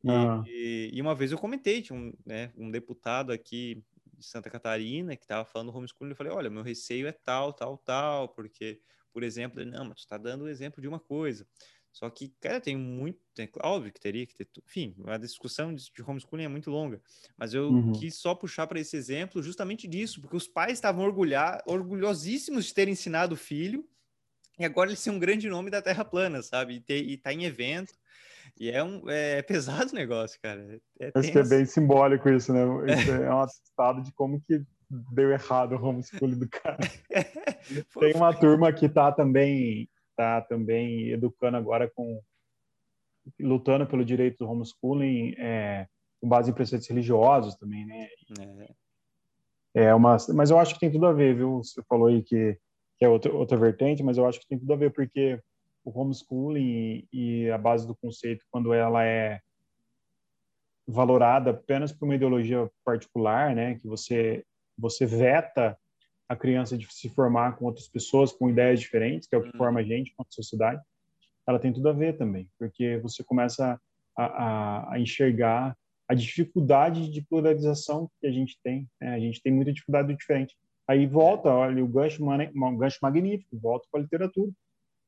Ah. 0.08 0.44
E, 0.48 0.92
e, 0.94 1.02
uma 1.02 1.14
vez 1.14 1.32
eu 1.32 1.38
comentei, 1.38 1.82
tinha 1.82 1.98
um, 1.98 2.14
né, 2.26 2.52
um 2.58 2.72
deputado 2.72 3.32
aqui 3.32 3.84
de 4.18 4.26
Santa 4.26 4.50
Catarina 4.50 5.16
que 5.16 5.24
estava 5.24 5.46
falando 5.46 5.72
do 5.72 5.78
homeschooling, 5.78 6.12
eu 6.12 6.16
falei, 6.16 6.32
olha, 6.32 6.50
meu 6.50 6.64
receio 6.64 7.08
é 7.08 7.12
tal, 7.12 7.54
tal, 7.54 7.78
tal, 7.78 8.30
porque, 8.30 8.80
por 9.12 9.24
exemplo, 9.24 9.60
ele, 9.60 9.72
não, 9.72 9.86
mas 9.86 9.98
tu 9.98 10.00
está 10.00 10.18
dando 10.18 10.44
o 10.46 10.50
exemplo 10.50 10.82
de 10.82 10.88
uma 10.88 11.00
coisa. 11.00 11.46
Só 11.92 12.10
que, 12.10 12.30
cara, 12.40 12.62
tem 12.62 12.76
muito. 12.76 13.20
Tem, 13.36 13.50
óbvio 13.62 13.92
que 13.92 14.00
teria 14.00 14.26
que 14.26 14.34
ter. 14.34 14.48
Enfim, 14.66 14.96
a 15.08 15.18
discussão 15.18 15.74
de, 15.74 15.92
de 15.92 16.02
homeschooling 16.02 16.46
é 16.46 16.48
muito 16.48 16.72
longa. 16.72 17.02
Mas 17.38 17.54
eu 17.54 17.70
uhum. 17.70 17.92
quis 17.92 18.16
só 18.16 18.34
puxar 18.34 18.66
para 18.68 18.80
esse 18.80 18.96
exemplo 18.96 19.44
justamente 19.44 19.88
disso, 19.88 20.22
porque 20.22 20.36
os 20.36 20.48
pais 20.48 20.74
estavam 20.74 21.04
orgulhosíssimos 21.66 22.66
de 22.66 22.74
ter 22.74 22.88
ensinado 22.88 23.36
o 23.36 23.38
filho, 23.38 23.86
e 24.58 24.66
agora 24.66 24.90
ele 24.90 24.98
ser 24.98 25.10
um 25.10 25.20
grande 25.20 25.50
nome 25.50 25.70
da 25.70 25.82
Terra 25.82 26.06
plana, 26.06 26.42
sabe? 26.42 26.76
E, 26.76 26.80
ter, 26.80 27.04
e 27.04 27.18
tá 27.18 27.34
em 27.34 27.46
evento. 27.46 27.94
E 28.60 28.70
é 28.70 28.84
um 28.84 29.10
é 29.10 29.42
pesado 29.42 29.92
o 29.92 29.96
negócio, 29.96 30.40
cara. 30.42 30.80
É 31.00 31.12
Acho 31.14 31.32
que 31.32 31.40
é 31.40 31.44
bem 31.44 31.66
simbólico 31.66 32.30
isso, 32.30 32.54
né? 32.54 32.62
Isso 33.02 33.12
é, 33.12 33.26
é 33.26 33.34
um 33.34 33.42
atestado 33.42 34.02
de 34.02 34.12
como 34.14 34.42
que 34.42 34.62
deu 35.12 35.32
errado 35.32 35.76
o 35.76 35.84
homeschooling 35.84 36.38
do 36.38 36.50
cara. 36.50 36.78
Tem 38.00 38.14
uma 38.14 38.34
turma 38.34 38.72
que 38.74 38.88
tá 38.90 39.12
também 39.12 39.90
está 40.12 40.42
também 40.42 41.10
educando 41.10 41.58
agora 41.58 41.90
com 41.90 42.22
lutando 43.40 43.86
pelo 43.86 44.06
direito 44.06 44.40
do 44.40 44.50
homeschooling 44.50 45.36
é, 45.38 45.88
com 46.20 46.28
base 46.28 46.52
em 46.52 46.54
preceitos 46.54 46.88
religiosos 46.88 47.56
também, 47.56 47.86
né? 47.86 48.08
É. 49.76 49.86
é 49.86 49.96
uma, 49.96 50.18
mas 50.34 50.52
eu 50.52 50.60
acho 50.60 50.74
que 50.74 50.80
tem 50.80 50.92
tudo 50.92 51.06
a 51.06 51.14
ver, 51.14 51.36
viu? 51.36 51.58
Você 51.58 51.82
falou 51.84 52.08
aí 52.08 52.22
que, 52.22 52.58
que 52.98 53.06
é 53.06 53.10
outra, 53.10 53.34
outra 53.34 53.58
vertente, 53.58 54.04
mas 54.04 54.18
eu 54.18 54.26
acho 54.26 54.40
que 54.40 54.48
tem 54.48 54.60
tudo 54.60 54.74
a 54.74 54.78
ver 54.78 54.92
porque 54.92 55.40
o 55.84 56.00
homeschooling 56.00 57.08
e, 57.12 57.44
e 57.46 57.52
a 57.52 57.58
base 57.58 57.88
do 57.88 57.96
conceito, 57.96 58.46
quando 58.52 58.74
ela 58.74 59.04
é 59.04 59.40
valorada 60.88 61.52
apenas 61.52 61.92
por 61.92 62.06
uma 62.06 62.16
ideologia 62.16 62.70
particular, 62.84 63.56
né, 63.56 63.76
que 63.76 63.88
você 63.88 64.44
você 64.78 65.06
veta 65.06 65.78
a 66.32 66.36
criança 66.38 66.78
de 66.78 66.88
se 66.90 67.10
formar 67.10 67.58
com 67.58 67.66
outras 67.66 67.90
pessoas 67.90 68.32
com 68.32 68.50
ideias 68.50 68.80
diferentes, 68.80 69.28
que 69.28 69.36
é 69.36 69.38
o 69.38 69.42
que 69.42 69.50
uhum. 69.50 69.58
forma 69.58 69.82
a 69.82 69.84
gente 69.84 70.14
como 70.16 70.26
sociedade, 70.30 70.82
ela 71.46 71.60
tem 71.60 71.74
tudo 71.74 71.90
a 71.90 71.92
ver 71.92 72.18
também, 72.18 72.50
porque 72.58 72.98
você 73.00 73.22
começa 73.22 73.78
a, 74.18 74.24
a, 74.24 74.94
a 74.94 75.00
enxergar 75.00 75.76
a 76.08 76.14
dificuldade 76.14 77.12
de 77.12 77.22
pluralização 77.22 78.10
que 78.22 78.28
a 78.28 78.32
gente 78.32 78.58
tem. 78.64 78.88
Né? 79.02 79.14
A 79.14 79.20
gente 79.20 79.42
tem 79.42 79.52
muita 79.52 79.74
dificuldade 79.74 80.16
diferente. 80.16 80.56
Aí 80.88 81.06
volta, 81.06 81.50
olha, 81.50 81.84
o 81.84 81.88
gancho, 81.88 82.24
um 82.24 82.78
gancho 82.78 83.00
magnífico, 83.02 83.60
volta 83.60 83.86
para 83.92 84.00
a 84.00 84.04
literatura. 84.04 84.52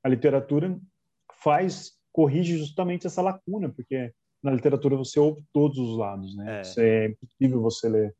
A 0.03 0.09
literatura 0.09 0.77
faz, 1.41 1.93
corrige 2.11 2.57
justamente 2.57 3.07
essa 3.07 3.21
lacuna, 3.21 3.69
porque 3.69 4.11
na 4.43 4.51
literatura 4.51 4.97
você 4.97 5.21
ouve 5.21 5.41
todos 5.53 5.77
os 5.77 5.97
lados, 5.97 6.35
né? 6.35 6.63
É, 6.77 7.05
é 7.05 7.07
impossível 7.07 7.61
você 7.61 7.87
ler 7.87 8.13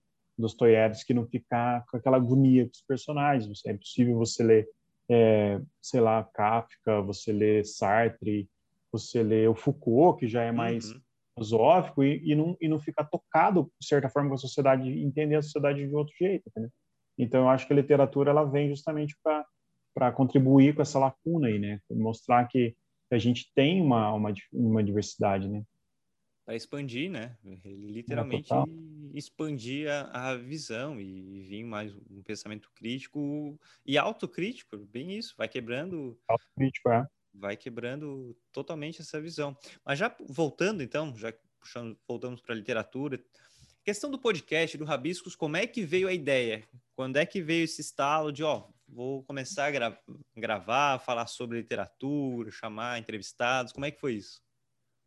Dostoiévski 0.44 1.14
não 1.14 1.26
ficar 1.26 1.84
com 1.90 1.98
aquela 1.98 2.18
agonia 2.18 2.66
com 2.66 2.72
os 2.72 2.82
personagens. 2.82 3.66
É 3.66 3.72
impossível 3.72 4.16
você 4.16 4.44
ler, 4.44 4.68
é, 5.10 5.60
sei 5.82 6.00
lá, 6.00 6.24
Kafka, 6.24 7.02
você 7.02 7.32
ler 7.32 7.66
Sartre, 7.66 8.50
você 8.92 9.24
ler 9.24 9.50
o 9.50 9.56
Foucault, 9.56 10.20
que 10.20 10.28
já 10.28 10.44
é 10.44 10.52
mais 10.52 10.92
uhum. 10.92 11.02
filosófico, 11.34 12.04
e, 12.04 12.22
e, 12.24 12.36
não, 12.36 12.56
e 12.62 12.68
não 12.68 12.80
ficar 12.80 13.06
tocado, 13.06 13.72
de 13.80 13.88
certa 13.88 14.10
forma, 14.10 14.30
com 14.30 14.36
a 14.36 14.38
sociedade, 14.38 14.88
entender 14.88 15.36
a 15.36 15.42
sociedade 15.42 15.88
de 15.88 15.96
outro 15.96 16.14
jeito. 16.20 16.44
Entendeu? 16.50 16.70
Então, 17.18 17.42
eu 17.42 17.50
acho 17.50 17.66
que 17.66 17.74
a 17.74 17.76
literatura 17.76 18.32
ela 18.32 18.44
vem 18.44 18.70
justamente 18.70 19.16
para 19.94 20.12
contribuir 20.12 20.76
com 20.76 20.82
essa 20.82 21.00
lacuna 21.00 21.48
aí, 21.48 21.58
né? 21.58 21.80
Mostrar 21.90 22.48
que 22.48 22.76
a 23.12 23.18
gente 23.18 23.52
tem 23.56 23.82
uma, 23.82 24.12
uma, 24.14 24.34
uma 24.52 24.84
diversidade, 24.84 25.48
né? 25.48 25.64
Para 26.46 26.56
expandir, 26.56 27.10
né? 27.10 27.38
Literalmente 27.64 28.54
é, 28.54 28.58
expandir 29.14 29.90
a, 29.90 30.32
a, 30.32 30.38
visão 30.38 31.00
e, 31.00 31.38
e 31.38 31.42
vir 31.42 31.64
mais 31.64 31.94
um 32.10 32.22
pensamento 32.22 32.70
crítico 32.76 33.60
e 33.86 33.98
autocrítico, 33.98 34.78
bem 34.78 35.18
isso, 35.18 35.34
vai 35.38 35.48
quebrando. 35.48 36.20
Autocrítico, 36.28 36.90
é. 36.90 37.06
Vai 37.34 37.58
quebrando 37.58 38.38
totalmente 38.52 39.02
essa 39.02 39.20
visão. 39.20 39.58
Mas 39.84 39.98
já 39.98 40.16
voltando, 40.30 40.84
então, 40.84 41.16
já 41.18 41.34
puxando, 41.60 41.98
voltamos 42.08 42.42
para 42.42 42.54
a 42.54 42.58
literatura. 42.58 43.24
Questão 43.84 44.10
do 44.10 44.20
podcast, 44.20 44.78
do 44.78 44.86
Rabiscos, 44.86 45.36
como 45.36 45.58
é 45.58 45.66
que 45.66 45.84
veio 45.84 46.08
a 46.08 46.14
ideia? 46.14 46.64
Quando 46.96 47.18
é 47.18 47.26
que 47.26 47.42
veio 47.42 47.64
esse 47.64 47.82
estalo 47.82 48.32
de, 48.32 48.44
ó, 48.44 48.68
vou 48.88 49.24
começar 49.24 49.66
a 49.66 49.72
gra 49.72 50.00
gravar, 50.36 51.00
falar 51.00 51.28
sobre 51.28 51.58
literatura, 51.58 52.52
chamar 52.52 53.00
entrevistados? 53.00 53.74
Como 53.74 53.86
é 53.86 53.92
que 53.92 54.00
foi 54.00 54.14
isso? 54.14 54.42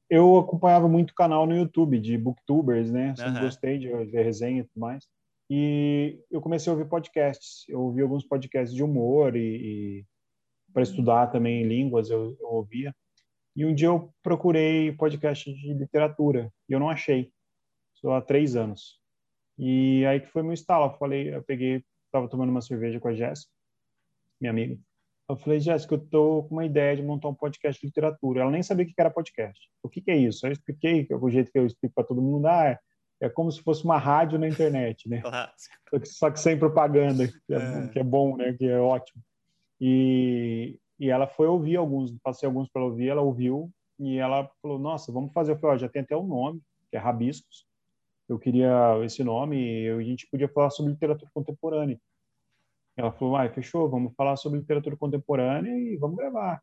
Eu 0.08 0.38
acompanhava 0.38 0.88
muito 0.88 1.14
canal 1.14 1.46
no 1.46 1.56
YouTube 1.56 1.98
de 1.98 2.16
booktubers, 2.16 2.90
né? 2.90 3.14
Sempre 3.16 3.32
uhum. 3.34 3.40
gostei 3.40 3.78
de 3.78 3.88
ver 3.88 4.24
resenha 4.24 4.60
e 4.60 4.64
tudo 4.64 4.80
mais. 4.80 5.06
E 5.48 6.18
eu 6.30 6.40
comecei 6.40 6.70
a 6.70 6.74
ouvir 6.74 6.88
podcasts. 6.88 7.64
Eu 7.68 7.80
ouvi 7.80 8.02
alguns 8.02 8.24
podcasts 8.24 8.74
de 8.74 8.82
humor 8.82 9.36
e, 9.36 9.40
e 9.40 10.06
para 10.72 10.82
estudar 10.82 11.28
também 11.28 11.66
línguas 11.66 12.10
eu, 12.10 12.36
eu, 12.40 12.48
ouvia. 12.48 12.94
E 13.54 13.64
um 13.64 13.74
dia 13.74 13.88
eu 13.88 14.12
procurei 14.22 14.92
podcast 14.92 15.52
de 15.52 15.72
literatura 15.72 16.52
e 16.68 16.72
eu 16.72 16.80
não 16.80 16.90
achei. 16.90 17.32
Só 17.94 18.14
há 18.14 18.22
três 18.22 18.56
anos. 18.56 19.00
E 19.58 20.04
aí 20.06 20.20
que 20.20 20.26
foi 20.26 20.42
meu 20.42 20.52
estalo. 20.52 20.92
Eu 20.92 20.98
falei, 20.98 21.34
eu 21.34 21.42
peguei, 21.42 21.84
estava 22.06 22.28
tomando 22.28 22.50
uma 22.50 22.60
cerveja 22.60 23.00
com 23.00 23.08
a 23.08 23.14
Jéssica, 23.14 23.50
minha 24.40 24.50
amiga. 24.50 24.78
Eu 25.28 25.36
falei, 25.36 25.58
Jéssica, 25.58 25.94
eu 25.94 25.98
tô 25.98 26.44
com 26.44 26.54
uma 26.54 26.64
ideia 26.64 26.94
de 26.94 27.02
montar 27.02 27.28
um 27.28 27.34
podcast 27.34 27.80
de 27.80 27.86
literatura. 27.88 28.42
Ela 28.42 28.50
nem 28.50 28.62
sabia 28.62 28.84
o 28.84 28.88
que 28.88 28.94
era 28.96 29.10
podcast. 29.10 29.60
O 29.82 29.88
que, 29.88 30.00
que 30.00 30.10
é 30.10 30.16
isso? 30.16 30.46
Eu 30.46 30.52
expliquei, 30.52 31.04
que 31.04 31.14
o 31.14 31.30
jeito 31.30 31.50
que 31.50 31.58
eu 31.58 31.66
explico 31.66 31.94
para 31.94 32.04
todo 32.04 32.22
mundo. 32.22 32.46
Ah, 32.46 32.66
é, 32.66 32.78
é 33.20 33.28
como 33.28 33.50
se 33.50 33.60
fosse 33.60 33.84
uma 33.84 33.98
rádio 33.98 34.38
na 34.38 34.46
internet, 34.46 35.08
né? 35.08 35.20
Só 35.90 35.98
que, 35.98 36.06
só 36.06 36.30
que 36.30 36.40
sem 36.40 36.56
propaganda, 36.56 37.26
que 37.26 37.54
é, 37.54 37.56
é. 37.56 37.88
que 37.88 37.98
é 37.98 38.04
bom, 38.04 38.36
né? 38.36 38.52
Que 38.52 38.66
é 38.66 38.78
ótimo. 38.78 39.20
E, 39.80 40.78
e 40.98 41.10
ela 41.10 41.26
foi 41.26 41.48
ouvir 41.48 41.76
alguns, 41.76 42.12
passei 42.22 42.46
alguns 42.46 42.68
para 42.68 42.84
ouvir, 42.84 43.08
ela 43.08 43.22
ouviu 43.22 43.70
e 43.98 44.18
ela 44.18 44.48
falou: 44.62 44.78
Nossa, 44.78 45.10
vamos 45.10 45.32
fazer. 45.32 45.52
Eu 45.52 45.58
falei: 45.58 45.76
oh, 45.76 45.78
já 45.78 45.88
tem 45.88 46.02
até 46.02 46.16
um 46.16 46.26
nome, 46.26 46.60
que 46.90 46.96
é 46.96 47.00
Rabiscos. 47.00 47.66
Eu 48.28 48.38
queria 48.38 48.98
esse 49.04 49.22
nome 49.22 49.56
e 49.56 49.88
a 49.88 50.02
gente 50.02 50.28
podia 50.30 50.48
falar 50.48 50.70
sobre 50.70 50.92
literatura 50.92 51.30
contemporânea. 51.32 51.98
Ela 52.96 53.12
falou: 53.12 53.36
Ah, 53.36 53.48
fechou, 53.48 53.88
vamos 53.88 54.14
falar 54.14 54.36
sobre 54.36 54.60
literatura 54.60 54.96
contemporânea 54.96 55.76
e 55.76 55.96
vamos 55.96 56.16
gravar. 56.16 56.60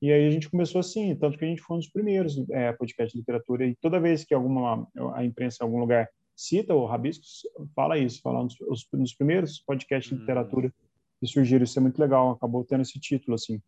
E 0.00 0.12
aí 0.12 0.26
a 0.26 0.30
gente 0.30 0.50
começou 0.50 0.80
assim, 0.80 1.14
tanto 1.16 1.38
que 1.38 1.44
a 1.44 1.48
gente 1.48 1.62
foi 1.62 1.76
um 1.76 1.80
dos 1.80 1.88
primeiros 1.88 2.36
é, 2.50 2.72
podcast 2.72 3.12
de 3.12 3.20
literatura. 3.20 3.66
E 3.66 3.74
toda 3.76 4.00
vez 4.00 4.24
que 4.24 4.34
alguma 4.34 4.86
a 5.14 5.24
imprensa 5.24 5.58
em 5.60 5.64
algum 5.64 5.78
lugar 5.78 6.08
cita 6.36 6.74
o 6.74 6.84
Rabiscos, 6.84 7.42
fala 7.74 7.96
isso, 7.98 8.20
fala 8.20 8.42
um 8.42 8.46
dos, 8.46 8.86
dos 8.92 9.14
primeiros 9.14 9.60
podcasts 9.60 10.10
de 10.10 10.16
hum. 10.16 10.20
literatura 10.20 10.72
que 11.20 11.26
surgiram. 11.26 11.64
Isso 11.64 11.78
é 11.78 11.82
muito 11.82 11.98
legal, 11.98 12.30
acabou 12.30 12.64
tendo 12.64 12.82
esse 12.82 12.98
título, 12.98 13.34
assim. 13.34 13.62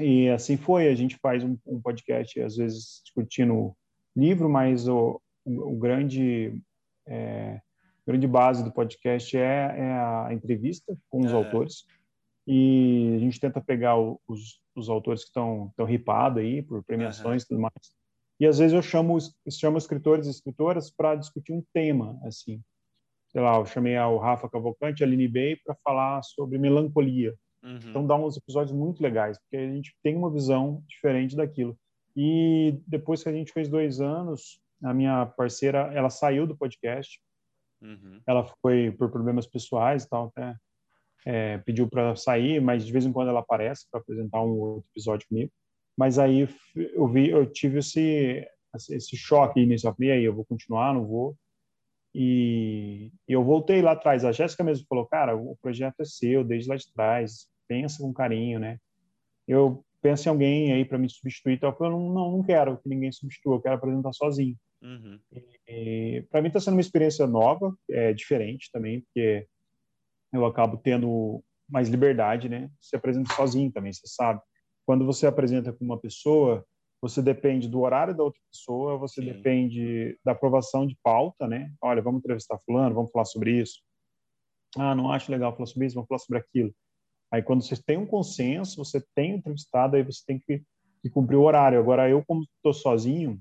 E 0.00 0.28
assim 0.30 0.56
foi, 0.56 0.88
a 0.88 0.94
gente 0.94 1.16
faz 1.18 1.44
um, 1.44 1.56
um 1.66 1.80
podcast, 1.80 2.40
às 2.40 2.56
vezes, 2.56 3.00
discutindo 3.04 3.76
livro, 4.16 4.48
mas 4.48 4.88
o, 4.88 5.20
o, 5.44 5.74
o 5.74 5.76
grande... 5.76 6.60
É, 7.06 7.60
grande 8.06 8.26
base 8.26 8.62
do 8.62 8.72
podcast 8.72 9.36
é, 9.36 9.74
é 9.78 9.92
a 9.92 10.28
entrevista 10.32 10.96
com 11.08 11.20
os 11.20 11.32
é. 11.32 11.34
autores 11.34 11.84
e 12.46 13.14
a 13.16 13.18
gente 13.18 13.40
tenta 13.40 13.60
pegar 13.60 13.96
o, 13.98 14.20
os, 14.28 14.60
os 14.76 14.88
autores 14.88 15.22
que 15.22 15.28
estão 15.28 15.72
tão 15.76 15.86
ripados 15.86 16.42
aí 16.42 16.62
por 16.62 16.84
premiações 16.84 17.42
e 17.42 17.48
tudo 17.48 17.60
mais. 17.60 17.94
E 18.38 18.46
às 18.46 18.58
vezes 18.58 18.74
eu 18.74 18.82
chamo, 18.82 19.16
chamo 19.50 19.78
escritores 19.78 20.26
e 20.26 20.30
escritoras 20.30 20.90
para 20.90 21.14
discutir 21.14 21.52
um 21.52 21.62
tema, 21.72 22.18
assim 22.24 22.62
sei 23.34 23.42
lá, 23.42 23.56
eu 23.56 23.66
chamei 23.66 23.98
o 23.98 24.16
Rafa 24.16 24.48
Cavalcante, 24.48 25.02
a 25.02 25.06
Aline 25.06 25.26
Bey, 25.26 25.56
para 25.56 25.74
falar 25.82 26.22
sobre 26.22 26.56
melancolia. 26.56 27.34
Uhum. 27.64 27.80
Então 27.90 28.06
dá 28.06 28.14
uns 28.14 28.36
episódios 28.36 28.72
muito 28.72 29.02
legais, 29.02 29.36
porque 29.38 29.56
a 29.56 29.66
gente 29.66 29.92
tem 30.04 30.16
uma 30.16 30.30
visão 30.30 30.84
diferente 30.86 31.34
daquilo. 31.34 31.76
E 32.16 32.80
depois 32.86 33.24
que 33.24 33.28
a 33.28 33.32
gente 33.32 33.52
fez 33.52 33.68
dois 33.68 34.00
anos, 34.00 34.60
a 34.80 34.94
minha 34.94 35.26
parceira, 35.26 35.90
ela 35.92 36.10
saiu 36.10 36.46
do 36.46 36.56
podcast. 36.56 37.20
Uhum. 37.84 38.20
Ela 38.26 38.44
foi 38.62 38.90
por 38.90 39.10
problemas 39.10 39.46
pessoais 39.46 40.04
e 40.04 40.08
tal, 40.08 40.32
até 40.34 40.56
é, 41.26 41.58
pediu 41.58 41.88
para 41.88 42.16
sair, 42.16 42.60
mas 42.60 42.84
de 42.84 42.92
vez 42.92 43.06
em 43.06 43.12
quando 43.12 43.28
ela 43.28 43.40
aparece 43.40 43.86
para 43.90 44.00
apresentar 44.00 44.42
um 44.42 44.58
outro 44.58 44.88
episódio 44.92 45.28
comigo. 45.28 45.52
Mas 45.96 46.18
aí 46.18 46.48
eu 46.74 47.06
vi, 47.06 47.28
eu 47.28 47.46
tive 47.46 47.78
esse 47.78 48.44
esse 48.90 49.16
choque 49.16 49.60
inicial. 49.60 49.94
E 50.00 50.10
aí, 50.10 50.24
eu 50.24 50.34
vou 50.34 50.44
continuar, 50.44 50.92
não 50.94 51.06
vou? 51.06 51.36
E, 52.14 53.12
eu 53.28 53.44
voltei 53.44 53.82
lá 53.82 53.92
atrás. 53.92 54.24
A 54.24 54.32
Jéssica 54.32 54.64
mesmo 54.64 54.86
falou, 54.88 55.06
cara, 55.06 55.36
o 55.36 55.56
projeto 55.60 56.00
é 56.00 56.04
seu, 56.04 56.44
desde 56.44 56.68
lá 56.68 56.76
de 56.76 56.92
trás, 56.92 57.48
pensa 57.68 58.02
com 58.02 58.12
carinho, 58.12 58.58
né? 58.58 58.78
Eu 59.46 59.84
penso 60.00 60.28
em 60.28 60.30
alguém 60.30 60.72
aí 60.72 60.84
para 60.84 60.98
me 60.98 61.08
substituir. 61.08 61.54
Então, 61.54 61.74
eu 61.78 61.90
não, 61.90 62.12
não, 62.12 62.32
não 62.32 62.42
quero 62.42 62.78
que 62.78 62.88
ninguém 62.88 63.12
substitua, 63.12 63.56
eu 63.56 63.60
quero 63.60 63.76
apresentar 63.76 64.12
sozinho. 64.12 64.56
Uhum. 64.82 65.18
Para 66.30 66.40
mim 66.42 66.48
está 66.48 66.60
sendo 66.60 66.74
uma 66.74 66.80
experiência 66.80 67.26
nova, 67.26 67.74
é 67.90 68.12
diferente 68.12 68.70
também, 68.72 69.00
porque 69.00 69.46
eu 70.32 70.44
acabo 70.44 70.76
tendo 70.76 71.42
mais 71.68 71.88
liberdade, 71.88 72.48
né? 72.48 72.70
Você 72.80 72.96
apresenta 72.96 73.32
sozinho 73.34 73.70
também, 73.72 73.92
você 73.92 74.06
sabe. 74.06 74.40
Quando 74.86 75.06
você 75.06 75.26
apresenta 75.26 75.72
com 75.72 75.84
uma 75.84 75.98
pessoa, 75.98 76.64
você 77.00 77.22
depende 77.22 77.68
do 77.68 77.80
horário 77.80 78.16
da 78.16 78.22
outra 78.22 78.40
pessoa, 78.50 78.98
você 78.98 79.20
Sim. 79.20 79.32
depende 79.32 80.18
da 80.24 80.32
aprovação 80.32 80.86
de 80.86 80.96
pauta, 81.02 81.46
né? 81.46 81.72
Olha, 81.80 82.02
vamos 82.02 82.20
entrevistar 82.20 82.58
fulano, 82.64 82.94
vamos 82.94 83.10
falar 83.10 83.24
sobre 83.24 83.52
isso. 83.60 83.80
Ah, 84.76 84.94
não 84.94 85.12
acho 85.12 85.30
legal 85.30 85.54
falar 85.54 85.66
sobre 85.66 85.86
isso, 85.86 85.94
vamos 85.94 86.08
falar 86.08 86.18
sobre 86.18 86.38
aquilo. 86.38 86.74
Aí 87.32 87.42
quando 87.42 87.62
você 87.62 87.76
tem 87.76 87.96
um 87.96 88.06
consenso, 88.06 88.76
você 88.76 89.04
tem 89.14 89.36
entrevistado, 89.36 89.96
aí 89.96 90.02
você 90.02 90.22
tem 90.26 90.38
que, 90.38 90.62
que 91.02 91.10
cumprir 91.10 91.36
o 91.36 91.42
horário. 91.42 91.78
Agora 91.78 92.08
eu, 92.08 92.24
como 92.24 92.42
estou 92.42 92.72
sozinho, 92.72 93.40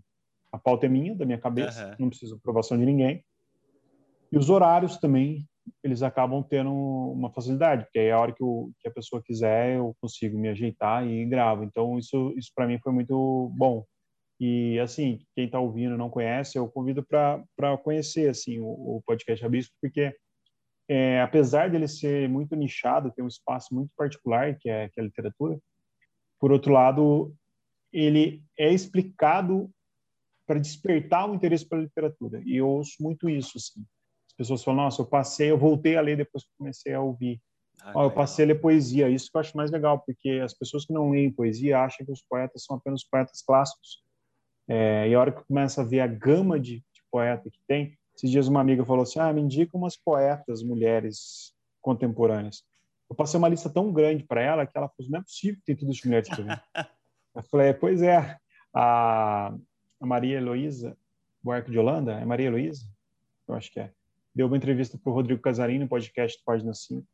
a 0.53 0.59
pauta 0.59 0.85
é 0.85 0.89
minha, 0.89 1.15
da 1.15 1.25
minha 1.25 1.39
cabeça, 1.39 1.89
uhum. 1.89 1.95
não 1.99 2.09
preciso 2.09 2.35
de 2.35 2.39
aprovação 2.39 2.77
de 2.77 2.85
ninguém. 2.85 3.25
E 4.31 4.37
os 4.37 4.49
horários 4.49 4.97
também 4.97 5.47
eles 5.83 6.03
acabam 6.03 6.43
tendo 6.43 6.71
uma 6.71 7.31
facilidade, 7.31 7.85
porque 7.85 7.99
aí 7.99 8.11
a 8.11 8.19
hora 8.19 8.33
que, 8.33 8.43
o, 8.43 8.71
que 8.79 8.87
a 8.87 8.91
pessoa 8.91 9.23
quiser 9.23 9.77
eu 9.77 9.95
consigo 10.01 10.37
me 10.37 10.49
ajeitar 10.49 11.07
e 11.07 11.25
gravo. 11.25 11.63
Então 11.63 11.97
isso 11.97 12.33
isso 12.37 12.51
para 12.55 12.67
mim 12.67 12.79
foi 12.79 12.91
muito 12.91 13.51
bom. 13.55 13.85
E 14.39 14.79
assim, 14.79 15.19
quem 15.35 15.45
está 15.45 15.59
ouvindo 15.59 15.97
não 15.97 16.09
conhece, 16.09 16.57
eu 16.57 16.67
convido 16.69 17.05
para 17.05 17.77
conhecer 17.83 18.29
assim 18.29 18.59
o, 18.59 18.65
o 18.65 19.03
podcast 19.05 19.41
Rabisco, 19.41 19.73
porque 19.81 20.13
é, 20.89 21.21
apesar 21.21 21.69
dele 21.69 21.87
ser 21.87 22.27
muito 22.27 22.55
nichado, 22.55 23.11
tem 23.11 23.23
um 23.23 23.27
espaço 23.27 23.73
muito 23.73 23.91
particular 23.95 24.57
que 24.59 24.69
é, 24.69 24.89
que 24.89 24.99
é 24.99 25.03
a 25.03 25.05
literatura. 25.05 25.57
Por 26.39 26.51
outro 26.51 26.73
lado, 26.73 27.33
ele 27.91 28.43
é 28.59 28.71
explicado 28.73 29.71
para 30.45 30.59
despertar 30.59 31.29
o 31.29 31.35
interesse 31.35 31.67
pela 31.67 31.81
literatura. 31.81 32.41
E 32.45 32.57
eu 32.57 32.67
ouço 32.67 32.95
muito 33.01 33.29
isso, 33.29 33.57
assim. 33.57 33.81
As 34.27 34.35
pessoas 34.35 34.63
falam, 34.63 34.83
nossa, 34.83 35.01
eu 35.01 35.05
passei, 35.05 35.51
eu 35.51 35.57
voltei 35.57 35.95
a 35.95 36.01
ler 36.01 36.17
depois 36.17 36.43
que 36.43 36.49
comecei 36.57 36.93
a 36.93 37.01
ouvir. 37.01 37.41
Ah, 37.81 38.03
eu 38.03 38.11
passei 38.11 38.45
a 38.45 38.47
ler 38.49 38.61
poesia, 38.61 39.09
isso 39.09 39.29
que 39.29 39.37
eu 39.37 39.41
acho 39.41 39.55
mais 39.57 39.69
legal, 39.71 39.99
porque 39.99 40.41
as 40.43 40.53
pessoas 40.53 40.85
que 40.85 40.93
não 40.93 41.11
leem 41.11 41.31
poesia 41.31 41.79
acham 41.79 42.05
que 42.05 42.11
os 42.11 42.21
poetas 42.21 42.63
são 42.63 42.77
apenas 42.77 43.03
poetas 43.03 43.41
clássicos. 43.41 44.03
É, 44.67 45.07
e 45.09 45.13
a 45.13 45.19
hora 45.19 45.31
que 45.31 45.43
começa 45.43 45.81
a 45.81 45.85
ver 45.85 45.99
a 45.99 46.07
gama 46.07 46.59
de, 46.59 46.77
de 46.77 47.03
poeta 47.11 47.49
que 47.49 47.59
tem, 47.67 47.97
esses 48.15 48.29
dias 48.29 48.47
uma 48.47 48.61
amiga 48.61 48.85
falou 48.85 49.03
assim, 49.03 49.19
ah, 49.19 49.33
me 49.33 49.41
indica 49.41 49.77
umas 49.77 49.97
poetas 49.97 50.63
mulheres 50.63 51.53
contemporâneas. 51.81 52.63
Eu 53.09 53.15
passei 53.15 53.37
uma 53.37 53.49
lista 53.49 53.69
tão 53.69 53.91
grande 53.91 54.23
para 54.23 54.41
ela 54.41 54.65
que 54.65 54.77
ela 54.77 54.89
falou, 54.89 55.11
não 55.11 55.19
é 55.19 55.23
possível 55.23 55.57
que 55.57 55.65
tem 55.65 55.75
tudo 55.75 55.91
para 56.01 56.43
mim. 56.43 56.89
eu 57.35 57.43
falei, 57.43 57.73
pois 57.73 58.01
é, 58.01 58.37
a, 58.73 59.53
a 60.03 60.05
Maria 60.05 60.37
Heloísa 60.37 60.97
Buarque 61.41 61.71
de 61.71 61.79
Holanda, 61.79 62.11
é 62.19 62.25
Maria 62.25 62.47
Heloísa? 62.47 62.85
Eu 63.47 63.55
acho 63.55 63.71
que 63.71 63.79
é 63.79 63.89
deu 64.35 64.47
uma 64.47 64.57
entrevista 64.57 64.97
para 64.97 65.09
o 65.09 65.13
Rodrigo 65.13 65.41
Casarini 65.41 65.79
no 65.79 65.87
podcast 65.87 66.41
Página 66.43 66.73
5. 66.73 67.07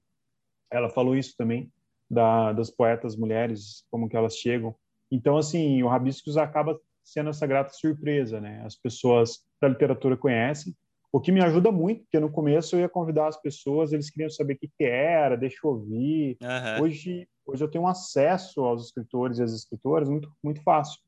Ela 0.71 0.89
falou 0.89 1.15
isso 1.15 1.35
também, 1.37 1.71
da, 2.09 2.51
das 2.51 2.71
poetas 2.71 3.15
mulheres, 3.15 3.85
como 3.91 4.09
que 4.09 4.15
elas 4.15 4.35
chegam. 4.35 4.73
Então, 5.11 5.37
assim, 5.37 5.83
o 5.83 5.87
Rabiscos 5.87 6.37
acaba 6.37 6.79
sendo 7.03 7.29
essa 7.29 7.45
grata 7.45 7.73
surpresa, 7.73 8.39
né? 8.39 8.63
As 8.65 8.75
pessoas 8.75 9.43
da 9.61 9.67
literatura 9.67 10.15
conhecem, 10.17 10.75
o 11.11 11.19
que 11.19 11.31
me 11.31 11.41
ajuda 11.41 11.71
muito, 11.71 12.03
porque 12.03 12.19
no 12.19 12.31
começo 12.31 12.75
eu 12.75 12.79
ia 12.79 12.89
convidar 12.89 13.27
as 13.27 13.39
pessoas, 13.39 13.91
eles 13.91 14.09
queriam 14.09 14.29
saber 14.29 14.53
o 14.53 14.57
que, 14.59 14.69
que 14.77 14.83
era, 14.83 15.35
deixa 15.35 15.57
eu 15.63 15.71
ouvir. 15.71 16.37
Uhum. 16.41 16.83
Hoje, 16.83 17.27
hoje 17.45 17.63
eu 17.63 17.69
tenho 17.69 17.83
um 17.83 17.87
acesso 17.87 18.61
aos 18.61 18.85
escritores 18.85 19.37
e 19.37 19.43
às 19.43 19.53
escritoras 19.53 20.09
muito, 20.09 20.31
muito 20.43 20.63
fácil. 20.63 20.99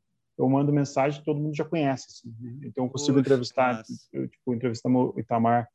Eu 0.41 0.49
mando 0.49 0.73
mensagem, 0.73 1.23
todo 1.23 1.39
mundo 1.39 1.55
já 1.55 1.63
conhece, 1.63 2.07
assim, 2.09 2.35
né? 2.39 2.67
Então 2.67 2.85
eu 2.85 2.89
consigo 2.89 3.13
Puxa, 3.13 3.21
entrevistar, 3.21 3.83
eu, 4.11 4.27
tipo, 4.27 4.53
entrevistamos 4.53 5.13
o 5.15 5.19
Itamar 5.19 5.69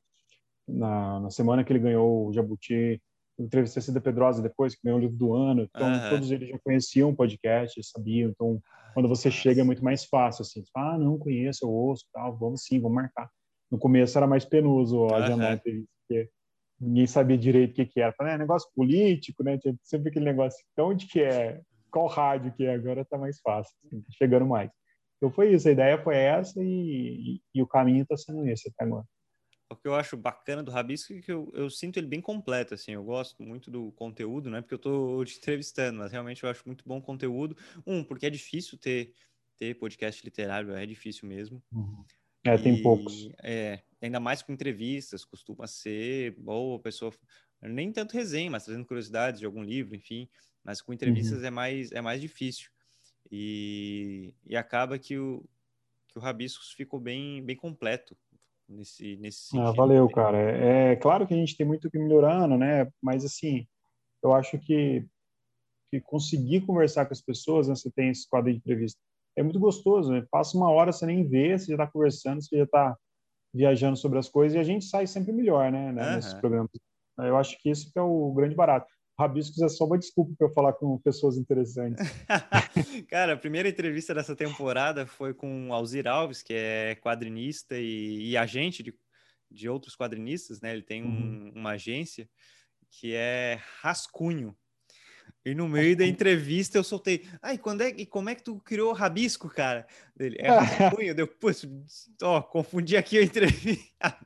na, 0.67 1.21
na 1.21 1.31
semana 1.31 1.63
que 1.63 1.73
ele 1.73 1.79
ganhou 1.79 2.27
o 2.27 2.33
Jabuti, 2.33 3.01
entrevistei 3.39 3.81
a 3.81 3.85
Cida 3.85 4.01
Pedrosa 4.01 4.43
depois, 4.43 4.75
que 4.75 4.81
ganhou 4.83 4.99
o 4.99 5.03
livro 5.03 5.17
do 5.17 5.35
ano, 5.35 5.63
então 5.63 5.87
uhum. 5.87 6.11
todos 6.11 6.31
eles 6.31 6.49
já 6.49 6.59
conheciam 6.59 7.11
o 7.11 7.17
podcast, 7.17 7.81
sabiam, 7.85 8.31
então 8.31 8.61
quando 8.95 9.09
você 9.09 9.29
Nossa. 9.29 9.41
chega 9.41 9.61
é 9.61 9.65
muito 9.65 9.85
mais 9.85 10.05
fácil, 10.05 10.43
assim, 10.43 10.65
fala, 10.73 10.95
ah, 10.95 10.99
não 10.99 11.19
conheço, 11.19 11.65
eu 11.65 11.71
ouço, 11.71 12.05
tal, 12.13 12.37
vamos 12.37 12.65
sim, 12.65 12.81
vamos 12.81 12.97
marcar. 12.97 13.29
No 13.71 13.79
começo 13.79 14.17
era 14.17 14.27
mais 14.27 14.45
penoso 14.45 15.07
a 15.09 15.19
agendar 15.19 15.51
uhum. 15.51 15.55
entrevista, 15.55 15.93
porque 16.01 16.31
ninguém 16.81 17.07
sabia 17.07 17.37
direito 17.37 17.73
o 17.73 17.75
que 17.75 17.87
que 17.87 18.01
era. 18.01 18.13
Falei, 18.13 18.35
é 18.35 18.39
negócio 18.39 18.69
político, 18.75 19.45
né, 19.45 19.59
tinha 19.59 19.77
sempre 19.83 20.09
aquele 20.09 20.25
negócio, 20.25 20.59
então 20.73 20.89
onde 20.89 21.07
que 21.07 21.21
é, 21.21 21.61
qual 21.97 22.07
rádio 22.09 22.53
que 22.53 22.65
é, 22.65 22.75
agora 22.75 23.07
tá 23.07 23.17
mais 23.17 23.41
fácil, 23.41 23.75
assim, 23.87 24.03
tá 24.03 24.09
chegando 24.13 24.45
mais. 24.45 24.71
Então 25.17 25.31
foi 25.31 25.55
isso, 25.55 25.67
a 25.67 25.73
ideia 25.73 25.97
foi 26.03 26.17
essa 26.17 26.63
e, 26.63 26.67
e, 27.37 27.41
e 27.55 27.63
o 27.63 27.67
caminho 27.67 28.03
está 28.03 28.17
sendo 28.19 28.47
esse 28.47 28.69
até 28.69 28.85
agora 28.85 29.07
o 29.69 29.75
que 29.75 29.89
eu 29.89 29.95
acho 29.95 30.17
bacana 30.17 30.63
do 30.63 30.71
Rabisco 30.71 31.13
é 31.13 31.21
que 31.21 31.33
eu, 31.33 31.51
eu, 31.53 31.69
sinto 31.69 31.97
ele 31.97 32.07
bem 32.07 32.21
completo, 32.21 32.75
assim, 32.75 32.93
eu 32.93 33.03
gosto 33.03 33.43
muito 33.43 33.69
do 33.69 33.91
conteúdo, 33.93 34.49
não 34.49 34.59
é 34.59 34.61
porque 34.61 34.75
eu 34.75 34.77
estou 34.77 35.25
te 35.25 35.39
entrevistando, 35.39 35.99
mas 35.99 36.13
realmente 36.13 36.45
eu 36.45 36.49
acho 36.49 36.63
muito 36.65 36.85
bom 36.87 36.99
o 36.99 37.03
conteúdo. 37.03 37.57
Um, 37.85 38.05
porque 38.05 38.27
é 38.27 38.31
difícil 38.31 38.79
ter, 38.79 39.13
ter 39.57 39.75
podcast 39.75 40.25
literário, 40.25 40.73
é 40.73 40.87
difícil 40.87 41.29
mesmo. 41.29 41.61
Uhum. 41.73 42.05
É, 42.45 42.55
e, 42.55 42.63
tem 42.63 42.81
poucos. 42.81 43.29
É, 43.43 43.83
ainda 44.01 44.21
mais 44.21 44.41
com 44.41 44.53
entrevistas, 44.53 45.25
costuma 45.25 45.67
ser 45.67 46.37
boa, 46.39 46.77
a 46.77 46.81
pessoa, 46.81 47.13
nem 47.61 47.91
tanto 47.91 48.15
resenha, 48.15 48.51
mas 48.51 48.65
trazendo 48.65 48.87
curiosidades 48.87 49.41
de 49.41 49.47
algum 49.47 49.65
livro, 49.65 49.97
enfim, 49.97 50.29
mas 50.67 50.83
com 50.83 50.93
entrevistas 50.93 51.39
uhum. 51.39 51.47
é, 51.47 51.51
mais, 51.51 51.93
é 51.93 52.01
mais 52.01 52.21
difícil. 52.21 52.69
E, 53.31 54.35
e 54.45 54.57
acaba 54.57 54.99
que 54.99 55.17
o, 55.17 55.45
que 56.09 56.19
o 56.19 56.21
Rabiscos 56.21 56.73
ficou 56.73 56.99
bem, 56.99 57.41
bem 57.45 57.55
completo 57.55 58.17
nesse, 58.69 59.17
nesse 59.17 59.39
ah, 59.39 59.51
sentido. 59.51 59.69
Ah, 59.69 59.73
valeu, 59.73 60.09
cara. 60.09 60.37
É, 60.37 60.93
é, 60.93 60.97
claro 60.97 61.25
que 61.25 61.35
a 61.35 61.37
gente 61.37 61.57
tem 61.57 61.65
muito 61.65 61.89
que 61.89 61.99
melhorando, 61.99 62.59
né? 62.59 62.91
Mas, 63.01 63.25
assim, 63.25 63.65
eu 64.21 64.33
acho 64.33 64.59
que, 64.59 65.07
que 65.89 66.01
conseguir 66.01 66.63
conversar 66.63 67.07
com 67.07 67.13
as 67.13 67.23
pessoas, 67.23 67.69
né? 67.69 67.77
Você 67.77 67.91
tem 67.91 68.11
esse 68.11 68.29
quadro 68.29 68.51
de 68.51 68.59
entrevista, 68.59 69.01
é 69.37 69.43
muito 69.45 69.61
gostoso, 69.61 70.11
né? 70.11 70.27
Passa 70.31 70.57
uma 70.57 70.71
hora, 70.71 70.91
você 70.91 71.07
nem 71.07 71.25
vê, 71.25 71.57
você 71.57 71.67
já 71.67 71.75
está 71.75 71.87
conversando, 71.87 72.43
você 72.43 72.57
já 72.57 72.65
está 72.65 72.97
viajando 73.55 73.97
sobre 73.97 74.19
as 74.19 74.29
coisas 74.29 74.57
e 74.57 74.59
a 74.59 74.65
gente 74.65 74.85
sai 74.85 75.07
sempre 75.07 75.33
melhor, 75.33 75.71
né? 75.71 75.93
né? 75.93 76.03
Uhum. 76.09 76.17
Nesses 76.17 76.35
programas. 76.35 76.71
Eu 77.19 77.37
acho 77.37 77.57
que 77.63 77.71
isso 77.71 77.91
que 77.93 77.99
é 77.99 78.03
o 78.03 78.33
grande 78.33 78.55
barato. 78.55 78.93
Rabiscos 79.19 79.63
é 79.63 79.69
só 79.69 79.85
uma 79.87 79.99
desculpa 79.99 80.35
para 80.37 80.47
eu 80.47 80.53
falar 80.53 80.73
com 80.75 80.99
pessoas 80.99 81.39
interessantes. 81.39 82.05
Cara, 83.09 83.33
a 83.33 83.37
primeira 83.37 83.69
entrevista 83.69 84.15
dessa 84.15 84.37
temporada 84.37 85.07
foi 85.07 85.33
com 85.33 85.73
Alzir 85.73 86.07
Alves, 86.07 86.43
que 86.43 86.53
é 86.53 86.95
quadrinista 86.97 87.79
e, 87.79 88.31
e 88.31 88.37
agente 88.37 88.83
de, 88.83 88.95
de 89.51 89.69
outros 89.69 89.97
quadrinistas, 89.97 90.61
né? 90.61 90.73
Ele 90.73 90.83
tem 90.83 91.03
um, 91.03 91.07
uhum. 91.07 91.53
uma 91.55 91.71
agência 91.71 92.29
que 92.91 93.15
é 93.15 93.59
Rascunho. 93.81 94.55
E 95.45 95.55
no 95.55 95.69
meio 95.69 95.97
da 95.97 96.05
entrevista 96.05 96.77
eu 96.77 96.85
soltei, 96.85 97.25
ai, 97.41 97.57
quando 97.57 97.81
é, 97.81 97.91
e 97.91 98.05
como 98.05 98.29
é 98.29 98.35
que 98.35 98.43
tu 98.43 98.61
criou 98.61 98.91
o 98.91 98.95
rabisco, 98.95 99.49
cara? 99.49 99.87
Ele, 100.19 100.37
é 100.41 100.49
rascunho? 100.51 101.15
Depois, 101.15 101.65
ó, 102.21 102.43
confundi 102.43 102.97
aqui 102.97 103.19
a 103.19 103.23
entrevista. 103.23 104.19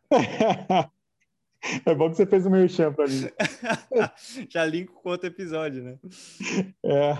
É 1.84 1.94
bom 1.94 2.11
que 2.11 2.16
você 2.16 2.26
fez 2.26 2.46
o 2.46 2.50
meu 2.50 2.61
merchan 2.61 2.92
para 2.92 3.06
mim. 3.06 3.28
Já 4.48 4.64
linko 4.64 4.94
com 5.02 5.11
outro 5.11 5.26
episódio, 5.26 5.82
né? 5.82 5.98
É. 6.84 7.12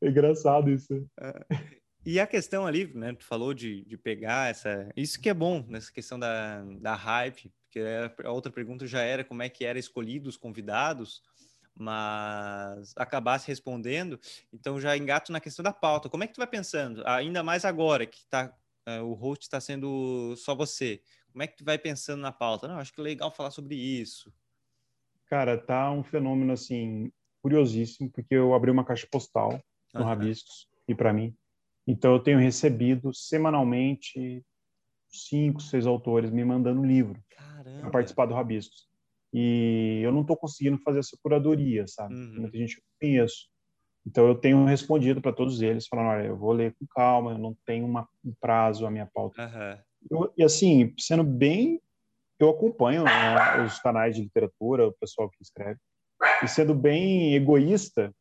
é 0.00 0.08
engraçado 0.08 0.70
isso. 0.70 1.08
É. 1.20 1.78
E 2.04 2.18
a 2.18 2.26
questão 2.26 2.66
ali, 2.66 2.92
né? 2.94 3.12
Tu 3.12 3.24
falou 3.24 3.52
de, 3.52 3.84
de 3.84 3.96
pegar 3.96 4.50
essa. 4.50 4.88
Isso 4.96 5.20
que 5.20 5.28
é 5.28 5.34
bom 5.34 5.64
nessa 5.68 5.92
questão 5.92 6.18
da, 6.18 6.62
da 6.80 6.94
hype, 6.94 7.52
porque 7.64 7.80
a 8.24 8.30
outra 8.30 8.50
pergunta 8.50 8.86
já 8.86 9.02
era 9.02 9.24
como 9.24 9.42
é 9.42 9.48
que 9.48 9.64
era 9.64 9.78
escolhido 9.78 10.28
os 10.28 10.36
convidados, 10.36 11.22
mas 11.74 12.94
acabasse 12.96 13.46
respondendo. 13.46 14.18
Então 14.52 14.80
já 14.80 14.96
engato 14.96 15.32
na 15.32 15.40
questão 15.40 15.62
da 15.62 15.72
pauta. 15.72 16.08
Como 16.08 16.24
é 16.24 16.26
que 16.26 16.34
tu 16.34 16.38
vai 16.38 16.46
pensando? 16.46 17.02
Ainda 17.06 17.42
mais 17.42 17.64
agora 17.64 18.06
que 18.06 18.26
tá, 18.26 18.52
uh, 18.88 19.04
o 19.04 19.12
host 19.12 19.44
está 19.44 19.60
sendo 19.60 20.34
só 20.36 20.54
você. 20.54 21.02
Como 21.32 21.42
é 21.42 21.46
que 21.46 21.56
tu 21.56 21.64
vai 21.64 21.78
pensando 21.78 22.20
na 22.20 22.32
pauta? 22.32 22.66
Não, 22.66 22.78
acho 22.78 22.92
que 22.92 23.00
é 23.00 23.04
legal 23.04 23.30
falar 23.30 23.50
sobre 23.50 23.74
isso. 23.74 24.32
Cara, 25.26 25.58
tá 25.58 25.90
um 25.90 26.02
fenômeno 26.02 26.52
assim 26.52 27.12
curiosíssimo, 27.42 28.10
porque 28.10 28.34
eu 28.34 28.54
abri 28.54 28.70
uma 28.70 28.84
caixa 28.84 29.06
postal 29.10 29.60
no 29.94 30.00
uhum. 30.00 30.06
Rabiscos 30.06 30.68
e 30.86 30.94
para 30.94 31.12
mim. 31.12 31.36
Então 31.86 32.12
eu 32.12 32.20
tenho 32.20 32.38
recebido 32.38 33.14
semanalmente 33.14 34.44
cinco, 35.10 35.60
seis 35.60 35.86
autores 35.86 36.30
me 36.30 36.44
mandando 36.44 36.84
livro 36.84 37.18
para 37.80 37.90
participar 37.90 38.26
do 38.26 38.34
Rabiscos. 38.34 38.88
E 39.32 40.00
eu 40.02 40.12
não 40.12 40.22
estou 40.22 40.36
conseguindo 40.36 40.78
fazer 40.78 41.00
essa 41.00 41.16
curadoria, 41.22 41.86
sabe? 41.86 42.14
Uhum. 42.14 42.40
Muita 42.40 42.56
gente 42.56 42.76
eu 42.76 42.82
conheço. 43.00 43.48
Então 44.06 44.26
eu 44.26 44.34
tenho 44.34 44.64
respondido 44.64 45.20
para 45.20 45.32
todos 45.32 45.60
eles, 45.60 45.86
falando, 45.86 46.08
olha, 46.08 46.26
eu 46.26 46.36
vou 46.36 46.52
ler 46.52 46.74
com 46.78 46.86
calma, 46.86 47.32
eu 47.32 47.38
não 47.38 47.54
tenho 47.66 47.86
uma, 47.86 48.08
um 48.24 48.32
prazo 48.40 48.86
a 48.86 48.90
minha 48.90 49.06
pauta. 49.06 49.42
Uhum. 49.42 49.82
Eu, 50.10 50.32
e 50.36 50.42
assim, 50.42 50.94
sendo 50.98 51.24
bem, 51.24 51.80
eu 52.38 52.50
acompanho 52.50 53.04
né, 53.04 53.64
os 53.64 53.78
canais 53.80 54.14
de 54.14 54.22
literatura, 54.22 54.88
o 54.88 54.92
pessoal 54.92 55.28
que 55.28 55.42
escreve, 55.42 55.78
e 56.42 56.48
sendo 56.48 56.74
bem 56.74 57.34
egoísta, 57.34 58.14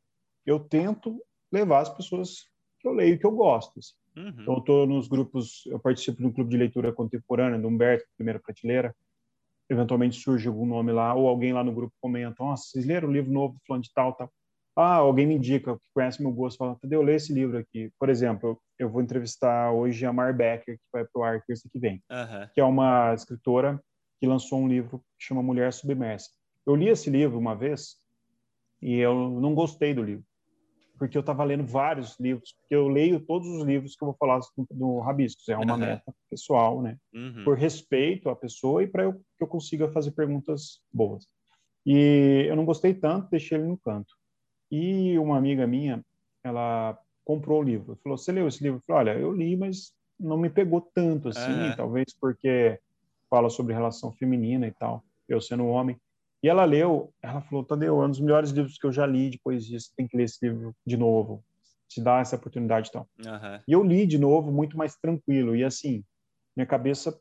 eu 0.46 0.60
tento 0.60 1.22
levar 1.52 1.82
as 1.82 1.90
pessoas 1.90 2.46
que 2.80 2.88
eu 2.88 2.94
leio 2.94 3.20
que 3.20 3.26
eu 3.26 3.32
gosto. 3.32 3.80
Assim. 3.80 3.94
Uhum. 4.18 4.42
Então, 4.42 4.54
eu 4.54 4.60
estou 4.60 4.88
nos 4.88 5.08
grupos, 5.08 5.66
eu 5.68 5.80
participo 5.80 6.18
de 6.18 6.26
um 6.26 6.32
clube 6.32 6.50
de 6.50 6.58
leitura 6.58 6.92
contemporânea, 6.92 7.60
do 7.60 7.68
Humberto, 7.68 8.06
primeira 8.16 8.40
prateleira. 8.40 8.96
Eventualmente 9.70 10.20
surge 10.20 10.48
algum 10.48 10.66
nome 10.66 10.92
lá, 10.92 11.14
ou 11.14 11.28
alguém 11.28 11.54
lá 11.54 11.64
no 11.64 11.74
grupo 11.74 11.94
comenta: 12.00 12.36
Nossa, 12.40 12.70
vocês 12.70 12.86
leram 12.86 13.10
o 13.10 13.12
livro 13.12 13.32
novo, 13.32 13.58
falando 13.68 13.84
de 13.84 13.92
tal, 13.94 14.14
tal. 14.14 14.32
Ah, 14.80 14.98
alguém 14.98 15.26
me 15.26 15.34
indica, 15.34 15.76
que 15.76 15.90
conhece 15.92 16.22
meu 16.22 16.32
gosto, 16.32 16.60
fala, 16.60 16.78
Tadeu, 16.80 17.02
lê 17.02 17.16
esse 17.16 17.34
livro 17.34 17.58
aqui. 17.58 17.92
Por 18.00 18.10
exemplo, 18.10 18.62
eu 18.78 18.88
vou 18.88 19.02
entrevistar 19.02 19.72
hoje 19.72 20.06
a 20.06 20.14
Mar 20.14 20.36
Becker, 20.36 20.78
que 20.78 20.84
vai 20.94 21.04
para 21.04 21.20
o 21.20 21.24
ar 21.24 21.44
terça 21.48 21.68
que 21.68 21.80
vem, 21.80 22.00
que 22.54 22.62
é 22.62 22.64
uma 22.64 23.12
escritora 23.12 23.82
que 24.20 24.28
lançou 24.28 24.60
um 24.60 24.68
livro 24.68 25.00
que 25.18 25.26
chama 25.26 25.42
Mulher 25.42 25.74
Submersa. 25.74 26.30
Eu 26.64 26.76
li 26.76 26.90
esse 26.90 27.10
livro 27.10 27.40
uma 27.40 27.56
vez 27.56 27.96
e 28.80 28.98
eu 28.98 29.16
não 29.42 29.56
gostei 29.56 29.96
do 29.96 30.04
livro, 30.04 30.24
porque 31.00 31.18
eu 31.18 31.22
estava 31.22 31.44
lendo 31.44 31.66
vários 31.66 32.16
livros, 32.20 32.54
porque 32.54 32.76
eu 32.76 32.88
leio 32.88 33.20
todos 33.20 33.48
os 33.48 33.64
livros 33.64 33.96
que 33.96 34.04
eu 34.04 34.10
vou 34.10 34.16
falar 34.16 34.40
do 34.70 35.00
Rabiscos, 35.00 35.50
é 35.50 35.58
uma 35.58 35.74
uhum. 35.74 35.80
meta 35.80 36.14
pessoal, 36.30 36.84
né? 36.84 36.98
Uhum. 37.12 37.44
Por 37.44 37.58
respeito 37.58 38.30
à 38.30 38.36
pessoa 38.36 38.84
e 38.84 38.88
para 38.88 39.06
eu, 39.06 39.14
que 39.14 39.44
eu 39.44 39.48
consiga 39.48 39.92
fazer 39.92 40.12
perguntas 40.12 40.82
boas. 40.94 41.26
E 41.84 42.46
eu 42.48 42.56
não 42.56 42.64
gostei 42.64 42.94
tanto, 42.94 43.32
deixei 43.32 43.58
ele 43.58 43.68
no 43.68 43.78
canto. 43.80 44.14
E 44.72 45.18
uma 45.18 45.38
amiga 45.38 45.65
minha, 45.65 46.03
ela 46.43 46.97
comprou 47.24 47.61
o 47.61 47.63
livro. 47.63 47.97
Falou: 48.03 48.18
Você 48.18 48.32
leu 48.32 48.47
esse 48.47 48.63
livro? 48.63 48.80
Eu 48.80 48.84
falei: 48.86 49.13
Olha, 49.13 49.20
eu 49.20 49.32
li, 49.32 49.55
mas 49.55 49.93
não 50.20 50.38
me 50.38 50.49
pegou 50.49 50.82
tanto 50.82 51.30
assim. 51.30 51.51
Uhum. 51.51 51.76
Talvez 51.76 52.05
porque 52.20 52.80
fala 53.30 53.49
sobre 53.49 53.74
relação 53.74 54.13
feminina 54.13 54.68
e 54.68 54.72
tal. 54.72 55.03
Eu 55.28 55.41
sendo 55.41 55.63
um 55.63 55.70
homem. 55.70 55.99
E 56.41 56.47
ela 56.49 56.65
leu, 56.65 57.13
ela 57.22 57.41
falou: 57.41 57.63
Tadeu, 57.63 58.01
é 58.01 58.05
um 58.05 58.09
dos 58.09 58.20
melhores 58.20 58.51
livros 58.51 58.78
que 58.78 58.86
eu 58.86 58.91
já 58.91 59.05
li 59.05 59.30
de 59.30 59.39
poesia. 59.39 59.80
Você 59.80 59.89
tem 59.95 60.07
que 60.07 60.15
ler 60.15 60.24
esse 60.24 60.45
livro 60.45 60.76
de 60.86 60.97
novo. 60.97 61.43
Te 61.88 62.01
dá 62.01 62.20
essa 62.20 62.36
oportunidade 62.36 62.89
então. 62.89 63.07
Uhum. 63.26 63.59
E 63.68 63.72
eu 63.72 63.84
li 63.84 64.05
de 64.05 64.18
novo, 64.18 64.51
muito 64.51 64.78
mais 64.78 64.95
tranquilo. 64.97 65.55
E 65.55 65.63
assim, 65.63 66.03
minha 66.55 66.65
cabeça 66.65 67.18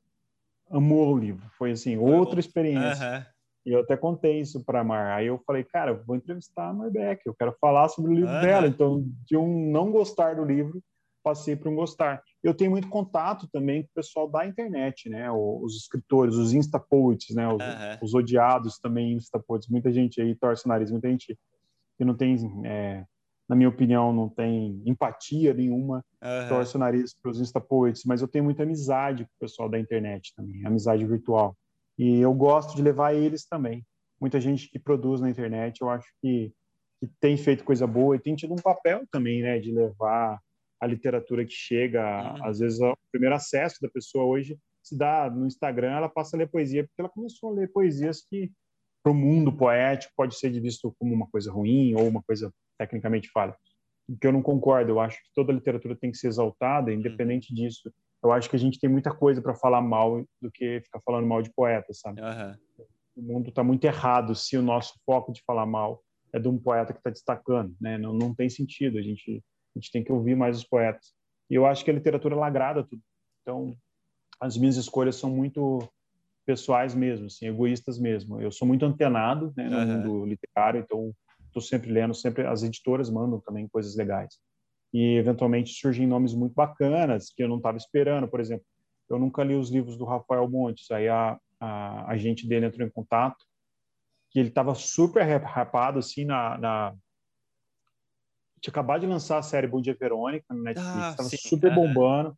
amou 0.70 1.14
o 1.14 1.18
livro. 1.18 1.49
Foi 1.57 1.70
assim, 1.70 1.97
outra 1.97 2.40
experiência. 2.40 3.18
Uhum. 3.18 3.36
E 3.67 3.73
eu 3.73 3.81
até 3.81 3.97
contei 3.97 4.39
isso 4.39 4.64
para 4.64 4.81
a 4.81 4.85
Mar. 4.85 5.19
Aí 5.19 5.27
eu 5.27 5.43
falei, 5.45 5.64
cara, 5.64 5.91
eu 5.91 6.05
vou 6.05 6.14
entrevistar 6.14 6.69
a 6.69 6.73
Marbeck, 6.73 7.23
eu 7.27 7.35
quero 7.35 7.53
falar 7.61 7.89
sobre 7.89 8.12
o 8.12 8.14
livro 8.14 8.31
uhum. 8.31 8.41
dela. 8.41 8.67
Então, 8.69 9.05
de 9.25 9.37
um 9.37 9.73
não 9.73 9.91
gostar 9.91 10.37
do 10.37 10.45
livro, 10.45 10.81
passei 11.21 11.57
para 11.57 11.69
um 11.69 11.75
gostar. 11.75 12.23
Eu 12.41 12.55
tenho 12.55 12.71
muito 12.71 12.89
contato 12.89 13.49
também 13.53 13.83
com 13.83 13.89
o 13.89 13.95
pessoal 13.97 14.31
da 14.31 14.47
internet, 14.47 15.09
né? 15.09 15.29
Os 15.33 15.77
escritores, 15.77 16.37
os 16.37 16.53
instapoets, 16.55 17.35
né? 17.35 17.49
Os, 17.49 17.61
os 18.01 18.14
odiados 18.14 18.79
também 18.79 19.14
instapoets. 19.14 19.69
Muita 19.69 19.91
gente 19.91 20.21
aí 20.21 20.37
torce 20.37 20.64
o 20.64 20.69
nariz, 20.69 20.93
muita 20.93 21.11
gente 21.11 21.37
que 21.99 22.05
não 22.05 22.14
tem, 22.14 22.37
é, 22.64 23.05
na 23.49 23.57
minha 23.57 23.69
opinião, 23.69 24.12
não 24.12 24.29
tem 24.29 24.81
empatia 24.87 25.53
nenhuma, 25.53 26.05
uhum. 26.23 26.49
torce 26.49 26.77
o 26.77 26.79
nariz 26.79 27.12
para 27.21 27.33
os 27.33 27.41
instapoets. 27.41 28.05
Mas 28.05 28.23
eu 28.23 28.29
tenho 28.29 28.45
muita 28.45 28.62
amizade 28.62 29.25
com 29.25 29.31
o 29.31 29.41
pessoal 29.41 29.69
da 29.69 29.81
internet 29.81 30.33
também, 30.37 30.64
amizade 30.64 31.05
virtual. 31.05 31.57
E 31.99 32.20
eu 32.20 32.32
gosto 32.34 32.76
de 32.76 32.82
levar 32.82 33.14
eles 33.14 33.47
também. 33.47 33.84
Muita 34.20 34.40
gente 34.40 34.68
que 34.68 34.78
produz 34.78 35.20
na 35.20 35.30
internet, 35.30 35.80
eu 35.80 35.90
acho 35.90 36.09
que, 36.20 36.53
que 37.01 37.09
tem 37.20 37.36
feito 37.36 37.64
coisa 37.64 37.86
boa 37.86 38.16
e 38.16 38.20
tem 38.20 38.34
tido 38.34 38.53
um 38.53 38.62
papel 38.62 39.05
também, 39.11 39.42
né, 39.42 39.59
de 39.59 39.72
levar 39.72 40.40
a 40.80 40.86
literatura 40.86 41.44
que 41.44 41.53
chega, 41.53 42.34
uhum. 42.34 42.47
às 42.47 42.59
vezes 42.59 42.80
o 42.80 42.97
primeiro 43.11 43.34
acesso 43.34 43.76
da 43.80 43.88
pessoa 43.88 44.24
hoje 44.24 44.59
se 44.86 44.97
dá 44.97 45.28
no 45.28 45.47
Instagram, 45.47 45.97
ela 45.97 46.09
passa 46.09 46.36
a 46.36 46.38
ler 46.38 46.49
poesia 46.49 46.84
porque 46.84 47.01
ela 47.01 47.09
começou 47.09 47.51
a 47.51 47.55
ler 47.55 47.72
poesias 47.72 48.22
que 48.22 48.53
para 49.03 49.11
o 49.11 49.14
mundo 49.14 49.53
poético 49.53 50.12
pode 50.16 50.36
ser 50.38 50.51
visto 50.61 50.94
como 50.99 51.12
uma 51.12 51.26
coisa 51.28 51.51
ruim 51.51 51.94
ou 51.94 52.07
uma 52.07 52.22
coisa 52.22 52.53
tecnicamente 52.78 53.28
falha. 53.30 53.57
O 54.09 54.16
que 54.16 54.26
eu 54.26 54.32
não 54.32 54.42
concordo, 54.42 54.92
eu 54.92 55.01
acho 55.01 55.16
que 55.16 55.30
toda 55.34 55.53
literatura 55.53 55.97
tem 55.97 56.12
que 56.12 56.18
ser 56.18 56.28
exaltada, 56.28 56.92
independente 56.92 57.51
uhum. 57.51 57.57
disso 57.57 57.92
eu 58.23 58.33
acho 58.33 58.49
que 58.49 58.57
a 58.57 58.59
gente 58.59 58.79
tem 58.79 58.91
muita 58.91 59.14
coisa 59.14 59.41
para 59.41 59.55
falar 59.55 59.81
mal 59.81 60.25
do 60.41 60.51
que 60.51 60.81
ficar 60.81 61.01
falando 61.01 61.27
mal 61.27 61.43
de 61.43 61.53
poeta, 61.53 61.93
sabe? 61.93 62.21
Uhum. 62.21 62.87
O 63.17 63.23
mundo 63.23 63.49
está 63.49 63.62
muito 63.62 63.85
errado 63.85 64.35
se 64.35 64.57
o 64.57 64.62
nosso 64.62 64.95
foco 65.05 65.33
de 65.33 65.43
falar 65.45 65.67
mal 65.67 66.03
é 66.33 66.39
de 66.39 66.49
um 66.49 66.59
poeta 66.59 66.93
que 66.93 66.99
está 66.99 67.11
destacando, 67.11 67.75
né? 67.81 67.97
Não, 67.97 68.12
não 68.12 68.35
tem 68.35 68.49
sentido. 68.49 68.99
A 68.99 69.03
gente, 69.03 69.43
a 69.75 69.79
gente 69.79 69.91
tem 69.91 70.03
que 70.03 70.12
ouvir 70.12 70.35
mais 70.35 70.57
os 70.57 70.64
poetas. 70.64 71.14
E 71.49 71.55
eu 71.55 71.64
acho 71.64 71.85
que 71.85 71.91
a 71.91 71.95
literatura 71.95 72.35
ela 72.35 72.47
agrada 72.47 72.83
tudo. 72.83 73.01
Então, 73.43 73.77
as 74.41 74.57
minhas 74.57 74.77
escolhas 74.77 75.17
são 75.17 75.31
muito 75.31 75.89
pessoais 76.45 76.95
mesmo, 76.95 77.27
assim, 77.27 77.47
egoístas 77.47 77.99
mesmo. 77.99 78.41
Eu 78.41 78.51
sou 78.51 78.67
muito 78.67 78.85
antenado 78.85 79.53
né, 79.57 79.69
no 79.69 79.77
uhum. 79.77 79.87
mundo 79.87 80.27
literário, 80.27 80.81
então 80.81 81.12
estou 81.47 81.62
sempre 81.62 81.91
lendo, 81.91 82.14
sempre 82.14 82.47
as 82.47 82.62
editoras 82.62 83.11
mandam 83.11 83.41
também 83.41 83.67
coisas 83.69 83.97
legais 83.97 84.37
e 84.97 85.18
eventualmente 85.18 85.74
surgem 85.74 86.07
nomes 86.07 86.32
muito 86.32 86.55
bacanas 86.55 87.30
que 87.30 87.42
eu 87.42 87.49
não 87.49 87.59
estava 87.59 87.76
esperando. 87.76 88.26
Por 88.26 88.40
exemplo, 88.40 88.64
eu 89.11 89.18
nunca 89.18 89.44
li 89.44 89.55
os 89.55 89.70
livros 89.70 89.99
do 89.99 90.07
Rafael 90.07 90.49
Montes, 90.49 90.90
aí 90.90 91.07
a, 91.07 91.38
a, 91.61 92.12
a 92.12 92.16
gente 92.16 92.49
dele 92.49 92.64
entrou 92.64 92.86
em 92.86 92.90
contato, 92.90 93.36
que 94.30 94.38
ele 94.38 94.49
estava 94.49 94.74
super 94.74 95.22
rapado 95.22 95.99
assim 95.99 96.24
na, 96.24 96.57
na... 96.57 96.94
tinha 98.59 98.70
acabado 98.72 99.03
de 99.03 99.07
lançar 99.07 99.36
a 99.36 99.42
série 99.42 99.66
Bom 99.66 99.82
Dia 99.82 99.94
Verônica 100.01 100.47
no 100.49 100.62
Netflix, 100.62 101.11
estava 101.11 101.28
ah, 101.28 101.38
super 101.47 101.74
bombando. 101.74 102.34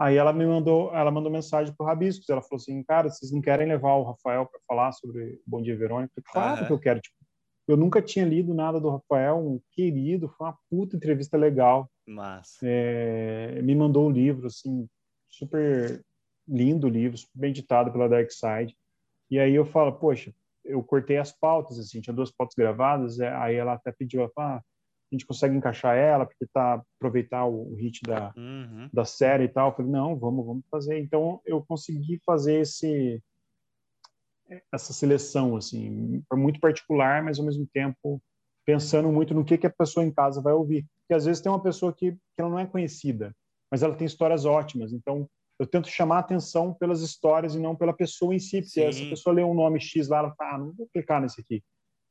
Aí 0.00 0.16
ela 0.16 0.32
me 0.32 0.46
mandou, 0.46 0.94
ela 0.94 1.10
mandou 1.10 1.32
mensagem 1.32 1.74
pro 1.74 1.84
Rabiscos, 1.84 2.28
ela 2.28 2.40
falou 2.40 2.58
assim, 2.58 2.80
cara, 2.84 3.10
vocês 3.10 3.32
não 3.32 3.40
querem 3.40 3.66
levar 3.66 3.96
o 3.96 4.04
Rafael 4.04 4.46
para 4.46 4.60
falar 4.68 4.92
sobre 4.92 5.40
Bom 5.44 5.60
Dia 5.60 5.76
Verônica? 5.76 6.12
Falei, 6.32 6.48
claro 6.48 6.66
que 6.68 6.72
eu 6.72 6.78
quero, 6.78 7.00
tipo, 7.00 7.16
Eu 7.68 7.76
nunca 7.76 8.00
tinha 8.00 8.24
lido 8.24 8.54
nada 8.54 8.80
do 8.80 8.88
Rafael, 8.88 9.36
um 9.38 9.60
querido, 9.72 10.28
foi 10.28 10.46
uma 10.46 10.58
puta 10.70 10.96
entrevista 10.96 11.36
legal. 11.36 11.90
Mas 12.06 12.56
é, 12.62 13.60
me 13.62 13.74
mandou 13.74 14.08
um 14.08 14.10
livro 14.10 14.46
assim 14.46 14.88
super 15.28 16.02
lindo 16.48 16.88
livro, 16.88 17.18
super 17.18 17.38
bem 17.38 17.52
ditado 17.52 17.92
pela 17.92 18.08
Dark 18.08 18.30
Side. 18.30 18.74
E 19.30 19.38
aí 19.38 19.54
eu 19.54 19.66
falo, 19.66 19.92
poxa, 19.92 20.32
eu 20.64 20.82
cortei 20.82 21.18
as 21.18 21.30
pautas 21.30 21.78
assim, 21.78 22.00
tinha 22.00 22.14
duas 22.14 22.30
pautas 22.30 22.54
gravadas, 22.56 23.20
é, 23.20 23.28
aí 23.34 23.56
ela 23.56 23.74
até 23.74 23.92
pediu, 23.92 24.30
ah, 24.38 24.56
a 24.56 24.62
gente 25.14 25.26
consegue 25.26 25.56
encaixar 25.56 25.96
ela 25.96 26.26
porque 26.26 26.46
tá 26.46 26.82
aproveitar 26.96 27.44
o, 27.44 27.72
o 27.72 27.74
hit 27.74 28.02
da 28.02 28.32
uhum. 28.36 28.88
da 28.92 29.04
série 29.04 29.44
e 29.44 29.48
tal. 29.48 29.70
Eu 29.70 29.76
falei, 29.76 29.90
não, 29.90 30.16
vamos, 30.16 30.44
vamos 30.44 30.64
fazer. 30.70 30.98
Então 30.98 31.40
eu 31.44 31.64
consegui 31.66 32.20
fazer 32.24 32.60
esse 32.60 33.22
essa 34.72 34.92
seleção 34.92 35.56
assim, 35.56 36.22
muito 36.32 36.60
particular, 36.60 37.22
mas 37.22 37.38
ao 37.38 37.44
mesmo 37.44 37.66
tempo 37.72 38.20
pensando 38.64 39.10
muito 39.10 39.32
no 39.32 39.44
que 39.44 39.56
que 39.56 39.66
a 39.66 39.70
pessoa 39.70 40.04
em 40.04 40.10
casa 40.10 40.42
vai 40.42 40.52
ouvir. 40.52 40.86
Porque 41.00 41.14
às 41.14 41.24
vezes 41.24 41.40
tem 41.40 41.50
uma 41.50 41.62
pessoa 41.62 41.92
que, 41.92 42.12
que 42.12 42.18
ela 42.38 42.50
não 42.50 42.58
é 42.58 42.66
conhecida, 42.66 43.34
mas 43.70 43.82
ela 43.82 43.94
tem 43.94 44.06
histórias 44.06 44.44
ótimas. 44.44 44.92
Então 44.92 45.28
eu 45.58 45.66
tento 45.66 45.88
chamar 45.88 46.16
a 46.16 46.20
atenção 46.20 46.72
pelas 46.74 47.00
histórias 47.00 47.54
e 47.54 47.58
não 47.58 47.74
pela 47.74 47.92
pessoa 47.92 48.34
em 48.34 48.38
si, 48.38 48.60
porque 48.60 48.80
Sim. 48.80 48.86
essa 48.86 49.04
pessoa 49.06 49.34
lê 49.34 49.42
um 49.42 49.54
nome 49.54 49.80
X 49.80 50.08
lá, 50.08 50.18
ela 50.18 50.34
fala, 50.34 50.54
ah, 50.54 50.58
não 50.58 50.72
vou 50.72 50.88
clicar 50.92 51.20
nesse 51.20 51.40
aqui. 51.40 51.62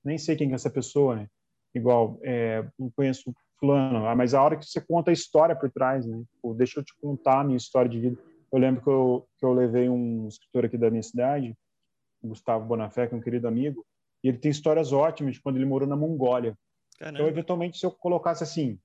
Nem 0.04 0.18
sei 0.18 0.36
quem 0.36 0.52
é 0.52 0.56
essa 0.56 0.70
pessoa, 0.70 1.16
né? 1.16 1.28
Igual, 1.74 2.20
é, 2.24 2.68
não 2.78 2.92
conheço 2.92 3.34
fulano, 3.60 4.06
ah, 4.06 4.16
mas 4.16 4.34
a 4.34 4.42
hora 4.42 4.58
que 4.58 4.66
você 4.66 4.82
conta 4.82 5.12
a 5.12 5.14
história 5.14 5.56
por 5.56 5.72
trás, 5.72 6.06
né? 6.06 6.24
Tipo, 6.34 6.54
deixa 6.54 6.80
eu 6.80 6.84
te 6.84 6.94
contar 7.02 7.42
a 7.42 7.44
minha 7.44 7.58
história 7.58 7.90
de 7.90 8.00
vida. 8.00 8.18
Eu 8.52 8.60
lembro 8.60 8.82
que 8.82 8.90
eu, 8.90 9.28
que 9.38 9.46
eu 9.46 9.54
levei 9.54 9.90
um 9.90 10.28
escritor 10.28 10.66
aqui 10.66 10.78
da 10.78 10.90
minha 10.90 11.04
cidade, 11.04 11.56
Gustavo 12.28 12.66
Bonafé, 12.66 13.08
que 13.08 13.14
é 13.14 13.18
um 13.18 13.22
querido 13.22 13.48
amigo, 13.48 13.86
e 14.24 14.30
ele 14.30 14.38
tem 14.38 14.52
histórias 14.52 14.92
ótimas 14.92 15.36
de 15.36 15.42
quando 15.42 15.58
ele 15.58 15.66
morou 15.66 15.88
na 15.88 15.96
Mongólia. 15.96 16.58
Caramba. 16.98 17.20
Então, 17.20 17.28
eventualmente, 17.28 17.78
se 17.78 17.86
eu 17.86 17.92
colocasse 17.92 18.44
assim, 18.44 18.80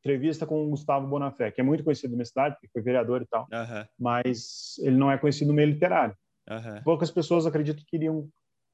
entrevista 0.00 0.44
com 0.44 0.66
o 0.66 0.70
Gustavo 0.70 1.06
Bonafé, 1.06 1.50
que 1.50 1.60
é 1.60 1.64
muito 1.64 1.84
conhecido 1.84 2.10
na 2.10 2.16
minha 2.16 2.26
cidade, 2.26 2.56
porque 2.56 2.68
foi 2.72 2.82
vereador 2.82 3.22
e 3.22 3.26
tal, 3.26 3.42
uhum. 3.42 3.84
mas 3.98 4.74
ele 4.80 4.96
não 4.96 5.10
é 5.10 5.16
conhecido 5.16 5.48
no 5.48 5.54
meio 5.54 5.68
literário. 5.68 6.16
Uhum. 6.50 6.82
Poucas 6.82 7.10
pessoas 7.10 7.46
acredito 7.46 7.84
que 7.86 7.96
iriam 7.96 8.28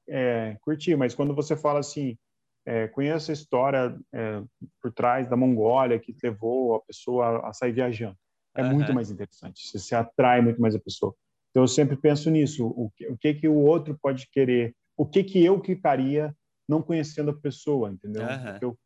é, 0.07 0.57
curtir, 0.61 0.95
mas 0.95 1.13
quando 1.13 1.35
você 1.35 1.55
fala 1.55 1.79
assim, 1.79 2.17
é, 2.65 2.87
conheça 2.87 3.31
a 3.31 3.33
história 3.33 3.95
é, 4.13 4.41
por 4.81 4.91
trás 4.91 5.29
da 5.29 5.37
Mongólia 5.37 5.99
que 5.99 6.15
levou 6.23 6.75
a 6.75 6.81
pessoa 6.81 7.47
a, 7.47 7.53
sair 7.53 7.71
viajando, 7.71 8.17
é 8.55 8.63
uhum. 8.63 8.73
muito 8.73 8.93
mais 8.93 9.11
interessante, 9.11 9.67
você 9.67 9.77
se 9.77 9.93
atrai 9.93 10.41
muito 10.41 10.59
mais 10.59 10.75
a 10.75 10.79
pessoa. 10.79 11.13
Então 11.49 11.63
eu 11.63 11.67
sempre 11.67 11.95
penso 11.95 12.29
nisso, 12.29 12.67
o 12.67 12.91
que, 12.95 13.07
o 13.07 13.17
que 13.17 13.33
que 13.33 13.47
o 13.47 13.55
outro 13.55 13.97
pode 14.01 14.27
querer, 14.29 14.75
o 14.95 15.05
que 15.05 15.23
que 15.23 15.43
eu 15.43 15.59
clicaria 15.59 16.35
não 16.67 16.81
conhecendo 16.81 17.31
a 17.31 17.37
pessoa, 17.37 17.89
entendeu? 17.89 18.21
Eu, 18.61 18.77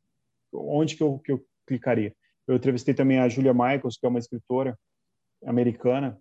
onde 0.53 0.95
que 0.95 1.03
eu, 1.03 1.19
que 1.19 1.31
eu 1.33 1.45
clicaria? 1.67 2.15
Eu 2.47 2.55
entrevistei 2.55 2.93
também 2.93 3.19
a 3.19 3.27
Julia 3.27 3.53
Michaels, 3.53 3.97
que 3.97 4.05
é 4.05 4.09
uma 4.09 4.19
escritora 4.19 4.77
americana, 5.45 6.17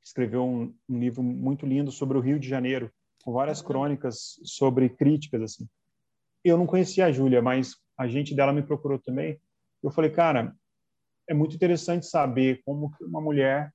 que 0.00 0.06
escreveu 0.06 0.44
um, 0.44 0.74
um 0.88 0.98
livro 0.98 1.22
muito 1.22 1.66
lindo 1.66 1.90
sobre 1.90 2.16
o 2.16 2.20
Rio 2.20 2.38
de 2.38 2.48
Janeiro, 2.48 2.92
com 3.24 3.32
várias 3.32 3.60
crônicas 3.60 4.38
sobre 4.44 4.88
críticas 4.88 5.42
assim. 5.42 5.66
Eu 6.44 6.58
não 6.58 6.66
conhecia 6.66 7.06
a 7.06 7.12
Júlia, 7.12 7.40
mas 7.40 7.74
a 7.98 8.06
gente 8.06 8.34
dela 8.34 8.52
me 8.52 8.62
procurou 8.62 8.98
também. 8.98 9.40
Eu 9.82 9.90
falei, 9.90 10.10
cara, 10.10 10.54
é 11.28 11.34
muito 11.34 11.56
interessante 11.56 12.06
saber 12.06 12.62
como 12.64 12.92
uma 13.00 13.20
mulher 13.20 13.72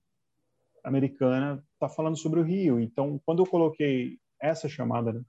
americana 0.84 1.64
está 1.74 1.90
falando 1.90 2.18
sobre 2.18 2.40
o 2.40 2.44
Rio. 2.44 2.80
Então, 2.80 3.20
quando 3.26 3.44
eu 3.44 3.50
coloquei 3.50 4.18
essa 4.42 4.68
chamada, 4.70 5.14
né, 5.14 5.20
o, 5.20 5.24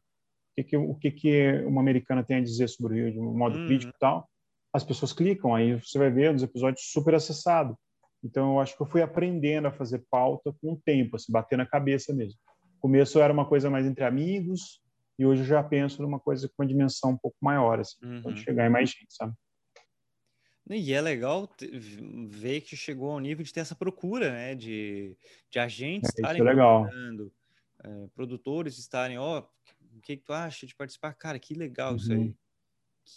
que, 0.54 0.64
que, 0.64 0.76
o 0.76 0.94
que, 0.94 1.10
que 1.10 1.64
uma 1.66 1.80
americana 1.80 2.24
tem 2.24 2.36
a 2.36 2.42
dizer 2.42 2.68
sobre 2.68 2.92
o 2.92 2.96
Rio 2.96 3.12
de 3.12 3.18
um 3.18 3.36
modo 3.36 3.58
uhum. 3.58 3.66
crítico 3.66 3.92
e 3.94 3.98
tal, 3.98 4.28
as 4.72 4.84
pessoas 4.84 5.12
clicam, 5.12 5.54
aí 5.54 5.74
você 5.74 5.98
vai 5.98 6.10
ver 6.10 6.32
nos 6.32 6.42
episódios 6.42 6.90
super 6.92 7.14
acessado. 7.14 7.76
Então, 8.22 8.54
eu 8.54 8.60
acho 8.60 8.76
que 8.76 8.82
eu 8.82 8.86
fui 8.86 9.02
aprendendo 9.02 9.66
a 9.66 9.72
fazer 9.72 10.04
pauta 10.10 10.52
com 10.60 10.72
o 10.72 10.80
tempo, 10.84 11.16
assim, 11.16 11.32
bater 11.32 11.56
na 11.56 11.66
cabeça 11.66 12.14
mesmo. 12.14 12.38
No 12.74 12.80
começo 12.80 13.18
era 13.18 13.32
uma 13.32 13.46
coisa 13.46 13.70
mais 13.70 13.86
entre 13.86 14.04
amigos, 14.04 14.80
e 15.18 15.26
hoje 15.26 15.42
eu 15.42 15.46
já 15.46 15.62
penso 15.62 16.00
numa 16.02 16.20
coisa 16.20 16.48
com 16.48 16.62
uma 16.62 16.68
dimensão 16.68 17.10
um 17.10 17.18
pouco 17.18 17.36
maior, 17.40 17.80
assim, 17.80 17.96
uhum. 18.02 18.36
chegar 18.36 18.66
em 18.66 18.70
mais 18.70 18.90
gente, 18.90 19.12
sabe? 19.14 19.34
E 20.70 20.92
é 20.92 21.00
legal 21.00 21.48
ver 22.28 22.60
que 22.60 22.76
chegou 22.76 23.10
ao 23.10 23.18
nível 23.18 23.44
de 23.44 23.52
ter 23.52 23.60
essa 23.60 23.74
procura, 23.74 24.30
né? 24.30 24.54
De, 24.54 25.16
de 25.50 25.58
agentes 25.58 26.10
é, 26.10 26.20
estarem 26.20 26.40
é 26.40 26.44
legal. 26.44 26.86
É, 27.82 28.06
produtores 28.14 28.78
estarem, 28.78 29.18
ó, 29.18 29.40
oh, 29.40 29.96
o 29.96 30.00
que, 30.00 30.16
que 30.16 30.24
tu 30.24 30.32
acha 30.32 30.66
de 30.66 30.76
participar? 30.76 31.14
Cara, 31.14 31.38
que 31.38 31.54
legal 31.54 31.90
uhum. 31.90 31.96
isso 31.96 32.12
aí. 32.12 32.34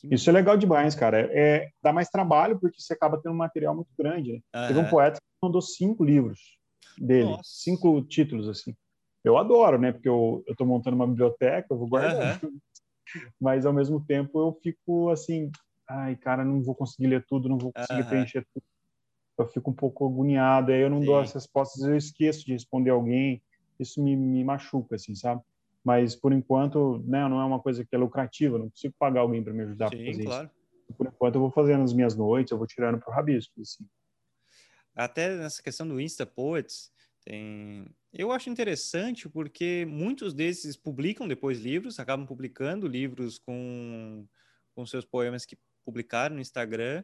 Isso 0.10 0.30
é 0.30 0.34
legal 0.34 0.58
demais, 0.58 0.96
cara. 0.96 1.30
É, 1.32 1.70
dá 1.82 1.94
mais 1.94 2.10
trabalho 2.10 2.60
porque 2.60 2.82
você 2.82 2.94
acaba 2.94 3.22
tendo 3.22 3.34
um 3.34 3.38
material 3.38 3.76
muito 3.76 3.92
grande. 3.98 4.34
Né? 4.34 4.40
Uhum. 4.56 4.68
Teve 4.68 4.80
um 4.80 4.90
poeta 4.90 5.20
que 5.20 5.46
mandou 5.46 5.62
cinco 5.62 6.04
livros 6.04 6.58
dele, 6.98 7.30
Nossa. 7.30 7.44
cinco 7.44 8.02
títulos, 8.04 8.50
assim. 8.50 8.76
Eu 9.24 9.38
adoro, 9.38 9.78
né? 9.78 9.92
Porque 9.92 10.10
eu, 10.10 10.44
eu 10.48 10.56
tô 10.56 10.66
montando 10.66 10.96
uma 10.96 11.08
biblioteca, 11.08 11.68
eu 11.70 11.78
vou 11.78 11.88
guardar. 11.88 12.44
Uhum. 12.44 12.58
Mas, 13.40 13.66
ao 13.66 13.74
mesmo 13.74 14.04
tempo, 14.04 14.40
eu 14.40 14.60
fico 14.62 15.10
assim... 15.10 15.52
Ai, 15.88 16.16
cara, 16.16 16.46
não 16.46 16.62
vou 16.62 16.76
conseguir 16.76 17.08
ler 17.08 17.26
tudo, 17.26 17.50
não 17.50 17.58
vou 17.58 17.74
conseguir 17.74 18.04
preencher 18.06 18.48
tudo. 18.54 18.64
Eu 19.38 19.48
fico 19.48 19.72
um 19.72 19.74
pouco 19.74 20.08
agoniado, 20.08 20.72
aí 20.72 20.82
eu 20.82 20.90
não 20.90 21.00
Sim. 21.00 21.06
dou 21.06 21.20
as 21.20 21.34
respostas, 21.34 21.84
eu 21.84 21.96
esqueço 21.96 22.46
de 22.46 22.54
responder 22.54 22.92
alguém. 22.92 23.42
Isso 23.80 24.02
me, 24.02 24.16
me 24.16 24.44
machuca, 24.44 24.96
assim, 24.96 25.16
sabe? 25.16 25.42
mas 25.84 26.16
por 26.16 26.32
enquanto, 26.32 27.00
né, 27.06 27.28
não 27.28 27.42
é 27.42 27.46
uma 27.46 27.60
coisa 27.60 27.84
que 27.84 27.94
é 27.94 27.98
lucrativa, 27.98 28.58
não 28.58 28.70
consigo 28.70 28.96
pagar 28.98 29.22
alguém 29.22 29.44
para 29.44 29.54
me 29.54 29.64
ajudar 29.64 29.90
Sim, 29.90 30.02
a 30.04 30.06
fazer 30.06 30.26
claro. 30.26 30.46
isso. 30.46 30.98
Por 30.98 31.08
enquanto 31.08 31.36
eu 31.36 31.42
vou 31.42 31.52
fazendo 31.52 31.84
as 31.84 31.94
minhas 31.94 32.16
noites, 32.16 32.52
eu 32.52 32.58
vou 32.58 32.68
tirando 32.68 33.00
para 33.00 33.12
o 33.12 33.14
rabisco, 33.14 33.60
assim. 33.60 33.86
Até 34.96 35.36
nessa 35.36 35.62
questão 35.62 35.88
do 35.88 36.00
Insta 36.00 36.26
Poets, 36.26 36.92
tem... 37.26 37.86
eu 38.14 38.32
acho 38.32 38.50
interessante 38.50 39.28
porque 39.28 39.86
muitos 39.90 40.34
desses 40.34 40.78
publicam 40.78 41.28
depois 41.28 41.60
livros, 41.60 42.00
acabam 42.00 42.26
publicando 42.26 42.88
livros 42.88 43.40
com, 43.40 44.26
com 44.76 44.86
seus 44.86 45.04
poemas 45.04 45.46
que 45.46 45.58
publicaram 45.84 46.36
no 46.36 46.42
Instagram, 46.42 47.04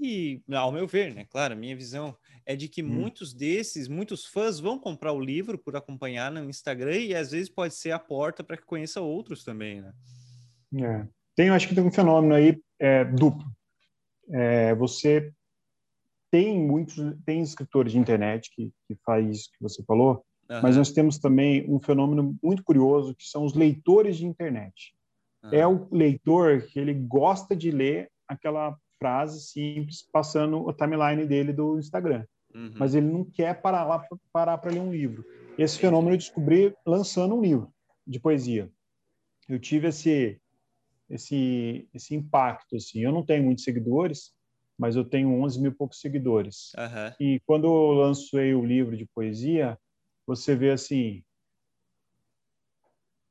e, 0.00 0.40
ao 0.52 0.70
meu 0.70 0.86
ver, 0.86 1.12
né, 1.12 1.26
claro, 1.28 1.54
a 1.54 1.56
minha 1.56 1.74
visão 1.74 2.16
é 2.46 2.54
de 2.54 2.68
que 2.68 2.82
hum. 2.82 2.88
muitos 2.88 3.34
desses, 3.34 3.88
muitos 3.88 4.24
fãs 4.24 4.60
vão 4.60 4.78
comprar 4.78 5.12
o 5.12 5.20
livro 5.20 5.58
por 5.58 5.74
acompanhar 5.74 6.30
no 6.30 6.48
Instagram 6.48 6.96
e 6.96 7.14
às 7.14 7.32
vezes 7.32 7.48
pode 7.48 7.74
ser 7.74 7.90
a 7.90 7.98
porta 7.98 8.44
para 8.44 8.56
que 8.56 8.64
conheça 8.64 9.00
outros 9.00 9.42
também, 9.42 9.80
né? 9.80 9.92
É. 10.76 11.06
Tem, 11.34 11.50
acho 11.50 11.68
que 11.68 11.74
tem 11.74 11.84
um 11.84 11.90
fenômeno 11.90 12.34
aí 12.34 12.60
é, 12.78 13.04
duplo. 13.04 13.44
É, 14.30 14.74
você 14.74 15.32
tem 16.30 16.60
muitos, 16.60 16.96
tem 17.24 17.40
escritores 17.40 17.92
de 17.92 17.98
internet 17.98 18.50
que, 18.54 18.72
que 18.86 18.94
faz 19.04 19.28
isso 19.28 19.50
que 19.52 19.62
você 19.62 19.82
falou, 19.84 20.24
uhum. 20.48 20.62
mas 20.62 20.76
nós 20.76 20.92
temos 20.92 21.18
também 21.18 21.68
um 21.68 21.80
fenômeno 21.80 22.36
muito 22.42 22.62
curioso 22.62 23.14
que 23.14 23.24
são 23.24 23.44
os 23.44 23.54
leitores 23.54 24.16
de 24.16 24.26
internet. 24.26 24.94
Uhum. 25.42 25.50
É 25.52 25.66
o 25.66 25.88
leitor 25.90 26.62
que 26.62 26.78
ele 26.78 26.94
gosta 26.94 27.54
de 27.54 27.70
ler 27.70 28.10
aquela 28.26 28.76
frase 28.98 29.40
simples 29.40 30.02
passando 30.12 30.66
o 30.66 30.72
timeline 30.72 31.26
dele 31.26 31.52
do 31.52 31.78
Instagram. 31.78 32.24
Uhum. 32.54 32.74
Mas 32.76 32.94
ele 32.94 33.06
não 33.06 33.24
quer 33.24 33.60
parar 33.60 33.84
lá 33.84 34.04
parar 34.32 34.58
para 34.58 34.72
ler 34.72 34.80
um 34.80 34.92
livro. 34.92 35.24
Esse 35.56 35.78
fenômeno 35.78 36.14
eu 36.14 36.18
descobri 36.18 36.74
lançando 36.86 37.34
um 37.34 37.42
livro 37.42 37.72
de 38.06 38.18
poesia. 38.18 38.70
Eu 39.48 39.58
tive 39.58 39.88
esse 39.88 40.40
esse 41.08 41.88
esse 41.94 42.14
impacto 42.14 42.76
assim. 42.76 43.00
Eu 43.00 43.12
não 43.12 43.24
tenho 43.24 43.44
muitos 43.44 43.64
seguidores, 43.64 44.32
mas 44.78 44.96
eu 44.96 45.04
tenho 45.04 45.30
11 45.42 45.60
mil 45.60 45.72
poucos 45.72 46.00
seguidores. 46.00 46.72
Uhum. 46.76 47.14
E 47.20 47.40
quando 47.46 47.66
eu 47.66 47.92
lancei 47.92 48.54
o 48.54 48.64
livro 48.64 48.96
de 48.96 49.06
poesia, 49.06 49.78
você 50.26 50.54
vê 50.54 50.70
assim, 50.70 51.22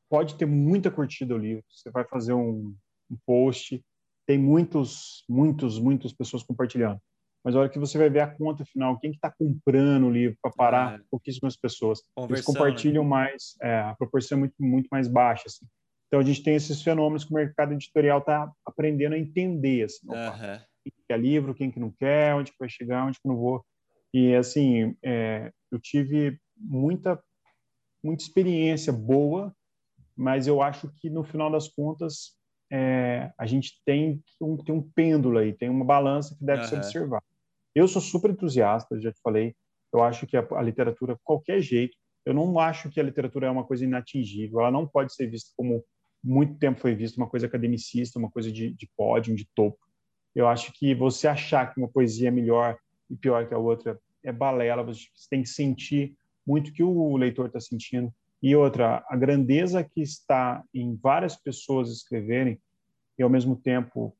pode 0.10 0.36
ter 0.36 0.46
muita 0.46 0.92
curtida 0.92 1.36
o 1.36 1.38
livro. 1.38 1.64
Você 1.70 1.90
vai 1.90 2.06
fazer 2.06 2.34
um, 2.34 2.76
um 3.10 3.18
post, 3.26 3.84
tem 4.26 4.38
muitos, 4.38 5.24
muitos, 5.28 5.80
muitas 5.80 6.14
pessoas 6.14 6.44
compartilhando. 6.44 7.00
Mas 7.44 7.56
a 7.56 7.60
hora 7.60 7.70
que 7.70 7.80
você 7.80 7.98
vai 7.98 8.10
ver 8.10 8.20
a 8.20 8.28
conta 8.28 8.66
final, 8.66 9.00
quem 9.00 9.12
que 9.12 9.18
está 9.18 9.32
comprando 9.32 10.08
o 10.08 10.12
livro 10.12 10.38
para 10.42 10.52
parar, 10.52 11.00
é. 11.00 11.04
pouquíssimas 11.10 11.56
pessoas. 11.56 12.02
Eles 12.30 12.44
compartilham 12.44 13.04
né? 13.04 13.10
mais, 13.10 13.56
é, 13.62 13.80
a 13.80 13.96
proporção 13.96 14.38
é 14.38 14.40
muito, 14.40 14.56
muito 14.60 14.88
mais 14.92 15.08
baixa. 15.08 15.44
Assim. 15.48 15.66
Então 16.08 16.20
a 16.20 16.24
gente 16.24 16.44
tem 16.44 16.56
esses 16.56 16.82
fenômenos 16.82 17.24
que 17.24 17.32
o 17.32 17.36
mercado 17.36 17.74
editorial 17.74 18.20
está 18.20 18.52
aprendendo 18.66 19.14
a 19.14 19.18
entender. 19.18 19.84
Assim, 19.84 20.08
opa, 20.10 20.66
quem 20.84 20.94
quer 21.08 21.20
livro, 21.20 21.56
quem 21.56 21.72
que 21.72 21.80
não 21.80 21.92
quer, 21.92 22.36
onde 22.36 22.52
que 22.52 22.58
vai 22.60 22.70
chegar, 22.70 23.06
onde 23.06 23.20
que 23.20 23.28
não 23.28 23.38
vou. 23.38 23.66
E 24.14 24.34
assim, 24.36 24.96
é, 25.04 25.52
eu 25.72 25.80
tive 25.80 26.40
muita, 26.56 27.22
muita 28.04 28.24
experiência 28.24 28.92
boa, 28.92 29.54
mas 30.18 30.48
eu 30.48 30.62
acho 30.62 30.92
que 30.98 31.10
no 31.10 31.24
final 31.24 31.52
das 31.52 31.68
contas 31.68 32.36
é, 32.72 33.32
a 33.38 33.46
gente 33.46 33.82
tem 33.86 34.22
um, 34.42 34.58
tem 34.58 34.74
um 34.74 34.82
pêndulo 34.82 35.38
aí, 35.38 35.54
tem 35.54 35.70
uma 35.70 35.86
balança 35.86 36.36
que 36.36 36.44
deve 36.44 36.64
uhum. 36.64 36.68
ser 36.68 36.76
observada. 36.78 37.24
Eu 37.76 37.88
sou 37.88 38.02
super 38.02 38.32
entusiasta, 38.32 39.00
já 39.00 39.12
te 39.12 39.22
falei, 39.22 39.56
eu 39.94 40.04
acho 40.04 40.26
que 40.26 40.36
a, 40.36 40.46
a 40.52 40.62
literatura, 40.62 41.18
qualquer 41.24 41.62
jeito, 41.62 41.96
eu 42.26 42.34
não 42.34 42.60
acho 42.60 42.90
que 42.90 43.00
a 43.00 43.04
literatura 43.04 43.48
é 43.48 43.50
uma 43.52 43.64
coisa 43.64 43.86
inatingível, 43.86 44.60
ela 44.60 44.72
não 44.72 44.86
pode 44.88 45.14
ser 45.14 45.28
vista 45.28 45.52
como 45.56 45.84
muito 46.24 46.58
tempo 46.58 46.80
foi 46.80 46.96
visto 46.96 47.18
uma 47.18 47.30
coisa 47.30 47.46
academicista, 47.46 48.20
uma 48.20 48.30
coisa 48.30 48.52
de, 48.52 48.74
de 48.74 48.90
pódio, 48.98 49.36
de 49.36 49.48
topo. 49.56 49.78
Eu 50.36 50.48
acho 50.48 50.74
que 50.74 50.94
você 50.94 51.28
achar 51.28 51.72
que 51.72 51.80
uma 51.80 51.88
poesia 51.88 52.28
é 52.28 52.32
melhor 52.32 52.78
e 53.10 53.16
pior 53.16 53.48
que 53.48 53.54
a 53.54 53.58
outra 53.58 53.98
é 54.24 54.32
balela, 54.32 54.84
você 54.84 55.08
tem 55.30 55.42
que 55.42 55.50
sentir 55.50 56.16
muito 56.46 56.70
o 56.70 56.74
que 56.74 56.84
o 56.84 57.16
leitor 57.16 57.48
está 57.48 57.60
sentindo. 57.60 58.14
E 58.42 58.56
outra, 58.56 59.04
a 59.10 59.16
grandeza 59.16 59.84
que 59.84 60.02
está 60.02 60.64
em 60.74 60.96
várias 60.96 61.36
pessoas 61.36 61.90
escreverem 61.90 62.62
e 63.18 63.24
ao 63.24 63.30
mesmo 63.30 63.56
tempo 63.56 64.16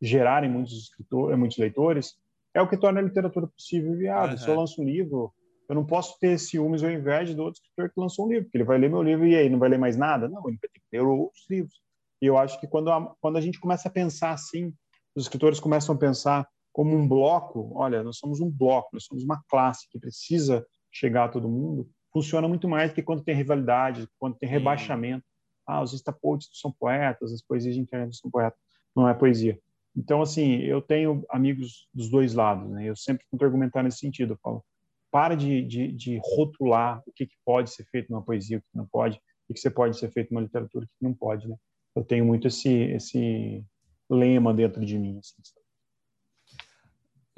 gerarem 0.00 0.50
muitos 0.50 0.76
escritores, 0.76 1.38
muitos 1.38 1.58
leitores, 1.58 2.14
é 2.54 2.60
o 2.60 2.68
que 2.68 2.76
torna 2.76 3.00
a 3.00 3.02
literatura 3.02 3.46
possível 3.46 3.94
e 3.94 3.98
viável. 3.98 4.32
Uhum. 4.32 4.38
Se 4.38 4.48
eu 4.48 4.56
lanço 4.56 4.82
um 4.82 4.84
livro, 4.84 5.32
eu 5.68 5.74
não 5.74 5.86
posso 5.86 6.18
ter 6.18 6.38
ciúmes 6.38 6.82
ou 6.82 6.90
inveja 6.90 7.34
do 7.34 7.42
outro 7.42 7.60
escritor 7.60 7.90
que 7.90 8.00
lançou 8.00 8.26
um 8.26 8.28
livro, 8.28 8.44
porque 8.44 8.58
ele 8.58 8.64
vai 8.64 8.78
ler 8.78 8.90
meu 8.90 9.02
livro 9.02 9.26
e 9.26 9.36
aí 9.36 9.48
não 9.48 9.58
vai 9.58 9.68
ler 9.68 9.78
mais 9.78 9.96
nada? 9.96 10.28
Não, 10.28 10.46
ele 10.48 10.58
vai 10.60 10.68
ter 10.68 10.80
que 10.80 10.86
ler 10.92 11.02
outros 11.02 11.46
livros. 11.48 11.80
E 12.20 12.26
eu 12.26 12.36
acho 12.36 12.60
que 12.60 12.66
quando 12.66 12.90
a, 12.90 13.14
quando 13.20 13.36
a 13.36 13.40
gente 13.40 13.60
começa 13.60 13.88
a 13.88 13.92
pensar 13.92 14.32
assim, 14.32 14.74
os 15.14 15.24
escritores 15.24 15.60
começam 15.60 15.94
a 15.94 15.98
pensar 15.98 16.48
como 16.72 16.94
um 16.94 17.06
bloco, 17.06 17.72
olha, 17.74 18.02
nós 18.02 18.18
somos 18.18 18.40
um 18.40 18.50
bloco, 18.50 18.90
nós 18.92 19.04
somos 19.04 19.24
uma 19.24 19.42
classe 19.48 19.88
que 19.90 19.98
precisa 19.98 20.66
chegar 20.90 21.24
a 21.24 21.28
todo 21.28 21.48
mundo, 21.48 21.88
funciona 22.12 22.48
muito 22.48 22.68
mais 22.68 22.90
do 22.90 22.94
que 22.94 23.02
quando 23.02 23.22
tem 23.22 23.34
rivalidade, 23.34 24.08
quando 24.18 24.36
tem 24.36 24.48
rebaixamento. 24.48 25.24
Ah, 25.66 25.82
os 25.82 25.94
instapotes 25.94 26.48
são 26.52 26.72
poetas, 26.72 27.32
as 27.32 27.42
poesias 27.42 27.74
de 27.74 27.80
internet 27.80 28.16
são 28.16 28.30
poetas. 28.30 28.58
Não 28.94 29.08
é 29.08 29.14
poesia. 29.14 29.58
Então, 29.96 30.22
assim, 30.22 30.56
eu 30.58 30.80
tenho 30.80 31.24
amigos 31.30 31.88
dos 31.92 32.08
dois 32.08 32.34
lados, 32.34 32.68
né? 32.70 32.84
Eu 32.84 32.96
sempre 32.96 33.24
tento 33.30 33.44
argumentar 33.44 33.82
nesse 33.82 33.98
sentido. 33.98 34.34
Eu 34.34 34.38
falo, 34.42 34.64
para 35.10 35.34
de, 35.34 35.62
de, 35.62 35.92
de 35.92 36.20
rotular 36.22 37.02
o 37.06 37.12
que, 37.12 37.26
que, 37.26 37.34
pode 37.44 37.70
ser 37.70 37.84
feito 37.84 38.10
numa 38.10 38.22
poesia, 38.22 38.58
o 38.58 38.60
que 38.60 38.66
não 38.74 38.86
pode, 38.86 39.20
e 39.48 39.54
que 39.54 39.60
você 39.60 39.70
pode 39.70 39.98
ser 39.98 40.10
feito 40.12 40.32
numa 40.32 40.42
literatura, 40.42 40.84
o 40.84 40.88
que 40.88 41.04
não 41.04 41.12
pode, 41.12 41.48
né? 41.48 41.56
Eu 41.94 42.04
tenho 42.04 42.24
muito 42.24 42.46
esse, 42.46 42.70
esse 42.70 43.64
lema 44.08 44.54
dentro 44.54 44.84
de 44.84 44.96
mim. 44.96 45.18
Assim, 45.18 45.34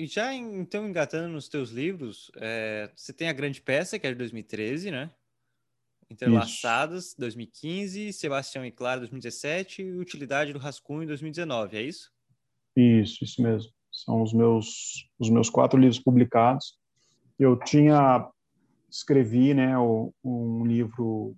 e 0.03 0.07
já 0.09 0.35
então 0.35 0.89
engatando 0.89 1.29
nos 1.29 1.49
teus 1.49 1.71
livros, 1.71 2.29
é, 2.37 2.91
você 2.97 3.13
tem 3.13 3.29
a 3.29 3.33
grande 3.33 3.61
peça 3.61 3.99
que 4.01 4.07
é 4.07 4.11
de 4.11 4.17
2013, 4.17 4.91
né? 4.91 5.13
Interlaçadas, 6.11 7.07
isso. 7.07 7.21
2015, 7.21 8.13
Sebastião 8.13 8.67
e 8.67 8.73
Clara, 8.73 8.99
2017 9.01 9.83
e 9.83 9.93
Utilidade 9.93 10.53
do 10.53 10.59
Rascunho, 10.59 11.07
2019, 11.07 11.77
é 11.77 11.83
isso? 11.83 12.11
Isso, 12.77 13.23
isso 13.23 13.41
mesmo. 13.41 13.73
São 13.93 14.23
os 14.23 14.33
meus 14.33 15.09
os 15.21 15.31
meus 15.31 15.49
quatro 15.49 15.79
livros 15.79 16.01
publicados. 16.01 16.77
Eu 17.39 17.57
tinha 17.57 18.29
escrevi, 18.91 19.55
né, 19.55 19.79
um 19.79 20.67
livro 20.67 21.37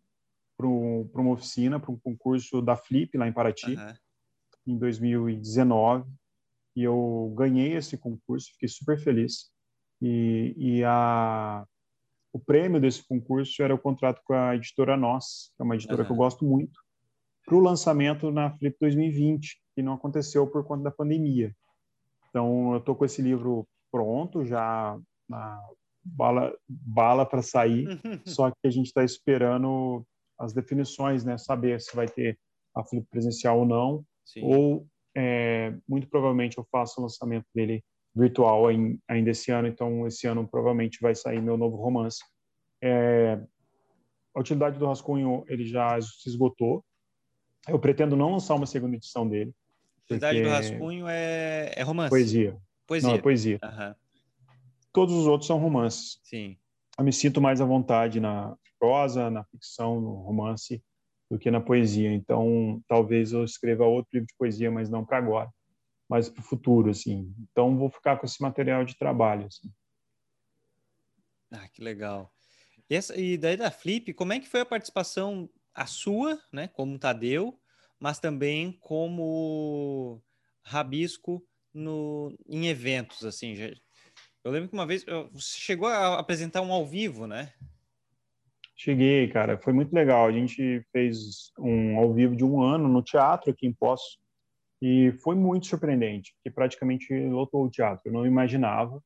para 0.56 0.66
uma 0.66 1.32
oficina, 1.32 1.78
para 1.78 1.92
um 1.92 1.98
concurso 1.98 2.62
da 2.62 2.76
Flip 2.76 3.16
lá 3.18 3.28
em 3.28 3.32
Paraty, 3.32 3.76
uhum. 3.76 3.94
em 4.66 4.78
2019, 4.78 6.10
e 6.76 6.82
eu 6.82 7.32
ganhei 7.36 7.74
esse 7.74 7.96
concurso, 7.96 8.52
fiquei 8.52 8.68
super 8.68 8.98
feliz. 8.98 9.50
E, 10.02 10.54
e 10.56 10.84
a 10.84 11.64
o 12.32 12.38
prêmio 12.40 12.80
desse 12.80 13.06
concurso 13.06 13.62
era 13.62 13.72
o 13.72 13.78
contrato 13.78 14.20
com 14.24 14.34
a 14.34 14.56
editora 14.56 14.96
Nós, 14.96 15.52
que 15.54 15.62
é 15.62 15.64
uma 15.64 15.76
editora 15.76 16.00
uhum. 16.00 16.06
que 16.06 16.12
eu 16.12 16.16
gosto 16.16 16.44
muito, 16.44 16.80
para 17.46 17.54
o 17.54 17.60
lançamento 17.60 18.28
na 18.32 18.50
Flip 18.58 18.76
2020 18.80 19.62
que 19.74 19.82
não 19.82 19.94
aconteceu 19.94 20.46
por 20.46 20.64
conta 20.64 20.84
da 20.84 20.90
pandemia. 20.90 21.54
Então, 22.28 22.72
eu 22.72 22.78
estou 22.78 22.96
com 22.96 23.04
esse 23.04 23.22
livro 23.22 23.66
pronto, 23.90 24.44
já 24.44 24.98
na 25.28 25.60
bala, 26.04 26.52
bala 26.68 27.24
para 27.24 27.42
sair, 27.42 27.86
só 28.26 28.50
que 28.50 28.66
a 28.66 28.70
gente 28.70 28.86
está 28.86 29.04
esperando 29.04 30.04
as 30.38 30.52
definições, 30.52 31.24
né? 31.24 31.38
Saber 31.38 31.80
se 31.80 31.94
vai 31.94 32.06
ter 32.08 32.38
a 32.74 32.84
flip 32.84 33.06
presencial 33.08 33.60
ou 33.60 33.66
não, 33.66 34.04
Sim. 34.24 34.40
ou 34.42 34.86
é, 35.16 35.74
muito 35.88 36.08
provavelmente 36.08 36.58
eu 36.58 36.66
faço 36.70 37.00
o 37.00 37.02
lançamento 37.02 37.46
dele 37.54 37.84
virtual 38.14 38.66
ainda 38.66 39.30
esse 39.30 39.50
ano, 39.50 39.66
então 39.66 40.06
esse 40.06 40.26
ano 40.26 40.46
provavelmente 40.46 40.98
vai 41.00 41.14
sair 41.14 41.40
meu 41.40 41.56
novo 41.56 41.76
romance. 41.76 42.22
É, 42.82 43.40
a 44.34 44.40
utilidade 44.40 44.78
do 44.78 44.86
rascunho 44.86 45.44
ele 45.48 45.64
já 45.64 46.00
se 46.00 46.28
esgotou. 46.28 46.84
Eu 47.66 47.78
pretendo 47.78 48.16
não 48.16 48.32
lançar 48.32 48.54
uma 48.54 48.66
segunda 48.66 48.96
edição 48.96 49.28
dele. 49.28 49.54
Cidade 50.06 50.42
do 50.42 50.50
Rascunho 50.50 51.08
é, 51.08 51.72
é 51.74 51.82
romance? 51.82 52.10
Poesia. 52.10 52.56
Poesia. 52.86 53.08
Não, 53.08 53.16
é 53.16 53.22
poesia. 53.22 53.58
Uhum. 53.62 53.94
Todos 54.92 55.14
os 55.14 55.26
outros 55.26 55.46
são 55.46 55.58
romances. 55.58 56.20
Sim. 56.22 56.58
Eu 56.98 57.04
me 57.04 57.12
sinto 57.12 57.40
mais 57.40 57.60
à 57.60 57.64
vontade 57.64 58.20
na 58.20 58.54
prosa, 58.78 59.30
na 59.30 59.44
ficção, 59.44 60.00
no 60.00 60.14
romance, 60.16 60.82
do 61.30 61.38
que 61.38 61.50
na 61.50 61.60
poesia. 61.60 62.12
Então, 62.12 62.82
talvez 62.88 63.32
eu 63.32 63.44
escreva 63.44 63.84
outro 63.84 64.10
livro 64.12 64.26
de 64.26 64.36
poesia, 64.36 64.70
mas 64.70 64.90
não 64.90 65.04
para 65.04 65.18
agora, 65.18 65.50
mas 66.08 66.28
para 66.28 66.40
o 66.40 66.44
futuro, 66.44 66.90
assim. 66.90 67.34
Então, 67.50 67.76
vou 67.76 67.90
ficar 67.90 68.18
com 68.18 68.26
esse 68.26 68.40
material 68.42 68.84
de 68.84 68.96
trabalho, 68.96 69.46
assim. 69.46 69.70
Ah, 71.50 71.68
que 71.68 71.82
legal. 71.82 72.32
E, 72.88 72.94
essa, 72.94 73.18
e 73.18 73.36
daí 73.38 73.56
da 73.56 73.70
Flip, 73.70 74.12
como 74.12 74.32
é 74.32 74.40
que 74.40 74.48
foi 74.48 74.60
a 74.60 74.66
participação 74.66 75.48
a 75.74 75.86
sua, 75.86 76.40
né, 76.52 76.68
como 76.68 76.98
Tadeu, 76.98 77.58
mas 77.98 78.18
também 78.18 78.72
como 78.80 80.22
rabisco 80.62 81.44
no, 81.72 82.36
em 82.46 82.68
eventos, 82.68 83.24
assim. 83.24 83.54
Eu 84.44 84.52
lembro 84.52 84.68
que 84.68 84.74
uma 84.74 84.86
vez 84.86 85.04
você 85.32 85.58
chegou 85.58 85.88
a 85.88 86.18
apresentar 86.18 86.60
um 86.60 86.72
ao 86.72 86.86
vivo, 86.86 87.26
né? 87.26 87.52
Cheguei, 88.76 89.28
cara. 89.28 89.58
Foi 89.58 89.72
muito 89.72 89.92
legal. 89.92 90.26
A 90.26 90.32
gente 90.32 90.84
fez 90.92 91.52
um 91.58 91.98
ao 91.98 92.12
vivo 92.12 92.34
de 92.34 92.44
um 92.44 92.62
ano 92.62 92.88
no 92.88 93.02
teatro 93.02 93.50
aqui 93.50 93.66
em 93.66 93.72
Poços 93.72 94.18
e 94.82 95.12
foi 95.22 95.34
muito 95.34 95.66
surpreendente, 95.66 96.34
porque 96.34 96.54
praticamente 96.54 97.14
lotou 97.28 97.64
o 97.64 97.70
teatro. 97.70 98.02
Eu 98.06 98.12
não 98.12 98.26
imaginava 98.26 99.02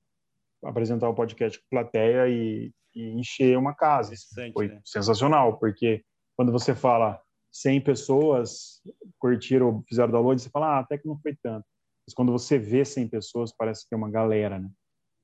apresentar 0.65 1.09
o 1.09 1.13
um 1.13 1.15
podcast 1.15 1.59
com 1.59 1.67
plateia 1.71 2.29
e, 2.29 2.73
e 2.95 3.11
encher 3.11 3.57
uma 3.57 3.75
casa. 3.75 4.13
Foi 4.53 4.69
né? 4.69 4.81
sensacional, 4.85 5.59
porque 5.59 6.03
quando 6.37 6.51
você 6.51 6.75
fala 6.75 7.21
100 7.53 7.81
pessoas 7.83 8.81
curtiram, 9.19 9.83
fizeram 9.89 10.13
download, 10.13 10.41
você 10.41 10.51
fala, 10.51 10.79
ah, 10.79 10.79
até 10.81 10.99
que 10.99 11.07
não 11.07 11.19
foi 11.19 11.37
tanto. 11.43 11.65
Mas 12.07 12.15
quando 12.15 12.33
você 12.33 12.59
vê 12.59 12.85
100 12.85 13.09
pessoas, 13.09 13.53
parece 13.57 13.87
que 13.87 13.95
é 13.95 13.97
uma 13.97 14.11
galera, 14.11 14.59
né? 14.59 14.71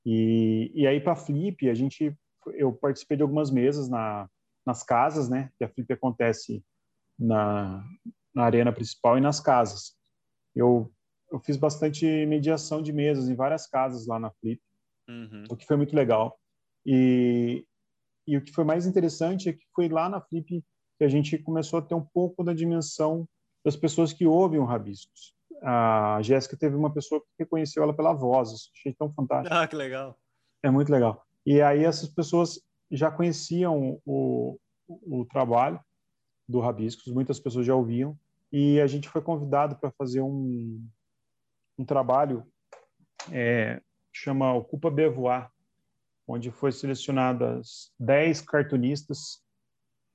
E, 0.04 0.70
e 0.74 0.86
aí, 0.86 1.00
para 1.00 1.16
Flip, 1.16 1.68
a 1.68 1.74
gente, 1.74 2.14
eu 2.52 2.72
participei 2.72 3.16
de 3.16 3.22
algumas 3.22 3.50
mesas 3.50 3.88
na, 3.88 4.28
nas 4.66 4.82
casas, 4.82 5.28
né? 5.28 5.50
Que 5.58 5.64
a 5.64 5.68
Flip 5.68 5.92
acontece 5.92 6.64
na, 7.18 7.84
na 8.34 8.44
arena 8.44 8.72
principal 8.72 9.18
e 9.18 9.20
nas 9.20 9.40
casas. 9.40 9.96
Eu, 10.54 10.92
eu 11.30 11.38
fiz 11.40 11.56
bastante 11.56 12.06
mediação 12.26 12.82
de 12.82 12.92
mesas 12.92 13.28
em 13.28 13.34
várias 13.34 13.66
casas 13.66 14.06
lá 14.06 14.18
na 14.18 14.30
Flip, 14.30 14.60
uhum. 15.08 15.44
o 15.50 15.56
que 15.56 15.66
foi 15.66 15.76
muito 15.76 15.94
legal. 15.94 16.38
E, 16.84 17.66
e 18.26 18.36
o 18.36 18.42
que 18.42 18.52
foi 18.52 18.64
mais 18.64 18.86
interessante 18.86 19.48
é 19.48 19.52
que 19.52 19.64
foi 19.74 19.88
lá 19.88 20.08
na 20.08 20.20
Flip 20.20 20.62
que 20.96 21.04
a 21.04 21.08
gente 21.08 21.36
começou 21.38 21.78
a 21.78 21.82
ter 21.82 21.94
um 21.94 22.04
pouco 22.04 22.44
da 22.44 22.52
dimensão 22.52 23.28
das 23.64 23.76
pessoas 23.76 24.12
que 24.12 24.26
ouvem 24.26 24.60
o 24.60 24.64
Rabiscos. 24.64 25.34
A 25.62 26.18
Jéssica 26.22 26.56
teve 26.56 26.76
uma 26.76 26.92
pessoa 26.92 27.20
que 27.20 27.26
reconheceu 27.38 27.82
ela 27.82 27.94
pela 27.94 28.12
voz, 28.12 28.70
achei 28.76 28.92
tão 28.92 29.12
fantástico. 29.12 29.54
Ah, 29.54 29.66
que 29.66 29.74
legal. 29.74 30.18
É 30.62 30.70
muito 30.70 30.90
legal. 30.90 31.24
E 31.46 31.60
aí 31.60 31.84
essas 31.84 32.08
pessoas 32.08 32.60
já 32.96 33.10
conheciam 33.10 34.00
o, 34.04 34.58
o 34.86 35.24
trabalho 35.24 35.80
do 36.48 36.60
Rabiscos, 36.60 37.12
muitas 37.12 37.40
pessoas 37.40 37.66
já 37.66 37.74
ouviam, 37.74 38.18
e 38.52 38.80
a 38.80 38.86
gente 38.86 39.08
foi 39.08 39.20
convidado 39.20 39.76
para 39.76 39.90
fazer 39.90 40.20
um, 40.20 40.86
um 41.78 41.84
trabalho 41.84 42.46
é, 43.32 43.80
chama 44.12 44.52
Ocupa 44.54 44.90
Bevoar, 44.90 45.50
onde 46.26 46.50
foi 46.50 46.72
selecionadas 46.72 47.92
10 47.98 48.42
cartunistas 48.42 49.42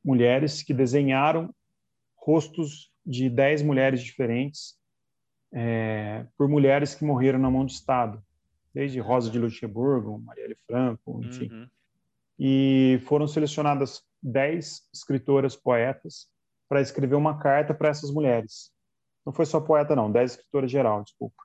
mulheres 0.03 0.63
que 0.63 0.73
desenharam 0.73 1.53
rostos 2.15 2.91
de 3.05 3.30
dez 3.30 3.61
mulheres 3.61 4.01
diferentes 4.01 4.77
é, 5.51 6.25
por 6.38 6.47
mulheres 6.47 6.93
que 6.95 7.03
morreram 7.03 7.39
na 7.39 7.49
mão 7.49 7.65
do 7.65 7.71
Estado, 7.71 8.23
desde 8.73 8.99
Rosa 8.99 9.30
de 9.30 9.39
Luxemburgo, 9.39 10.19
Marielle 10.19 10.55
Franco, 10.67 11.21
enfim. 11.23 11.49
Uhum. 11.51 11.67
E 12.39 13.01
foram 13.05 13.27
selecionadas 13.27 14.01
dez 14.21 14.87
escritoras 14.93 15.55
poetas 15.55 16.27
para 16.67 16.81
escrever 16.81 17.15
uma 17.15 17.37
carta 17.37 17.73
para 17.73 17.89
essas 17.89 18.11
mulheres. 18.11 18.71
Não 19.25 19.33
foi 19.33 19.45
só 19.45 19.59
poeta, 19.59 19.95
não, 19.95 20.11
dez 20.11 20.31
escritoras 20.31 20.71
geral, 20.71 21.03
desculpa. 21.03 21.43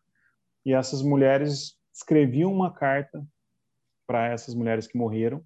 E 0.64 0.72
essas 0.72 1.02
mulheres 1.02 1.76
escreviam 1.92 2.52
uma 2.52 2.72
carta 2.72 3.26
para 4.06 4.28
essas 4.28 4.54
mulheres 4.54 4.86
que 4.86 4.96
morreram. 4.96 5.44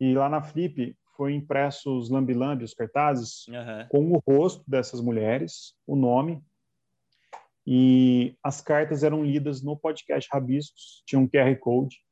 E 0.00 0.14
lá 0.14 0.28
na 0.28 0.42
Flip 0.42 0.96
foi 1.16 1.34
impresso 1.34 1.96
os 1.96 2.10
lambi-lambi, 2.10 2.64
os 2.64 2.74
cartazes, 2.74 3.46
uhum. 3.48 3.88
com 3.88 4.12
o 4.12 4.22
rosto 4.26 4.64
dessas 4.68 5.00
mulheres, 5.00 5.74
o 5.86 5.94
nome, 5.94 6.42
e 7.66 8.36
as 8.42 8.60
cartas 8.60 9.02
eram 9.02 9.24
lidas 9.24 9.62
no 9.62 9.76
podcast 9.76 10.28
Rabiscos, 10.30 11.02
tinha 11.06 11.18
um 11.18 11.26
QR 11.26 11.56
Code, 11.58 12.03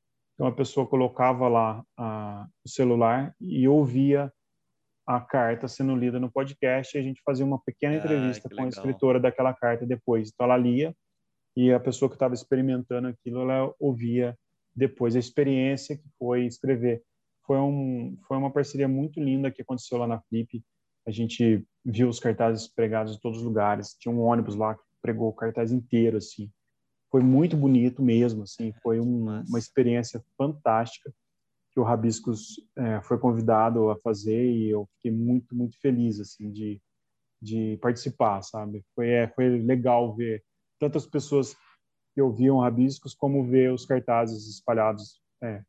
então 0.42 0.50
a 0.50 0.56
pessoa 0.56 0.84
colocava 0.84 1.46
lá 1.46 1.84
a, 1.96 2.48
o 2.64 2.68
celular 2.68 3.32
e 3.40 3.68
ouvia 3.68 4.32
a 5.06 5.20
carta 5.20 5.68
sendo 5.68 5.94
lida 5.94 6.18
no 6.18 6.32
podcast 6.32 6.96
e 6.96 7.00
a 7.00 7.02
gente 7.02 7.22
fazia 7.24 7.46
uma 7.46 7.60
pequena 7.60 7.94
ah, 7.94 7.98
entrevista 7.98 8.48
com 8.48 8.64
a 8.64 8.66
escritora 8.66 9.20
daquela 9.20 9.54
carta 9.54 9.86
depois. 9.86 10.30
Então 10.34 10.46
ela 10.46 10.56
lia 10.56 10.92
e 11.56 11.72
a 11.72 11.78
pessoa 11.78 12.08
que 12.08 12.16
estava 12.16 12.34
experimentando 12.34 13.06
aquilo, 13.06 13.42
ela 13.42 13.72
ouvia 13.78 14.36
depois 14.74 15.14
a 15.14 15.20
experiência 15.20 15.96
que 15.96 16.08
foi 16.18 16.44
escrever. 16.44 17.04
Foi, 17.46 17.58
um, 17.58 18.18
foi 18.26 18.36
uma 18.36 18.50
parceria 18.50 18.88
muito 18.88 19.20
linda 19.20 19.48
que 19.48 19.62
aconteceu 19.62 19.96
lá 19.96 20.08
na 20.08 20.20
Flip. 20.22 20.60
A 21.06 21.12
gente 21.12 21.64
viu 21.84 22.08
os 22.08 22.18
cartazes 22.18 22.66
pregados 22.66 23.14
em 23.14 23.20
todos 23.20 23.38
os 23.38 23.44
lugares. 23.44 23.94
Tinha 23.96 24.12
um 24.12 24.18
ônibus 24.18 24.56
lá 24.56 24.74
que 24.74 24.82
pregou 25.00 25.28
o 25.28 25.32
cartaz 25.32 25.70
inteiro, 25.70 26.16
assim. 26.16 26.50
Foi 27.12 27.22
muito 27.22 27.58
bonito 27.58 28.02
mesmo, 28.02 28.44
assim. 28.44 28.72
Foi 28.82 28.98
um, 28.98 29.42
uma 29.46 29.58
experiência 29.58 30.24
fantástica 30.36 31.12
que 31.70 31.78
o 31.78 31.82
Rabiscos 31.82 32.56
é, 32.74 33.02
foi 33.02 33.18
convidado 33.18 33.90
a 33.90 33.98
fazer 33.98 34.50
e 34.50 34.70
eu 34.70 34.88
fiquei 34.96 35.10
muito, 35.10 35.54
muito 35.54 35.78
feliz, 35.78 36.18
assim, 36.18 36.50
de, 36.50 36.80
de 37.40 37.78
participar, 37.82 38.40
sabe? 38.40 38.82
Foi, 38.94 39.10
é, 39.10 39.28
foi 39.28 39.58
legal 39.58 40.16
ver 40.16 40.42
tantas 40.78 41.06
pessoas 41.06 41.54
que 42.14 42.22
ouviam 42.22 42.60
Rabiscos 42.60 43.14
como 43.14 43.46
ver 43.46 43.72
os 43.72 43.84
cartazes 43.84 44.48
espalhados, 44.48 45.20
é, 45.42 45.62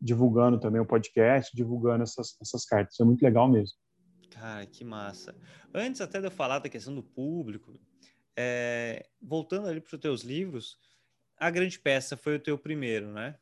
divulgando 0.00 0.58
também 0.58 0.80
o 0.80 0.86
podcast, 0.86 1.54
divulgando 1.54 2.02
essas, 2.02 2.34
essas 2.40 2.64
cartas. 2.64 2.98
É 2.98 3.04
muito 3.04 3.22
legal 3.22 3.46
mesmo. 3.46 3.76
Cara, 4.30 4.64
que 4.64 4.84
massa. 4.84 5.36
Antes 5.74 6.00
até 6.00 6.18
de 6.18 6.28
eu 6.28 6.30
falar 6.30 6.60
da 6.60 6.68
questão 6.68 6.94
do 6.94 7.02
público, 7.02 7.78
é, 8.40 9.04
voltando 9.20 9.66
ali 9.66 9.80
para 9.80 9.92
os 9.92 10.00
teus 10.00 10.22
livros, 10.22 10.78
a 11.36 11.50
grande 11.50 11.76
peça 11.76 12.16
foi 12.16 12.36
o 12.36 12.40
teu 12.40 12.56
primeiro, 12.56 13.10
né? 13.10 13.36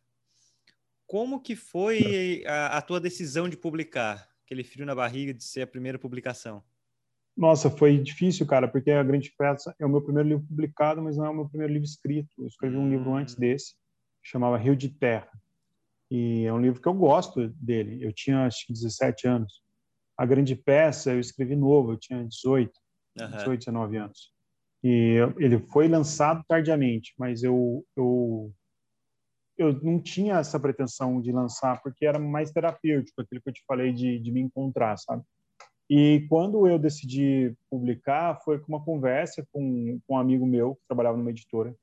Como 1.06 1.38
que 1.38 1.54
foi 1.54 2.42
a, 2.46 2.78
a, 2.78 2.82
tua 2.82 2.98
decisão 2.98 3.46
de 3.46 3.58
publicar? 3.58 4.26
Aquele 4.42 4.64
frio 4.64 4.86
na 4.86 4.94
barriga 4.94 5.34
de 5.34 5.44
ser 5.44 5.60
a 5.60 5.66
primeira 5.66 5.98
publicação? 5.98 6.64
Nossa, 7.36 7.68
foi 7.68 7.98
difícil, 7.98 8.46
cara, 8.46 8.66
porque 8.66 8.90
a 8.90 9.02
Grande 9.02 9.30
Peça 9.36 9.76
é 9.78 9.84
o 9.84 9.88
meu 9.88 10.00
primeiro 10.00 10.30
livro 10.30 10.46
publicado, 10.46 11.02
mas 11.02 11.18
não 11.18 11.26
é 11.26 11.30
o 11.30 11.34
meu 11.34 11.48
primeiro 11.48 11.74
livro 11.74 11.86
escrito. 11.86 12.30
Eu 12.38 12.46
escrevi 12.46 12.76
um 12.76 12.88
livro 12.88 13.14
antes 13.14 13.34
hum. 13.34 13.40
desse, 13.40 13.74
chamava 14.22 14.56
Rio 14.56 14.74
de 14.74 14.88
Terra. 14.88 15.30
E 16.10 16.44
é 16.46 16.52
um 16.52 16.60
livro 16.60 16.80
que 16.80 16.88
eu 16.88 16.94
gosto 16.94 17.48
dele. 17.50 18.02
Eu 18.02 18.14
tinha, 18.14 18.46
acho 18.46 18.66
que, 18.66 18.72
17 18.72 19.28
anos. 19.28 19.62
A 20.16 20.24
Grande 20.24 20.56
Peça 20.56 21.12
eu 21.12 21.20
escrevi 21.20 21.54
novo, 21.54 21.92
eu 21.92 21.98
tinha 21.98 22.24
18, 22.24 22.72
uhum. 23.20 23.30
18, 23.32 23.58
19 23.58 23.96
anos. 23.98 24.35
E 24.88 25.16
ele 25.38 25.58
foi 25.72 25.88
lançado 25.88 26.44
tardiamente, 26.46 27.12
mas 27.18 27.42
eu, 27.42 27.84
eu 27.96 28.54
eu 29.58 29.72
não 29.82 30.00
tinha 30.00 30.36
essa 30.36 30.60
pretensão 30.60 31.20
de 31.20 31.32
lançar, 31.32 31.82
porque 31.82 32.06
era 32.06 32.20
mais 32.20 32.52
terapêutico, 32.52 33.20
aquilo 33.20 33.40
que 33.40 33.48
eu 33.48 33.52
te 33.52 33.64
falei 33.66 33.92
de, 33.92 34.20
de 34.20 34.30
me 34.30 34.40
encontrar, 34.40 34.96
sabe? 34.96 35.24
E 35.90 36.24
quando 36.28 36.68
eu 36.68 36.78
decidi 36.78 37.52
publicar, 37.68 38.38
foi 38.44 38.60
com 38.60 38.68
uma 38.68 38.84
conversa 38.84 39.44
com, 39.50 39.98
com 40.06 40.14
um 40.14 40.18
amigo 40.18 40.46
meu 40.46 40.76
que 40.76 40.86
trabalhava 40.86 41.16
numa 41.16 41.30
editora. 41.30 41.74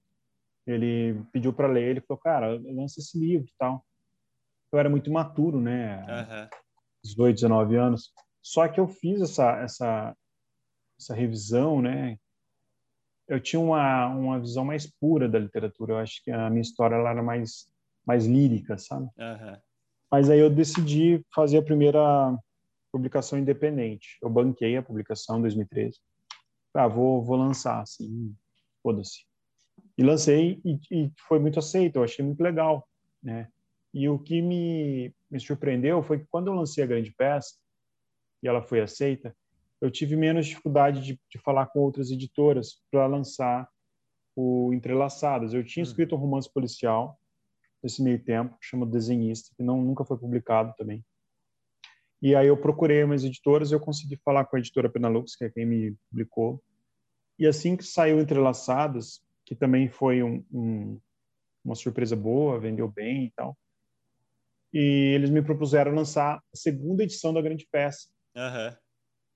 Ele 0.66 1.22
pediu 1.34 1.52
para 1.52 1.68
ler, 1.68 1.90
ele 1.90 2.02
falou, 2.02 2.22
cara, 2.22 2.58
lança 2.74 3.02
esse 3.02 3.20
livro 3.20 3.48
e 3.48 3.54
tal. 3.58 3.84
Eu 4.72 4.80
era 4.80 4.90
muito 4.90 5.10
imaturo, 5.10 5.60
né? 5.60 6.06
Uhum. 6.06 6.50
18, 7.04 7.36
19 7.36 7.76
anos. 7.76 8.14
Só 8.42 8.66
que 8.70 8.80
eu 8.80 8.88
fiz 8.88 9.20
essa, 9.20 9.58
essa, 9.62 10.16
essa 10.98 11.14
revisão, 11.14 11.82
né? 11.82 12.18
Eu 13.28 13.40
tinha 13.40 13.60
uma, 13.60 14.08
uma 14.08 14.40
visão 14.40 14.66
mais 14.66 14.86
pura 14.86 15.28
da 15.28 15.40
literatura. 15.40 15.94
Eu 15.94 15.98
acho 15.98 16.24
que 16.24 16.32
a 16.32 16.50
minha 16.50 16.62
história 16.62 16.96
ela 16.96 17.12
era 17.12 17.24
mais, 17.24 17.68
mais 18.06 18.26
lírica, 18.26 18.78
sabe? 18.78 19.06
Uhum. 19.18 19.58
Mas 20.12 20.30
aí 20.30 20.40
eu 20.40 20.50
decidi 20.50 21.26
fazer 21.34 21.58
a 21.58 21.64
primeira 21.64 22.38
publicação 22.92 23.40
independente. 23.40 24.18
Eu 24.22 24.30
banquei 24.30 24.78
a 24.78 24.84
publicação 24.84 25.40
em 25.40 25.42
2013. 25.42 25.98
Ah, 26.76 26.88
vou, 26.88 27.24
vou 27.24 27.36
lançar, 27.36 27.82
assim, 27.82 28.36
foda-se. 28.82 29.26
E 29.98 30.04
lancei 30.04 30.60
e, 30.64 30.80
e, 30.92 31.12
foi 31.28 31.40
muito 31.40 31.60
aceito, 31.60 31.98
eu 31.98 32.04
achei 32.04 32.24
muito 32.24 32.42
legal, 32.42 32.88
né? 33.22 33.48
E 33.94 34.10
o 34.10 34.18
que 34.18 34.42
me, 34.42 35.14
me 35.30 35.40
surpreendeu 35.40 36.02
foi 36.02 36.20
que 36.20 36.28
quando 36.30 36.48
eu 36.48 36.54
lancei 36.54 36.84
a 36.84 36.88
grande 36.88 37.12
peça 37.12 37.56
e 38.42 38.48
ela 38.48 38.62
foi 38.62 38.82
aceita, 38.82 39.36
eu 39.84 39.92
tive 39.92 40.16
menos 40.16 40.46
dificuldade 40.46 41.02
de, 41.02 41.20
de 41.30 41.38
falar 41.40 41.66
com 41.66 41.80
outras 41.82 42.10
editoras 42.10 42.82
para 42.90 43.06
lançar 43.06 43.68
o 44.34 44.74
Entrelaçadas. 44.74 45.54
Eu 45.54 45.62
tinha 45.62 45.84
hum. 45.84 45.88
escrito 45.88 46.16
um 46.16 46.18
romance 46.18 46.52
policial 46.52 47.20
nesse 47.84 48.02
meio 48.02 48.24
tempo, 48.24 48.58
chama 48.62 48.86
Desenhista, 48.86 49.54
que 49.58 49.62
não 49.62 49.82
nunca 49.82 50.06
foi 50.06 50.18
publicado 50.18 50.74
também. 50.78 51.04
E 52.22 52.34
aí 52.34 52.48
eu 52.48 52.56
procurei 52.56 53.04
umas 53.04 53.26
editoras 53.26 53.72
e 53.72 53.76
eu 53.76 53.80
consegui 53.80 54.16
falar 54.24 54.46
com 54.46 54.56
a 54.56 54.60
editora 54.60 54.90
Penalux, 54.90 55.36
que 55.36 55.44
é 55.44 55.50
quem 55.50 55.66
me 55.66 55.98
publicou. 56.10 56.64
E 57.38 57.46
assim 57.46 57.76
que 57.76 57.84
saiu 57.84 58.22
Entrelaçadas, 58.22 59.22
que 59.46 59.54
também 59.54 59.90
foi 59.90 60.24
um, 60.24 60.46
um, 60.50 60.98
uma 61.62 61.76
surpresa 61.76 62.16
boa, 62.16 62.58
vendeu 62.58 62.88
bem 62.88 63.26
e 63.26 63.32
tal, 63.32 63.58
e 64.74 65.12
eles 65.14 65.30
me 65.30 65.42
propuseram 65.42 65.94
lançar 65.94 66.38
a 66.38 66.56
segunda 66.56 67.04
edição 67.04 67.34
da 67.34 67.42
Grande 67.42 67.68
Peça. 67.70 68.08
Uhum. 68.34 68.83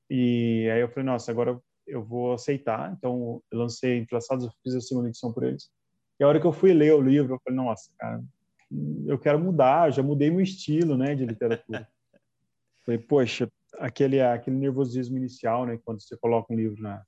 E 0.10 0.70
aí 0.72 0.82
eu 0.82 0.90
falei, 0.90 1.06
nossa, 1.06 1.32
agora 1.32 1.60
eu 1.86 2.04
vou 2.04 2.34
aceitar. 2.34 2.94
Então 2.94 3.42
eu 3.52 3.60
lancei 3.60 3.98
Entrelaçados, 3.98 4.46
eu 4.46 4.52
fiz 4.64 4.76
a 4.76 4.82
segunda 4.82 5.10
edição 5.10 5.32
por 5.32 5.44
eles. 5.44 5.70
E 6.20 6.24
a 6.24 6.28
hora 6.28 6.40
que 6.40 6.48
eu 6.48 6.54
fui 6.54 6.74
ler 6.74 6.94
o 6.94 7.02
livro, 7.02 7.36
eu 7.36 7.42
falei, 7.44 7.58
nossa, 7.58 7.92
cara, 7.98 8.24
eu 9.06 9.18
quero 9.18 9.40
mudar, 9.40 9.92
já 9.92 10.04
mudei 10.04 10.30
meu 10.30 10.42
estilo, 10.42 10.98
né, 10.98 11.16
de 11.16 11.26
literatura. 11.26 11.88
falei, 12.86 13.00
poxa, 13.00 13.50
aquele 13.78 14.22
aquele 14.22 14.58
nervosismo 14.58 15.18
inicial, 15.18 15.66
né, 15.66 15.80
quando 15.84 16.02
você 16.02 16.18
coloca 16.18 16.54
um 16.54 16.58
livro 16.58 16.82
na, 16.82 17.04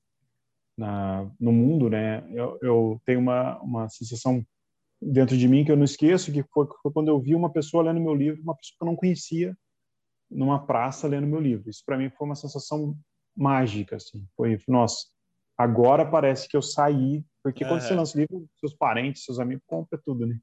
na 0.77 1.31
no 1.39 1.51
mundo, 1.51 1.89
né, 1.89 2.23
eu, 2.31 2.57
eu 2.61 3.01
tenho 3.05 3.19
uma 3.19 3.59
uma 3.61 3.89
sensação 3.89 4.45
dentro 5.01 5.37
de 5.37 5.47
mim 5.47 5.63
que 5.63 5.71
eu 5.71 5.77
não 5.77 5.85
esqueço 5.85 6.31
que 6.31 6.43
foi, 6.43 6.67
foi 6.81 6.91
quando 6.91 7.07
eu 7.07 7.19
vi 7.19 7.33
uma 7.33 7.51
pessoa 7.51 7.83
lendo 7.83 8.01
meu 8.01 8.13
livro, 8.13 8.41
uma 8.41 8.55
pessoa 8.55 8.75
que 8.77 8.83
eu 8.83 8.87
não 8.87 8.95
conhecia, 8.95 9.57
numa 10.29 10.65
praça 10.65 11.07
lendo 11.07 11.27
meu 11.27 11.39
livro. 11.39 11.69
Isso 11.69 11.83
para 11.85 11.97
mim 11.97 12.09
foi 12.09 12.27
uma 12.27 12.35
sensação 12.35 12.95
mágica, 13.35 13.95
assim. 13.95 14.25
Foi, 14.35 14.57
nossa, 14.67 15.07
agora 15.57 16.05
parece 16.05 16.47
que 16.47 16.57
eu 16.57 16.61
saí, 16.61 17.23
porque 17.43 17.65
quando 17.65 17.81
você 17.81 17.95
lança 17.95 18.17
livro, 18.17 18.47
seus 18.59 18.73
parentes, 18.73 19.23
seus 19.23 19.39
amigos 19.39 19.63
compram 19.65 19.99
tudo, 20.03 20.27
né? 20.27 20.37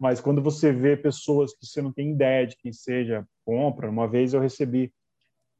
Mas 0.00 0.20
quando 0.20 0.42
você 0.42 0.72
vê 0.72 0.96
pessoas 0.96 1.52
que 1.54 1.64
você 1.64 1.80
não 1.80 1.92
tem 1.92 2.10
ideia 2.10 2.46
de 2.46 2.56
quem 2.56 2.72
seja, 2.72 3.26
compra. 3.44 3.88
Uma 3.88 4.08
vez 4.08 4.34
eu 4.34 4.40
recebi 4.40 4.92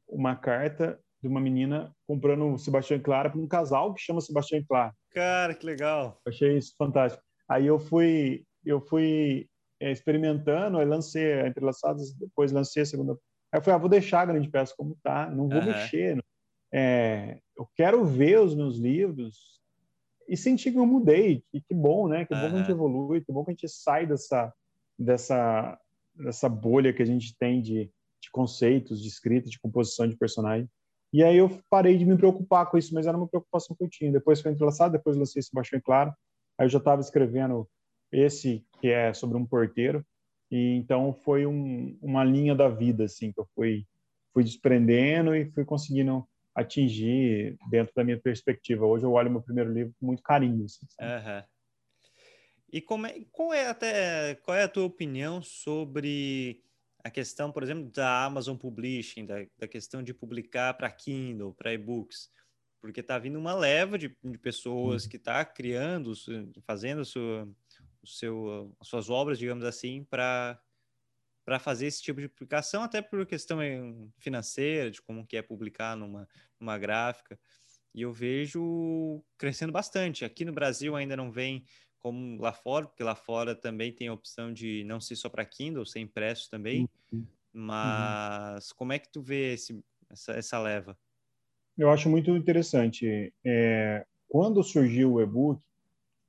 uma 0.07 0.35
carta 0.35 0.99
de 1.21 1.29
uma 1.29 1.39
menina 1.39 1.95
comprando 2.05 2.57
Sebastião 2.57 2.99
Clara 2.99 3.29
para 3.29 3.39
um 3.39 3.47
casal 3.47 3.93
que 3.93 4.01
chama 4.01 4.19
Sebastião 4.19 4.61
Clara. 4.67 4.93
Cara, 5.11 5.55
que 5.55 5.65
legal. 5.65 6.19
Eu 6.25 6.29
achei 6.29 6.57
isso 6.57 6.73
fantástico. 6.77 7.23
Aí 7.47 7.65
eu 7.65 7.79
fui, 7.79 8.43
eu 8.65 8.81
fui 8.81 9.47
é, 9.79 9.91
experimentando, 9.91 10.77
aí 10.77 10.85
lancei 10.85 11.33
a 11.41 11.47
Entrelaçadas, 11.47 12.13
depois 12.13 12.51
lancei 12.51 12.83
a 12.83 12.85
segunda 12.85 13.17
Aí 13.53 13.59
eu 13.59 13.61
falei, 13.61 13.75
ah, 13.75 13.79
vou 13.79 13.89
deixar 13.89 14.21
a 14.21 14.25
grande 14.25 14.49
peça 14.49 14.73
como 14.75 14.97
tá, 15.03 15.29
não 15.29 15.47
vou 15.47 15.59
uhum. 15.59 15.65
mexer. 15.67 16.23
É, 16.73 17.39
eu 17.55 17.69
quero 17.75 18.03
ver 18.03 18.39
os 18.39 18.55
meus 18.55 18.77
livros 18.77 19.61
e 20.27 20.35
sentir 20.35 20.71
que 20.71 20.79
eu 20.79 20.87
mudei. 20.87 21.43
E 21.53 21.61
que 21.61 21.75
bom, 21.75 22.07
né? 22.07 22.25
Que 22.25 22.33
uhum. 22.33 22.41
bom 22.41 22.49
que 22.49 22.55
a 22.55 22.57
gente 22.57 22.71
evolui, 22.71 23.21
que 23.21 23.31
bom 23.31 23.45
que 23.45 23.51
a 23.51 23.53
gente 23.53 23.69
sai 23.69 24.07
dessa, 24.07 24.51
dessa, 24.97 25.79
dessa 26.15 26.49
bolha 26.49 26.91
que 26.91 27.03
a 27.03 27.05
gente 27.05 27.37
tem 27.37 27.61
de, 27.61 27.91
de 28.19 28.31
conceitos, 28.31 28.99
de 28.99 29.07
escrita, 29.07 29.47
de 29.47 29.59
composição 29.59 30.07
de 30.07 30.17
personagem. 30.17 30.67
E 31.13 31.23
aí 31.23 31.37
eu 31.37 31.61
parei 31.69 31.95
de 31.95 32.05
me 32.05 32.17
preocupar 32.17 32.65
com 32.71 32.75
isso, 32.75 32.91
mas 32.95 33.05
era 33.05 33.15
uma 33.15 33.27
preocupação 33.27 33.75
que 33.75 33.83
eu 33.83 33.89
tinha. 33.89 34.11
Depois 34.11 34.41
foi 34.41 34.51
entrelaçado, 34.51 34.93
depois 34.93 35.15
lancei 35.15 35.41
esse 35.41 35.53
Baixão 35.53 35.79
Claro. 35.79 36.11
Aí 36.57 36.65
eu 36.65 36.69
já 36.69 36.79
estava 36.79 37.01
escrevendo 37.01 37.69
esse 38.11 38.65
que 38.81 38.87
é 38.87 39.13
sobre 39.13 39.37
um 39.37 39.45
porteiro. 39.45 40.03
E 40.53 40.75
então 40.75 41.11
foi 41.11 41.47
um, 41.47 41.97
uma 41.99 42.23
linha 42.23 42.53
da 42.53 42.69
vida 42.69 43.05
assim 43.05 43.31
que 43.31 43.39
eu 43.39 43.49
fui 43.55 43.87
fui 44.31 44.43
desprendendo 44.43 45.35
e 45.35 45.49
fui 45.51 45.65
conseguindo 45.65 46.27
atingir 46.53 47.57
dentro 47.71 47.91
da 47.95 48.03
minha 48.03 48.19
perspectiva. 48.19 48.85
Hoje 48.85 49.03
eu 49.03 49.13
olho 49.13 49.31
meu 49.31 49.41
primeiro 49.41 49.73
livro 49.73 49.95
com 49.99 50.05
muito 50.05 50.21
carinho. 50.21 50.65
Assim, 50.65 50.85
uhum. 51.01 51.43
E 52.71 52.81
como 52.81 53.07
é, 53.07 53.19
qual 53.31 53.51
é 53.51 53.67
até 53.67 54.35
qual 54.35 54.55
é 54.55 54.61
a 54.63 54.67
tua 54.67 54.83
opinião 54.83 55.41
sobre 55.41 56.61
a 57.03 57.09
questão, 57.09 57.51
por 57.51 57.63
exemplo, 57.63 57.91
da 57.91 58.23
Amazon 58.23 58.55
Publishing, 58.55 59.25
da, 59.25 59.45
da 59.57 59.67
questão 59.67 60.03
de 60.03 60.13
publicar 60.13 60.75
para 60.75 60.91
Kindle, 60.91 61.55
para 61.55 61.73
e-books? 61.73 62.29
Porque 62.79 62.99
está 62.99 63.17
vindo 63.17 63.39
uma 63.39 63.55
leva 63.55 63.97
de, 63.97 64.15
de 64.23 64.37
pessoas 64.37 65.05
uhum. 65.05 65.09
que 65.09 65.17
está 65.17 65.43
criando, 65.43 66.13
fazendo 66.63 67.03
sua, 67.03 67.47
seu, 68.05 68.75
as 68.79 68.87
suas 68.87 69.09
obras, 69.09 69.39
digamos 69.39 69.63
assim, 69.65 70.03
para 70.03 70.59
para 71.45 71.59
fazer 71.59 71.87
esse 71.87 72.01
tipo 72.01 72.21
de 72.21 72.29
publicação, 72.29 72.83
até 72.83 73.01
por 73.01 73.25
questão 73.25 73.61
eh, 73.61 73.81
financeira, 74.17 74.89
de 74.89 75.01
como 75.01 75.27
que 75.27 75.35
é 75.35 75.41
publicar 75.41 75.93
numa, 75.95 76.25
numa 76.57 76.77
gráfica. 76.77 77.37
E 77.93 78.01
eu 78.01 78.13
vejo 78.13 79.21
crescendo 79.37 79.73
bastante. 79.73 80.23
Aqui 80.23 80.45
no 80.45 80.53
Brasil 80.53 80.95
ainda 80.95 81.17
não 81.17 81.29
vem 81.31 81.65
como 81.99 82.41
lá 82.41 82.53
fora, 82.53 82.87
porque 82.87 83.03
lá 83.03 83.15
fora 83.15 83.55
também 83.55 83.93
tem 83.93 84.07
a 84.07 84.13
opção 84.13 84.51
de 84.51 84.83
não 84.85 84.99
ser 84.99 85.15
só 85.15 85.29
para 85.29 85.45
Kindle, 85.45 85.85
ser 85.85 85.99
impresso 85.99 86.49
também. 86.49 86.89
Uhum. 87.11 87.25
Mas 87.51 88.69
uhum. 88.69 88.75
como 88.77 88.93
é 88.93 88.99
que 88.99 89.11
tu 89.11 89.21
vê 89.21 89.53
esse, 89.53 89.83
essa, 90.09 90.33
essa 90.33 90.59
leva? 90.59 90.97
Eu 91.77 91.89
acho 91.89 92.09
muito 92.09 92.31
interessante. 92.31 93.33
É, 93.45 94.05
quando 94.27 94.63
surgiu 94.63 95.13
o 95.13 95.21
e-book, 95.21 95.61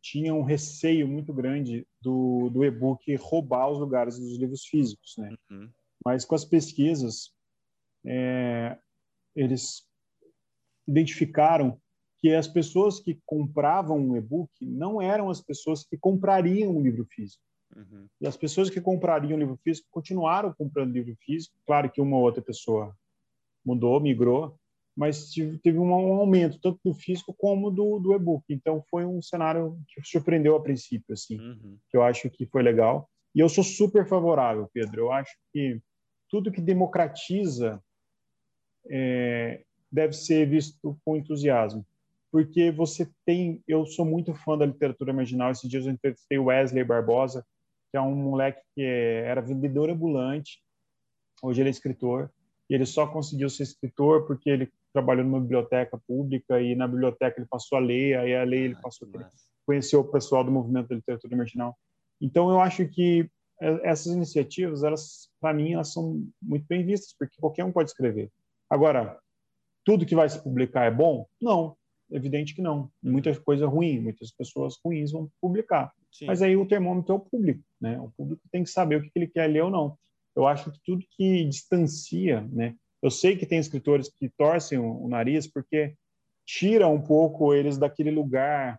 tinha 0.05 0.35
um 0.35 0.43
receio 0.43 1.09
muito 1.09 1.33
grande 1.33 1.87
do, 1.99 2.51
do 2.51 2.63
e-book 2.63 3.17
roubar 3.17 3.71
os 3.71 3.79
lugares 3.79 4.19
dos 4.19 4.37
livros 4.39 4.67
físicos, 4.67 5.15
né? 5.17 5.35
Uhum. 5.51 5.71
Mas 6.05 6.27
com 6.27 6.35
as 6.35 6.45
pesquisas, 6.45 7.33
é, 8.05 8.77
eles 9.35 9.89
identificaram 10.87 11.81
que 12.19 12.35
as 12.35 12.47
pessoas 12.47 13.01
que 13.01 13.19
compravam 13.25 13.99
um 13.99 14.15
e-book 14.15 14.51
não 14.61 15.01
eram 15.01 15.31
as 15.31 15.41
pessoas 15.41 15.83
que 15.83 15.97
comprariam 15.97 16.77
um 16.77 16.83
livro 16.83 17.07
físico. 17.07 17.43
Uhum. 17.75 18.07
E 18.21 18.27
as 18.27 18.37
pessoas 18.37 18.69
que 18.69 18.83
comprariam 18.83 19.37
um 19.37 19.41
livro 19.41 19.59
físico 19.65 19.89
continuaram 19.91 20.53
comprando 20.53 20.93
livro 20.93 21.17
físico. 21.17 21.57
Claro 21.67 21.91
que 21.91 22.03
uma 22.03 22.19
ou 22.19 22.25
outra 22.25 22.43
pessoa 22.43 22.95
mudou, 23.65 23.99
migrou, 24.01 24.55
mas 24.97 25.31
teve 25.63 25.79
um 25.79 25.93
aumento 25.93 26.61
tanto 26.61 26.79
do 26.85 26.95
físico 26.95 27.35
como 27.37 27.71
do, 27.71 27.99
do 27.99 28.15
e-book. 28.15 28.45
Então 28.49 28.83
foi 28.89 29.05
um 29.05 29.21
cenário 29.21 29.79
que 29.89 30.01
surpreendeu 30.05 30.55
a 30.55 30.63
princípio, 30.63 31.13
assim, 31.13 31.39
uhum. 31.39 31.79
que 31.91 31.97
eu 31.97 32.03
acho 32.03 32.31
que 32.31 32.47
foi 32.47 32.63
legal. 32.63 33.09
E 33.35 33.41
eu 33.41 33.49
sou 33.49 33.65
super 33.65 34.07
favorável, 34.07 34.71
Pedro. 34.73 35.03
Eu 35.03 35.13
acho 35.13 35.33
que 35.53 35.81
tudo 36.31 36.53
que 36.53 36.61
democratiza 36.61 37.83
é, 38.89 39.65
deve 39.91 40.13
ser 40.13 40.49
visto 40.49 40.97
com 41.05 41.17
entusiasmo, 41.17 41.85
porque 42.31 42.71
você 42.71 43.11
tem. 43.25 43.63
Eu 43.67 43.85
sou 43.87 44.05
muito 44.05 44.33
fã 44.35 44.57
da 44.57 44.67
literatura 44.67 45.13
marginal. 45.13 45.51
Esses 45.51 45.69
dias 45.69 45.87
eu 45.87 45.93
entrevistei 45.93 46.39
Wesley 46.39 46.85
Barbosa, 46.85 47.45
que 47.91 47.97
é 47.97 48.01
um 48.01 48.15
moleque 48.15 48.63
que 48.75 48.83
é, 48.83 49.27
era 49.27 49.41
vendedor 49.41 49.91
ambulante. 49.91 50.63
Hoje 51.43 51.61
ele 51.61 51.69
é 51.69 51.73
escritor 51.73 52.33
e 52.69 52.75
ele 52.75 52.87
só 52.87 53.07
conseguiu 53.07 53.49
ser 53.51 53.65
escritor 53.65 54.27
porque 54.27 54.49
ele 54.49 54.73
trabalhou 54.93 55.25
numa 55.25 55.41
biblioteca 55.41 55.99
pública 56.07 56.61
e 56.61 56.75
na 56.75 56.87
biblioteca 56.87 57.39
ele 57.39 57.49
passou 57.49 57.77
a 57.79 57.81
ler, 57.81 58.19
aí 58.19 58.35
a 58.35 58.45
lei 58.45 58.65
ele 58.65 58.75
ah, 58.79 58.83
passou 58.83 59.09
a 59.09 59.31
conhecer 59.67 59.97
o 59.97 60.05
pessoal 60.05 60.45
do 60.45 60.51
movimento 60.51 60.89
da 60.89 60.97
literatura 60.97 61.37
marginal. 61.37 61.77
Então 62.21 62.51
eu 62.51 62.61
acho 62.61 62.87
que 62.89 63.29
é, 63.61 63.91
essas 63.91 64.13
iniciativas, 64.13 64.83
elas 64.83 65.29
para 65.41 65.53
mim 65.53 65.73
elas 65.73 65.93
são 65.93 66.25
muito 66.41 66.65
bem 66.67 66.85
vistas, 66.85 67.15
porque 67.19 67.37
qualquer 67.41 67.65
um 67.65 67.73
pode 67.73 67.91
escrever. 67.91 68.31
Agora, 68.71 69.19
tudo 69.85 70.07
que 70.07 70.15
vai 70.15 70.29
se 70.29 70.43
publicar 70.43 70.85
é 70.85 70.91
bom? 70.91 71.27
Não, 71.41 71.77
evidente 72.11 72.55
que 72.55 72.63
não. 72.63 72.91
Muita 73.03 73.39
coisa 73.41 73.67
ruim, 73.67 74.01
muitas 74.01 74.31
pessoas 74.31 74.77
ruins 74.85 75.13
vão 75.13 75.29
publicar. 75.41 75.93
Sim. 76.11 76.27
Mas 76.27 76.41
aí 76.41 76.57
o 76.57 76.67
termômetro 76.67 77.13
é 77.13 77.17
o 77.17 77.21
público, 77.21 77.63
né? 77.81 78.01
O 78.01 78.11
público 78.17 78.43
tem 78.51 78.63
que 78.63 78.71
saber 78.71 78.97
o 78.97 79.03
que 79.03 79.11
ele 79.15 79.27
quer 79.27 79.49
ler 79.49 79.65
ou 79.65 79.71
não. 79.71 79.99
Eu 80.37 80.47
acho 80.47 80.71
que 80.71 80.81
tudo 80.85 81.05
que 81.11 81.45
distancia, 81.45 82.41
né? 82.53 82.75
Eu 83.03 83.11
sei 83.11 83.37
que 83.37 83.47
tem 83.47 83.59
escritores 83.59 84.09
que 84.09 84.29
torcem 84.31 84.79
o, 84.79 85.07
nariz 85.09 85.47
porque 85.47 85.95
tira 86.47 86.89
um 86.89 87.01
pouco 87.01 87.55
eles 87.55 87.79
daquele 87.79 88.11
lugar 88.11 88.79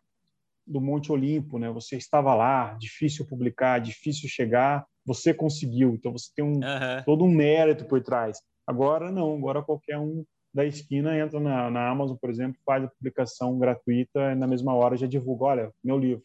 do 0.65 0.81
Monte 0.81 1.11
Olimpo, 1.11 1.59
né? 1.59 1.69
Você 1.71 1.95
estava 1.95 2.33
lá, 2.33 2.73
difícil 2.73 3.25
publicar, 3.27 3.79
difícil 3.79 4.27
chegar, 4.27 4.85
você 5.05 5.33
conseguiu, 5.33 5.93
então 5.93 6.11
você 6.11 6.31
tem 6.35 6.43
um, 6.43 6.55
uhum. 6.55 7.03
todo 7.05 7.23
um 7.23 7.31
mérito 7.31 7.85
por 7.85 8.01
trás. 8.01 8.41
Agora 8.65 9.11
não, 9.11 9.35
agora 9.35 9.61
qualquer 9.61 9.99
um 9.99 10.25
da 10.55 10.65
esquina 10.65 11.17
entra 11.19 11.37
na, 11.37 11.69
na 11.69 11.89
Amazon, 11.89 12.15
por 12.15 12.29
exemplo, 12.29 12.57
faz 12.65 12.83
a 12.83 12.87
publicação 12.87 13.59
gratuita 13.59 14.31
e 14.31 14.35
na 14.35 14.47
mesma 14.47 14.73
hora 14.73 14.95
já 14.95 15.05
divulga, 15.05 15.43
olha, 15.43 15.71
meu 15.83 15.99
livro. 15.99 16.23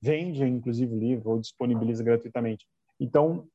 Vende, 0.00 0.44
inclusive, 0.44 0.94
o 0.94 0.98
livro 0.98 1.30
ou 1.30 1.40
disponibiliza 1.40 2.02
gratuitamente. 2.02 2.64
Então, 2.98 3.46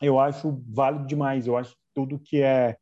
eu 0.00 0.18
acho 0.18 0.62
válido 0.68 1.06
demais. 1.06 1.46
Eu 1.46 1.56
acho 1.56 1.76
tudo 1.94 2.18
que 2.18 2.42
é 2.42 2.76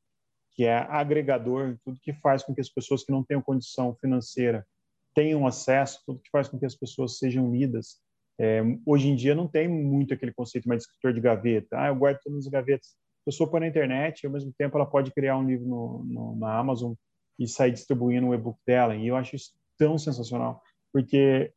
que 0.56 0.64
é 0.64 0.76
agregador, 0.76 1.76
tudo 1.84 1.98
que 2.00 2.12
faz 2.12 2.44
com 2.44 2.54
que 2.54 2.60
as 2.60 2.68
pessoas 2.68 3.02
que 3.02 3.10
não 3.10 3.24
tenham 3.24 3.42
condição 3.42 3.92
financeira 3.96 4.64
tenham 5.12 5.46
acesso, 5.46 6.00
tudo 6.06 6.20
que 6.20 6.30
faz 6.30 6.48
com 6.48 6.58
que 6.58 6.66
as 6.66 6.76
pessoas 6.76 7.18
sejam 7.18 7.46
unidas. 7.46 8.00
É, 8.38 8.62
hoje 8.86 9.08
em 9.08 9.16
dia 9.16 9.34
não 9.34 9.48
tem 9.48 9.68
muito 9.68 10.14
aquele 10.14 10.32
conceito 10.32 10.68
mais 10.68 10.82
de 10.82 10.86
escritor 10.86 11.12
de 11.12 11.20
gaveta. 11.20 11.80
Ah, 11.80 11.88
eu 11.88 11.96
guardo 11.96 12.18
todas 12.22 12.46
as 12.46 12.50
gavetas. 12.50 12.96
A 13.22 13.24
pessoa 13.26 13.50
põe 13.50 13.60
na 13.60 13.68
internet 13.68 14.22
e, 14.22 14.26
ao 14.26 14.32
mesmo 14.32 14.52
tempo, 14.56 14.76
ela 14.76 14.86
pode 14.86 15.10
criar 15.12 15.36
um 15.38 15.46
livro 15.46 15.66
no, 15.66 16.04
no, 16.04 16.36
na 16.36 16.56
Amazon 16.58 16.94
e 17.38 17.48
sair 17.48 17.72
distribuindo 17.72 18.28
o 18.28 18.34
e-book 18.34 18.58
dela. 18.66 18.94
E 18.94 19.08
eu 19.08 19.16
acho 19.16 19.34
isso 19.34 19.52
tão 19.78 19.98
sensacional, 19.98 20.62
porque 20.92 21.52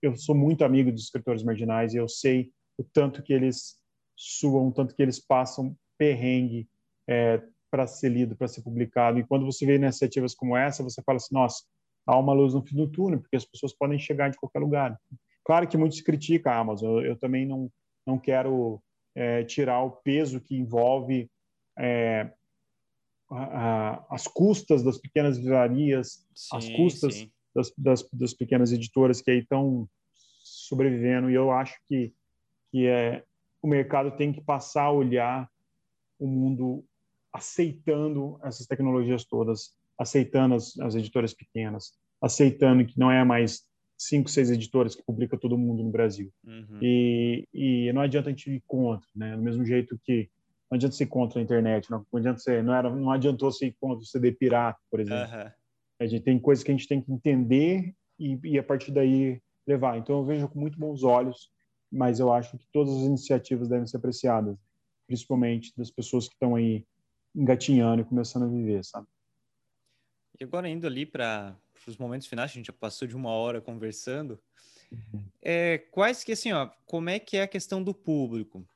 eu 0.00 0.16
sou 0.16 0.34
muito 0.34 0.64
amigo 0.64 0.92
dos 0.92 1.04
escritores 1.04 1.42
marginais 1.42 1.92
e 1.92 1.98
eu 1.98 2.08
sei 2.08 2.50
o 2.78 2.84
tanto 2.84 3.22
que 3.22 3.32
eles 3.32 3.81
suam, 4.16 4.70
tanto 4.70 4.94
que 4.94 5.02
eles 5.02 5.18
passam 5.18 5.76
perrengue, 5.98 6.68
é, 7.08 7.42
para 7.70 7.86
ser 7.86 8.10
lido, 8.10 8.36
para 8.36 8.48
ser 8.48 8.62
publicado. 8.62 9.18
E 9.18 9.24
quando 9.24 9.46
você 9.46 9.64
vê 9.64 9.76
iniciativas 9.76 10.34
como 10.34 10.56
essa, 10.56 10.82
você 10.82 11.02
fala 11.02 11.16
assim, 11.16 11.34
nossa, 11.34 11.64
há 12.06 12.18
uma 12.18 12.32
luz 12.32 12.52
no 12.52 12.62
fim 12.62 12.76
do 12.76 12.86
túnel, 12.86 13.20
porque 13.20 13.36
as 13.36 13.44
pessoas 13.44 13.72
podem 13.72 13.98
chegar 13.98 14.30
de 14.30 14.36
qualquer 14.36 14.58
lugar. 14.58 15.00
Claro 15.44 15.66
que 15.66 15.76
muitos 15.76 16.00
criticam 16.00 16.52
a 16.52 16.58
Amazon, 16.58 16.98
eu, 16.98 17.06
eu 17.06 17.16
também 17.16 17.46
não, 17.46 17.70
não 18.06 18.18
quero 18.18 18.82
é, 19.14 19.42
tirar 19.44 19.82
o 19.82 19.90
peso 19.90 20.40
que 20.40 20.56
envolve 20.56 21.30
é, 21.78 22.30
a, 23.30 23.42
a, 23.42 24.06
as 24.10 24.26
custas 24.26 24.82
das 24.82 24.98
pequenas 24.98 25.38
livrarias, 25.38 26.26
sim, 26.34 26.56
as 26.56 26.68
custas 26.70 27.26
das, 27.54 27.72
das, 27.76 28.08
das, 28.12 28.34
pequenas 28.34 28.72
editoras 28.72 29.20
que 29.20 29.30
aí 29.30 29.38
estão 29.38 29.88
sobrevivendo. 30.42 31.30
E 31.30 31.34
eu 31.34 31.50
acho 31.50 31.78
que, 31.88 32.12
que 32.70 32.86
é, 32.86 33.24
o 33.62 33.68
mercado 33.68 34.10
tem 34.16 34.32
que 34.32 34.40
passar 34.40 34.84
a 34.84 34.92
olhar 34.92 35.48
o 36.18 36.26
mundo 36.26 36.84
aceitando 37.32 38.38
essas 38.42 38.66
tecnologias 38.66 39.24
todas, 39.24 39.74
aceitando 39.98 40.56
as, 40.56 40.78
as 40.80 40.94
editoras 40.94 41.32
pequenas, 41.32 41.92
aceitando 42.20 42.84
que 42.84 42.98
não 42.98 43.10
é 43.10 43.24
mais 43.24 43.64
cinco, 43.96 44.28
seis 44.28 44.50
editoras 44.50 44.94
que 44.94 45.02
publica 45.02 45.38
todo 45.38 45.56
mundo 45.56 45.82
no 45.82 45.90
Brasil. 45.90 46.30
Uhum. 46.44 46.78
E, 46.82 47.48
e 47.54 47.92
não 47.92 48.02
adianta 48.02 48.28
a 48.28 48.32
gente 48.32 48.50
ir 48.50 48.62
contra, 48.66 49.08
né? 49.14 49.36
Do 49.36 49.42
mesmo 49.42 49.64
jeito 49.64 49.98
que 50.04 50.28
não 50.70 50.76
adianta 50.76 50.96
ser 50.96 51.06
contra 51.06 51.38
a 51.38 51.42
internet, 51.42 51.90
não, 51.90 52.04
não 52.12 52.18
adianta 52.18 52.38
ser, 52.40 52.62
não 52.64 52.74
era, 52.74 52.90
não 52.90 53.10
adiantou 53.10 53.52
ser 53.52 53.74
contra 53.80 53.98
o 53.98 54.06
CD 54.06 54.32
pirata, 54.32 54.78
por 54.90 55.00
exemplo. 55.00 55.34
Uhum. 55.34 55.50
A 56.00 56.06
gente 56.06 56.24
tem 56.24 56.38
coisas 56.38 56.64
que 56.64 56.70
a 56.70 56.74
gente 56.74 56.88
tem 56.88 57.00
que 57.00 57.12
entender 57.12 57.94
e, 58.18 58.38
e 58.42 58.58
a 58.58 58.62
partir 58.62 58.90
daí 58.90 59.40
levar. 59.66 59.98
Então 59.98 60.18
eu 60.18 60.24
vejo 60.24 60.48
com 60.48 60.58
muito 60.58 60.78
bons 60.78 61.04
olhos, 61.04 61.50
mas 61.92 62.18
eu 62.18 62.32
acho 62.32 62.56
que 62.56 62.66
todas 62.72 62.94
as 62.94 63.02
iniciativas 63.02 63.68
devem 63.68 63.86
ser 63.86 63.98
apreciadas, 63.98 64.56
principalmente 65.06 65.72
das 65.76 65.90
pessoas 65.90 66.26
que 66.26 66.34
estão 66.34 66.56
aí 66.56 66.86
engatinhando 67.34 68.00
e 68.00 68.04
começando 68.04 68.44
a 68.44 68.48
viver, 68.48 68.82
sabe? 68.82 69.06
E 70.40 70.44
agora 70.44 70.68
indo 70.68 70.86
ali 70.86 71.04
para 71.04 71.54
os 71.86 71.98
momentos 71.98 72.26
finais, 72.26 72.50
a 72.50 72.54
gente 72.54 72.66
já 72.66 72.72
passou 72.72 73.06
de 73.06 73.14
uma 73.14 73.30
hora 73.30 73.60
conversando. 73.60 74.40
Uhum. 74.90 75.24
É, 75.42 75.78
quais 75.90 76.24
que 76.24 76.32
assim, 76.32 76.52
ó, 76.52 76.70
como 76.86 77.10
é 77.10 77.18
que 77.18 77.36
é 77.36 77.42
a 77.42 77.48
questão 77.48 77.82
do 77.82 77.94
público? 77.94 78.66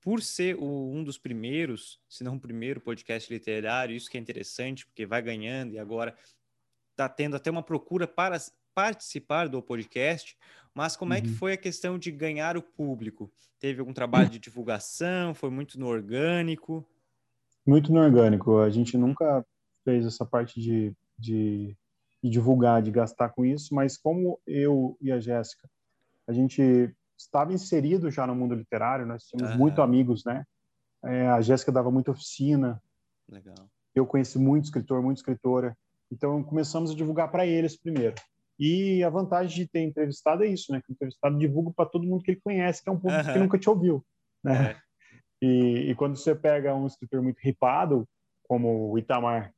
Por 0.00 0.22
ser 0.22 0.56
o, 0.56 0.92
um 0.92 1.02
dos 1.02 1.18
primeiros, 1.18 1.98
se 2.08 2.22
não 2.22 2.36
o 2.36 2.40
primeiro 2.40 2.80
podcast 2.80 3.32
literário, 3.32 3.96
isso 3.96 4.10
que 4.10 4.18
é 4.18 4.20
interessante, 4.20 4.86
porque 4.86 5.06
vai 5.06 5.22
ganhando 5.22 5.72
e 5.72 5.78
agora 5.78 6.16
está 6.90 7.08
tendo 7.08 7.36
até 7.36 7.50
uma 7.50 7.62
procura 7.62 8.06
para 8.06 8.36
participar 8.76 9.48
do 9.48 9.62
podcast, 9.62 10.36
mas 10.74 10.94
como 10.94 11.12
uhum. 11.12 11.16
é 11.16 11.22
que 11.22 11.28
uhum. 11.28 11.36
foi 11.36 11.54
a 11.54 11.56
questão 11.56 11.98
de 11.98 12.10
ganhar 12.10 12.58
o 12.58 12.62
público? 12.62 13.32
Teve 13.58 13.80
algum 13.80 13.94
trabalho 13.94 14.28
de 14.28 14.38
divulgação? 14.38 15.34
Foi 15.34 15.48
muito 15.48 15.80
no 15.80 15.86
orgânico? 15.86 16.86
Muito 17.66 17.90
no 17.90 18.00
orgânico. 18.00 18.58
A 18.58 18.68
gente 18.68 18.98
nunca 18.98 19.42
fez 19.82 20.04
essa 20.04 20.26
parte 20.26 20.60
de, 20.60 20.94
de, 21.18 21.74
de 22.22 22.28
divulgar, 22.28 22.82
de 22.82 22.90
gastar 22.90 23.30
com 23.30 23.46
isso, 23.46 23.74
mas 23.74 23.96
como 23.96 24.38
eu 24.46 24.98
e 25.00 25.10
a 25.10 25.18
Jéssica, 25.18 25.66
a 26.28 26.32
gente 26.34 26.94
estava 27.16 27.54
inserido 27.54 28.10
já 28.10 28.26
no 28.26 28.34
mundo 28.34 28.54
literário, 28.54 29.06
nós 29.06 29.24
tínhamos 29.24 29.54
uhum. 29.54 29.58
muito 29.58 29.80
amigos, 29.80 30.22
né? 30.22 30.44
É, 31.02 31.28
a 31.28 31.40
Jéssica 31.40 31.72
dava 31.72 31.90
muita 31.90 32.10
oficina. 32.10 32.82
Legal. 33.26 33.70
Eu 33.94 34.04
conheci 34.04 34.38
muito 34.38 34.64
escritor, 34.64 35.00
muita 35.00 35.20
escritora. 35.20 35.74
Então 36.12 36.42
começamos 36.42 36.90
a 36.90 36.94
divulgar 36.94 37.30
para 37.30 37.46
eles 37.46 37.74
primeiro. 37.74 38.14
E 38.58 39.04
a 39.04 39.10
vantagem 39.10 39.64
de 39.64 39.70
ter 39.70 39.80
entrevistado 39.80 40.44
é 40.44 40.48
isso, 40.48 40.72
né? 40.72 40.80
Que 40.80 40.90
o 40.90 40.94
entrevistado 40.94 41.38
divulga 41.38 41.72
para 41.74 41.88
todo 41.88 42.06
mundo 42.06 42.22
que 42.22 42.32
ele 42.32 42.40
conhece, 42.40 42.82
que 42.82 42.88
é 42.88 42.92
um 42.92 42.98
público 42.98 43.26
uhum. 43.26 43.32
que 43.32 43.38
nunca 43.38 43.58
te 43.58 43.68
ouviu, 43.68 44.04
né? 44.42 44.72
É. 44.72 44.86
E, 45.42 45.90
e, 45.90 45.94
quando 45.94 46.16
você 46.16 46.34
pega 46.34 46.74
um 46.74 46.86
escritor 46.86 47.20
muito 47.22 47.38
ripado, 47.40 48.08
como 48.44 48.90
o 48.90 48.98
Itamar, 48.98 49.52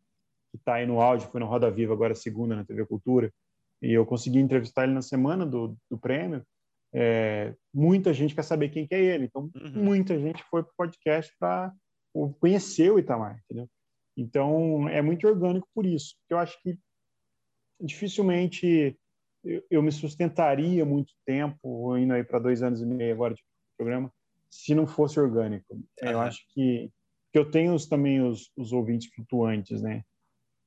que 0.51 0.57
está 0.57 0.75
aí 0.75 0.87
no 0.87 1.01
áudio, 1.01 1.29
foi 1.29 1.39
no 1.39 1.47
Roda 1.47 1.71
Viva, 1.71 1.93
agora 1.93 2.17
segunda 2.17 2.57
na 2.57 2.65
TV 2.65 2.85
Cultura, 2.85 3.33
e 3.81 3.93
eu 3.93 4.05
consegui 4.05 4.41
entrevistar 4.41 4.85
ele 4.85 4.93
na 4.93 5.03
semana 5.03 5.47
do, 5.47 5.77
do 5.89 5.97
prêmio, 5.97 6.45
é, 6.93 7.55
muita 7.73 8.13
gente 8.13 8.35
quer 8.35 8.43
saber 8.43 8.71
quem 8.71 8.87
que 8.87 8.95
é 8.95 9.01
ele. 9.01 9.27
Então, 9.27 9.51
uhum. 9.55 9.85
muita 9.85 10.19
gente 10.19 10.43
foi 10.45 10.63
para 10.63 10.73
o 10.73 10.77
podcast 10.77 11.33
para 11.39 11.73
conhecer 12.41 12.91
o 12.91 12.99
Itamar, 12.99 13.41
entendeu? 13.45 13.69
Então, 14.17 14.89
é 14.89 15.01
muito 15.01 15.27
orgânico 15.29 15.69
por 15.75 15.87
isso. 15.87 16.17
Porque 16.17 16.35
eu 16.35 16.39
acho 16.39 16.61
que 16.63 16.77
dificilmente 17.81 18.99
eu, 19.45 19.63
eu 19.71 19.83
me 19.83 19.93
sustentaria 19.93 20.85
muito 20.85 21.13
tempo, 21.25 21.97
indo 21.97 22.13
aí 22.13 22.25
para 22.25 22.39
dois 22.39 22.63
anos 22.63 22.81
e 22.81 22.87
meio 22.87 23.15
agora 23.15 23.35
de 23.35 23.43
programa, 23.77 24.13
se 24.51 24.75
não 24.75 24.87
fosse 24.87 25.19
orgânico. 25.21 25.75
Uhum. 25.75 25.85
Eu 26.01 26.21
acho 26.21 26.45
que, 26.53 26.91
que 27.33 27.39
eu 27.39 27.51
tenho 27.51 27.75
os, 27.75 27.87
também 27.87 28.21
os, 28.21 28.51
os 28.57 28.73
ouvintes 28.73 29.09
flutuantes, 29.15 29.83
né? 29.83 30.03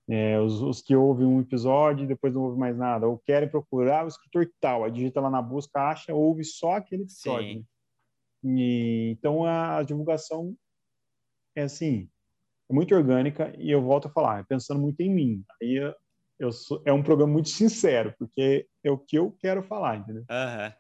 É, 0.10 0.40
os, 0.40 0.62
os, 0.62 0.82
que 0.82 0.96
ouvem 0.96 1.26
um 1.26 1.40
episódio 1.40 2.04
e 2.04 2.08
depois 2.08 2.34
não 2.34 2.42
ouvem 2.42 2.60
mais 2.60 2.78
nada, 2.78 3.08
ou 3.08 3.20
querem 3.20 3.48
procurar 3.48 4.04
o 4.04 4.08
escritor 4.08 4.52
tal, 4.60 4.84
aí 4.84 4.92
digita 4.92 5.22
lá 5.22 5.30
na 5.30 5.42
busca, 5.42 5.80
acha, 5.80 6.14
ouve 6.14 6.44
só 6.44 6.74
aquele 6.74 7.04
episódio. 7.04 7.60
Né? 7.60 7.64
E, 8.44 9.12
então 9.12 9.46
a, 9.46 9.78
a, 9.78 9.84
divulgação 9.84 10.56
é 11.56 11.62
assim, 11.62 12.10
é 12.70 12.74
muito 12.74 12.96
orgânica 12.96 13.54
e 13.58 13.72
eu 13.72 13.82
volto 13.82 14.08
a 14.08 14.12
falar, 14.12 14.40
é 14.42 14.44
pensando 14.44 14.82
muito 14.82 15.00
em 15.02 15.10
mim. 15.10 15.46
Aí 15.62 15.94
eu, 16.42 16.52
sou, 16.52 16.82
é 16.84 16.92
um 16.92 17.04
programa 17.04 17.32
muito 17.32 17.50
sincero, 17.50 18.16
porque 18.18 18.68
é 18.84 18.90
o 18.90 18.98
que 18.98 19.16
eu 19.16 19.32
quero 19.34 19.62
falar, 19.62 19.98
entendeu? 19.98 20.24
Uhum. 20.24 20.74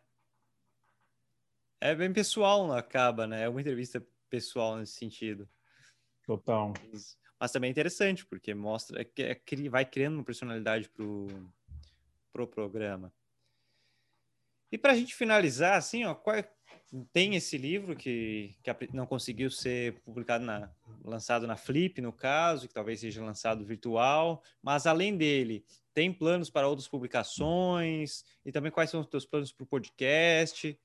É 1.80 1.94
bem 1.94 2.12
pessoal, 2.12 2.72
acaba, 2.74 3.28
né? 3.28 3.44
É 3.44 3.50
uma 3.50 3.62
entrevista 3.62 4.04
pessoal 4.28 4.76
nesse 4.78 4.94
sentido. 4.94 5.48
Total. 6.26 6.74
Mas 7.40 7.52
também 7.52 7.68
é 7.68 7.72
interessante, 7.72 8.26
porque 8.26 8.56
mostra, 8.56 9.04
é, 9.04 9.08
é, 9.22 9.70
vai 9.70 9.86
criando 9.86 10.16
uma 10.16 10.24
personalidade 10.24 10.90
pro, 10.90 11.28
pro 12.34 12.48
programa. 12.48 13.14
E 14.72 14.78
para 14.78 14.94
a 14.94 14.96
gente 14.96 15.14
finalizar, 15.16 15.78
assim, 15.78 16.06
ó, 16.06 16.14
qual, 16.14 16.36
é, 16.36 16.48
tem 17.12 17.36
esse 17.36 17.58
livro 17.58 17.96
que, 17.96 18.56
que 18.64 18.96
não 18.96 19.06
conseguiu 19.06 19.50
ser 19.50 20.00
publicado 20.02 20.46
na, 20.46 20.70
lançado 21.04 21.48
na 21.48 21.58
Flip, 21.58 22.02
no 22.02 22.14
caso, 22.14 22.68
que 22.68 22.74
talvez 22.74 23.00
seja 23.00 23.24
lançado 23.24 23.66
virtual, 23.66 24.42
mas 24.62 24.86
além 24.86 25.18
dele, 25.18 25.66
tem 25.94 26.14
planos 26.14 26.50
para 26.50 26.68
outras 26.68 26.88
publicações? 26.88 28.24
E 28.46 28.52
também 28.52 28.72
quais 28.72 28.90
são 28.90 29.02
os 29.02 29.08
teus 29.08 29.26
planos 29.26 29.52
para 29.52 29.64
o 29.64 29.68
podcast? 29.68 30.80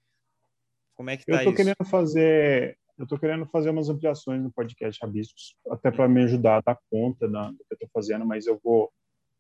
Como 0.95 1.11
é 1.11 1.17
que 1.17 1.27
tá 1.27 1.33
Eu 1.33 1.39
estou 1.39 1.55
querendo 1.55 1.85
fazer 1.85 2.79
eu 2.99 3.03
estou 3.03 3.19
querendo 3.19 3.45
fazer 3.47 3.69
umas 3.69 3.91
ampliações 3.91 4.43
no 4.43 4.51
podcast 4.51 4.99
Rabiscos, 5.03 5.55
até 5.69 5.91
para 5.91 6.09
me 6.09 6.23
ajudar 6.23 6.57
a 6.57 6.61
dar 6.63 6.79
conta 6.91 7.29
do 7.29 7.35
que 7.35 7.73
eu 7.73 7.75
estou 7.75 7.89
fazendo, 7.93 8.25
mas 8.25 8.47
eu 8.47 8.59
vou 8.65 8.91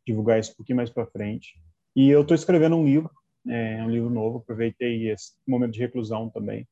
divulgar 0.06 0.38
isso 0.38 0.52
um 0.52 0.56
pouquinho 0.56 0.76
mais 0.76 0.90
para 0.90 1.06
frente. 1.06 1.58
E 1.94 2.10
eu 2.10 2.20
estou 2.20 2.34
escrevendo 2.34 2.76
um 2.76 2.84
livro, 2.84 3.10
é, 3.48 3.82
um 3.82 3.90
livro 3.90 4.10
novo, 4.10 4.38
aproveitei 4.38 5.10
esse 5.10 5.32
momento 5.46 5.72
de 5.72 5.80
reclusão 5.80 6.28
também, 6.30 6.66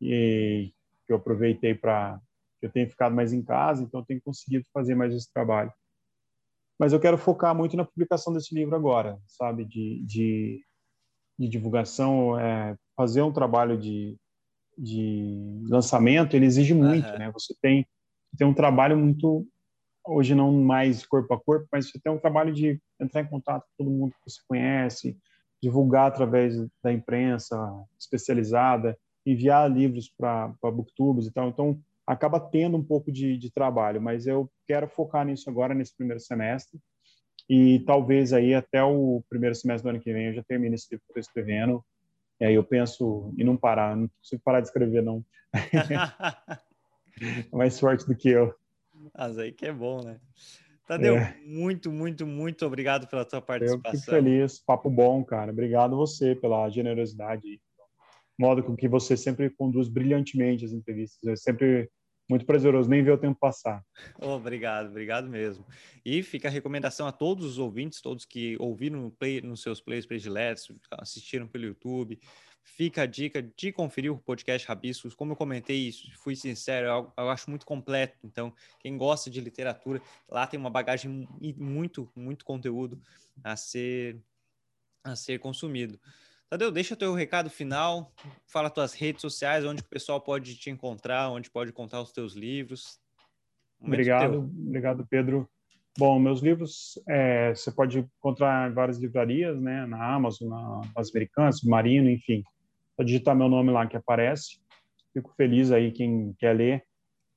e 0.00 0.72
que 1.06 1.12
eu 1.12 1.16
aproveitei 1.16 1.74
para 1.74 2.20
eu 2.60 2.70
tenho 2.70 2.90
ficado 2.90 3.14
mais 3.14 3.32
em 3.32 3.40
casa, 3.40 3.84
então 3.84 4.00
eu 4.00 4.04
tenho 4.04 4.20
conseguido 4.20 4.64
fazer 4.74 4.96
mais 4.96 5.14
esse 5.14 5.32
trabalho. 5.32 5.72
Mas 6.76 6.92
eu 6.92 6.98
quero 6.98 7.16
focar 7.16 7.54
muito 7.54 7.76
na 7.76 7.84
publicação 7.84 8.32
desse 8.32 8.52
livro 8.52 8.74
agora, 8.74 9.16
sabe, 9.28 9.64
de, 9.64 10.04
de, 10.04 10.60
de 11.38 11.48
divulgação, 11.48 12.38
é, 12.38 12.76
fazer 12.96 13.22
um 13.22 13.32
trabalho 13.32 13.78
de 13.78 14.18
de 14.78 15.64
lançamento, 15.68 16.34
ele 16.34 16.46
exige 16.46 16.72
muito, 16.72 17.08
uhum. 17.08 17.18
né? 17.18 17.30
Você 17.32 17.52
tem, 17.60 17.86
tem 18.36 18.46
um 18.46 18.54
trabalho 18.54 18.96
muito, 18.96 19.44
hoje 20.06 20.34
não 20.34 20.52
mais 20.52 21.04
corpo 21.04 21.34
a 21.34 21.40
corpo, 21.40 21.66
mas 21.72 21.90
você 21.90 21.98
tem 21.98 22.12
um 22.12 22.18
trabalho 22.18 22.54
de 22.54 22.80
entrar 23.00 23.22
em 23.22 23.26
contato 23.26 23.62
com 23.62 23.84
todo 23.84 23.90
mundo 23.90 24.12
que 24.12 24.30
você 24.30 24.40
conhece, 24.46 25.18
divulgar 25.62 26.08
através 26.08 26.54
da 26.82 26.92
imprensa 26.92 27.56
especializada, 27.98 28.96
enviar 29.26 29.70
livros 29.70 30.08
para 30.16 30.54
booktubers 30.62 31.26
e 31.26 31.32
tal. 31.32 31.48
Então, 31.48 31.80
acaba 32.06 32.40
tendo 32.40 32.76
um 32.76 32.82
pouco 32.82 33.12
de, 33.12 33.36
de 33.36 33.50
trabalho, 33.50 34.00
mas 34.00 34.26
eu 34.26 34.50
quero 34.66 34.88
focar 34.88 35.26
nisso 35.26 35.50
agora, 35.50 35.74
nesse 35.74 35.94
primeiro 35.96 36.20
semestre, 36.20 36.80
e 37.48 37.80
talvez 37.80 38.32
aí 38.32 38.54
até 38.54 38.82
o 38.82 39.22
primeiro 39.28 39.54
semestre 39.54 39.84
do 39.84 39.90
ano 39.90 40.00
que 40.00 40.12
vem 40.12 40.26
eu 40.26 40.34
já 40.34 40.42
termine 40.42 40.74
esse 40.74 40.88
livro 40.90 41.04
que 41.04 41.10
estou 41.12 41.20
escrevendo, 41.20 41.84
e 42.40 42.44
aí 42.46 42.54
eu 42.54 42.64
penso 42.64 43.34
em 43.36 43.44
não 43.44 43.56
parar, 43.56 43.96
não 43.96 44.08
consigo 44.08 44.42
parar 44.44 44.60
de 44.60 44.68
escrever, 44.68 45.02
não. 45.02 45.24
Mais 47.52 47.78
forte 47.78 48.06
do 48.06 48.16
que 48.16 48.28
eu. 48.28 48.54
Mas 49.16 49.38
aí 49.38 49.52
que 49.52 49.66
é 49.66 49.72
bom, 49.72 50.02
né? 50.02 50.20
Tadeu, 50.88 51.18
é. 51.18 51.36
muito, 51.44 51.92
muito, 51.92 52.26
muito 52.26 52.64
obrigado 52.64 53.06
pela 53.08 53.22
tua 53.22 53.42
participação. 53.42 53.92
Eu 53.92 53.98
fico 54.00 54.10
feliz, 54.10 54.58
papo 54.58 54.88
bom, 54.88 55.22
cara. 55.22 55.52
Obrigado 55.52 55.94
você 55.94 56.34
pela 56.34 56.66
generosidade, 56.70 57.60
modo 58.40 58.62
com 58.62 58.74
que 58.74 58.88
você 58.88 59.14
sempre 59.14 59.50
conduz 59.50 59.86
brilhantemente 59.86 60.64
as 60.64 60.72
entrevistas. 60.72 61.22
É 61.28 61.36
sempre 61.36 61.90
muito 62.26 62.46
prazeroso, 62.46 62.88
nem 62.88 63.04
ver 63.04 63.12
o 63.12 63.18
tempo 63.18 63.38
passar. 63.38 63.84
obrigado, 64.18 64.88
obrigado 64.88 65.28
mesmo. 65.28 65.62
E 66.02 66.22
fica 66.22 66.48
a 66.48 66.50
recomendação 66.50 67.06
a 67.06 67.12
todos 67.12 67.44
os 67.44 67.58
ouvintes, 67.58 68.00
todos 68.00 68.24
que 68.24 68.56
ouviram 68.58 68.98
no 68.98 69.10
play, 69.10 69.42
nos 69.42 69.60
seus 69.60 69.82
plays 69.82 70.06
prediletos, 70.06 70.72
assistiram 70.92 71.46
pelo 71.46 71.66
YouTube. 71.66 72.18
Fica 72.76 73.02
a 73.02 73.06
dica 73.06 73.42
de 73.42 73.72
conferir 73.72 74.12
o 74.12 74.18
podcast 74.18 74.66
Rabiscos. 74.68 75.14
Como 75.14 75.32
eu 75.32 75.36
comentei, 75.36 75.90
fui 76.18 76.36
sincero, 76.36 76.86
eu, 76.86 77.12
eu 77.16 77.30
acho 77.30 77.50
muito 77.50 77.66
completo. 77.66 78.16
Então, 78.22 78.52
quem 78.78 78.96
gosta 78.96 79.28
de 79.28 79.40
literatura, 79.40 80.00
lá 80.28 80.46
tem 80.46 80.60
uma 80.60 80.70
bagagem 80.70 81.28
e 81.40 81.52
muito, 81.54 82.08
muito 82.14 82.44
conteúdo 82.44 83.00
a 83.42 83.56
ser, 83.56 84.20
a 85.02 85.16
ser 85.16 85.40
consumido. 85.40 85.98
Tadeu, 86.48 86.70
deixa 86.70 86.94
teu 86.94 87.12
recado 87.14 87.50
final, 87.50 88.12
fala 88.46 88.70
tuas 88.70 88.94
redes 88.94 89.22
sociais, 89.22 89.64
onde 89.64 89.82
o 89.82 89.88
pessoal 89.88 90.20
pode 90.20 90.54
te 90.56 90.70
encontrar, 90.70 91.30
onde 91.30 91.50
pode 91.50 91.72
contar 91.72 92.00
os 92.00 92.12
teus 92.12 92.34
livros. 92.34 93.00
obrigado, 93.80 94.32
teu. 94.32 94.40
obrigado, 94.40 95.06
Pedro. 95.10 95.48
Bom, 95.98 96.18
meus 96.18 96.40
livros 96.40 96.98
é, 97.08 97.54
você 97.54 97.72
pode 97.72 97.98
encontrar 97.98 98.70
em 98.70 98.72
várias 98.72 98.98
livrarias, 98.98 99.60
né, 99.60 99.84
na 99.84 100.14
Amazon, 100.14 100.48
na, 100.48 100.80
nas 100.94 101.10
Americanas, 101.10 101.60
Marino, 101.62 102.08
enfim. 102.08 102.44
Só 102.98 103.04
digitar 103.04 103.36
meu 103.36 103.48
nome 103.48 103.70
lá 103.70 103.86
que 103.86 103.96
aparece. 103.96 104.58
Fico 105.12 105.32
feliz 105.36 105.70
aí 105.70 105.92
quem 105.92 106.34
quer 106.36 106.56
ler. 106.56 106.84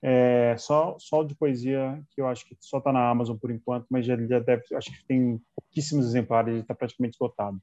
É, 0.04 0.56
só, 0.58 0.98
só 0.98 1.24
de 1.24 1.36
poesia, 1.36 2.02
que 2.10 2.20
eu 2.20 2.28
acho 2.28 2.44
que 2.48 2.58
só 2.60 2.80
está 2.80 2.92
na 2.92 3.08
Amazon 3.08 3.38
por 3.38 3.52
enquanto, 3.52 3.86
mas 3.88 4.04
já, 4.04 4.18
já 4.26 4.40
deve, 4.40 4.64
acho 4.74 4.92
que 4.92 5.06
tem 5.06 5.40
pouquíssimos 5.56 6.08
exemplares, 6.08 6.60
está 6.60 6.74
praticamente 6.74 7.14
esgotado. 7.14 7.62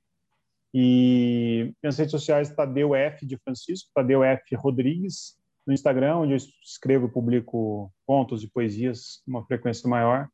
E 0.72 1.74
minhas 1.82 1.98
redes 1.98 2.12
sociais, 2.12 2.54
Tadeu 2.54 2.94
F 2.94 3.26
de 3.26 3.36
Francisco, 3.38 3.90
Tadeu 3.92 4.22
F 4.22 4.54
Rodrigues, 4.54 5.36
no 5.66 5.74
Instagram, 5.74 6.18
onde 6.18 6.34
eu 6.34 6.36
escrevo 6.36 7.06
e 7.06 7.10
publico 7.10 7.92
contos 8.06 8.44
e 8.44 8.48
poesias 8.48 9.20
com 9.24 9.32
uma 9.32 9.44
frequência 9.44 9.88
maior. 9.90 10.28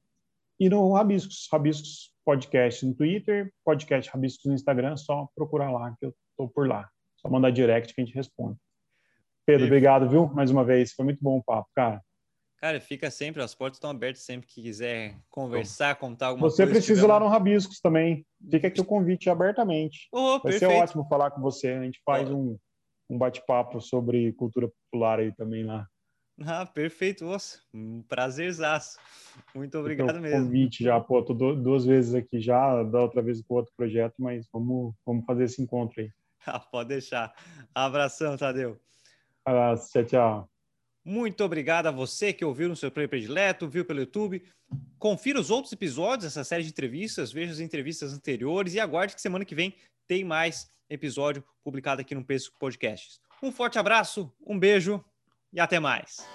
E 0.60 0.68
no 0.68 0.92
Rabiscos, 0.92 1.48
Rabiscos 1.50 2.12
Podcast 2.24 2.84
no 2.84 2.94
Twitter, 2.94 3.50
Podcast 3.64 4.10
Rabiscos 4.10 4.44
no 4.44 4.54
Instagram, 4.54 4.96
só 4.96 5.28
procurar 5.34 5.72
lá 5.72 5.96
que 5.98 6.06
eu 6.06 6.14
estou 6.30 6.48
por 6.48 6.68
lá. 6.68 6.88
Só 7.24 7.32
mandar 7.32 7.50
direct 7.50 7.94
que 7.94 8.00
a 8.00 8.04
gente 8.04 8.14
responde. 8.14 8.58
Pedro, 9.46 9.66
obrigado, 9.66 10.08
viu? 10.08 10.26
Mais 10.28 10.50
uma 10.50 10.64
vez, 10.64 10.92
foi 10.92 11.06
muito 11.06 11.22
bom 11.22 11.38
o 11.38 11.42
papo, 11.42 11.68
cara. 11.74 12.02
Cara, 12.58 12.80
fica 12.80 13.10
sempre, 13.10 13.42
as 13.42 13.54
portas 13.54 13.76
estão 13.76 13.90
abertas 13.90 14.24
sempre 14.24 14.46
que 14.46 14.62
quiser 14.62 15.18
conversar, 15.30 15.96
contar 15.96 16.28
alguma 16.28 16.48
você 16.48 16.64
coisa. 16.64 16.72
Você 16.72 16.78
precisa 16.78 17.06
ir 17.06 17.08
lá 17.08 17.20
no 17.20 17.28
Rabiscos 17.28 17.80
também. 17.80 18.26
Fica 18.50 18.68
aqui 18.68 18.80
o 18.80 18.84
convite 18.84 19.28
abertamente. 19.28 20.08
Oh, 20.12 20.38
Vai 20.38 20.52
perfeito. 20.52 20.70
ser 20.70 20.82
ótimo 20.82 21.06
falar 21.08 21.30
com 21.30 21.42
você. 21.42 21.72
A 21.72 21.82
gente 21.82 22.00
faz 22.04 22.30
oh. 22.30 22.36
um, 22.36 22.58
um 23.10 23.18
bate-papo 23.18 23.80
sobre 23.80 24.32
cultura 24.32 24.68
popular 24.68 25.18
aí 25.18 25.30
também 25.34 25.64
lá. 25.64 25.86
Ah, 26.42 26.64
perfeito. 26.64 27.24
Nossa, 27.24 27.60
um 27.72 28.02
prazerzaço. 28.02 28.98
Muito 29.54 29.78
obrigado 29.78 30.18
mesmo. 30.20 30.46
convite 30.46 30.82
já, 30.82 30.98
pô, 30.98 31.22
tô 31.22 31.34
duas 31.34 31.84
vezes 31.84 32.14
aqui 32.14 32.40
já, 32.40 32.82
da 32.82 33.02
outra 33.02 33.22
vez 33.22 33.42
com 33.42 33.54
outro 33.54 33.72
projeto, 33.76 34.14
mas 34.18 34.46
vamos, 34.52 34.94
vamos 35.06 35.24
fazer 35.26 35.44
esse 35.44 35.62
encontro 35.62 36.00
aí. 36.00 36.10
Ah, 36.46 36.60
pode 36.60 36.90
deixar. 36.90 37.34
Abração, 37.74 38.36
Tadeu. 38.36 38.78
Abraço, 39.44 39.90
tchau, 39.92 40.04
tchau. 40.04 40.50
Muito 41.04 41.44
obrigado 41.44 41.86
a 41.86 41.90
você 41.90 42.32
que 42.32 42.44
ouviu 42.44 42.68
no 42.68 42.76
seu 42.76 42.90
play 42.90 43.06
predileto, 43.06 43.68
viu 43.68 43.84
pelo 43.84 44.00
YouTube. 44.00 44.42
Confira 44.98 45.38
os 45.38 45.50
outros 45.50 45.72
episódios 45.72 46.24
dessa 46.24 46.44
série 46.44 46.62
de 46.62 46.70
entrevistas, 46.70 47.30
veja 47.30 47.52
as 47.52 47.60
entrevistas 47.60 48.14
anteriores 48.14 48.74
e 48.74 48.80
aguarde 48.80 49.14
que 49.14 49.20
semana 49.20 49.44
que 49.44 49.54
vem 49.54 49.76
tem 50.06 50.24
mais 50.24 50.70
episódio 50.88 51.44
publicado 51.62 52.00
aqui 52.00 52.14
no 52.14 52.24
Peso 52.24 52.52
Podcasts. 52.58 53.20
Um 53.42 53.52
forte 53.52 53.78
abraço, 53.78 54.32
um 54.46 54.58
beijo 54.58 55.04
e 55.52 55.60
até 55.60 55.78
mais. 55.78 56.26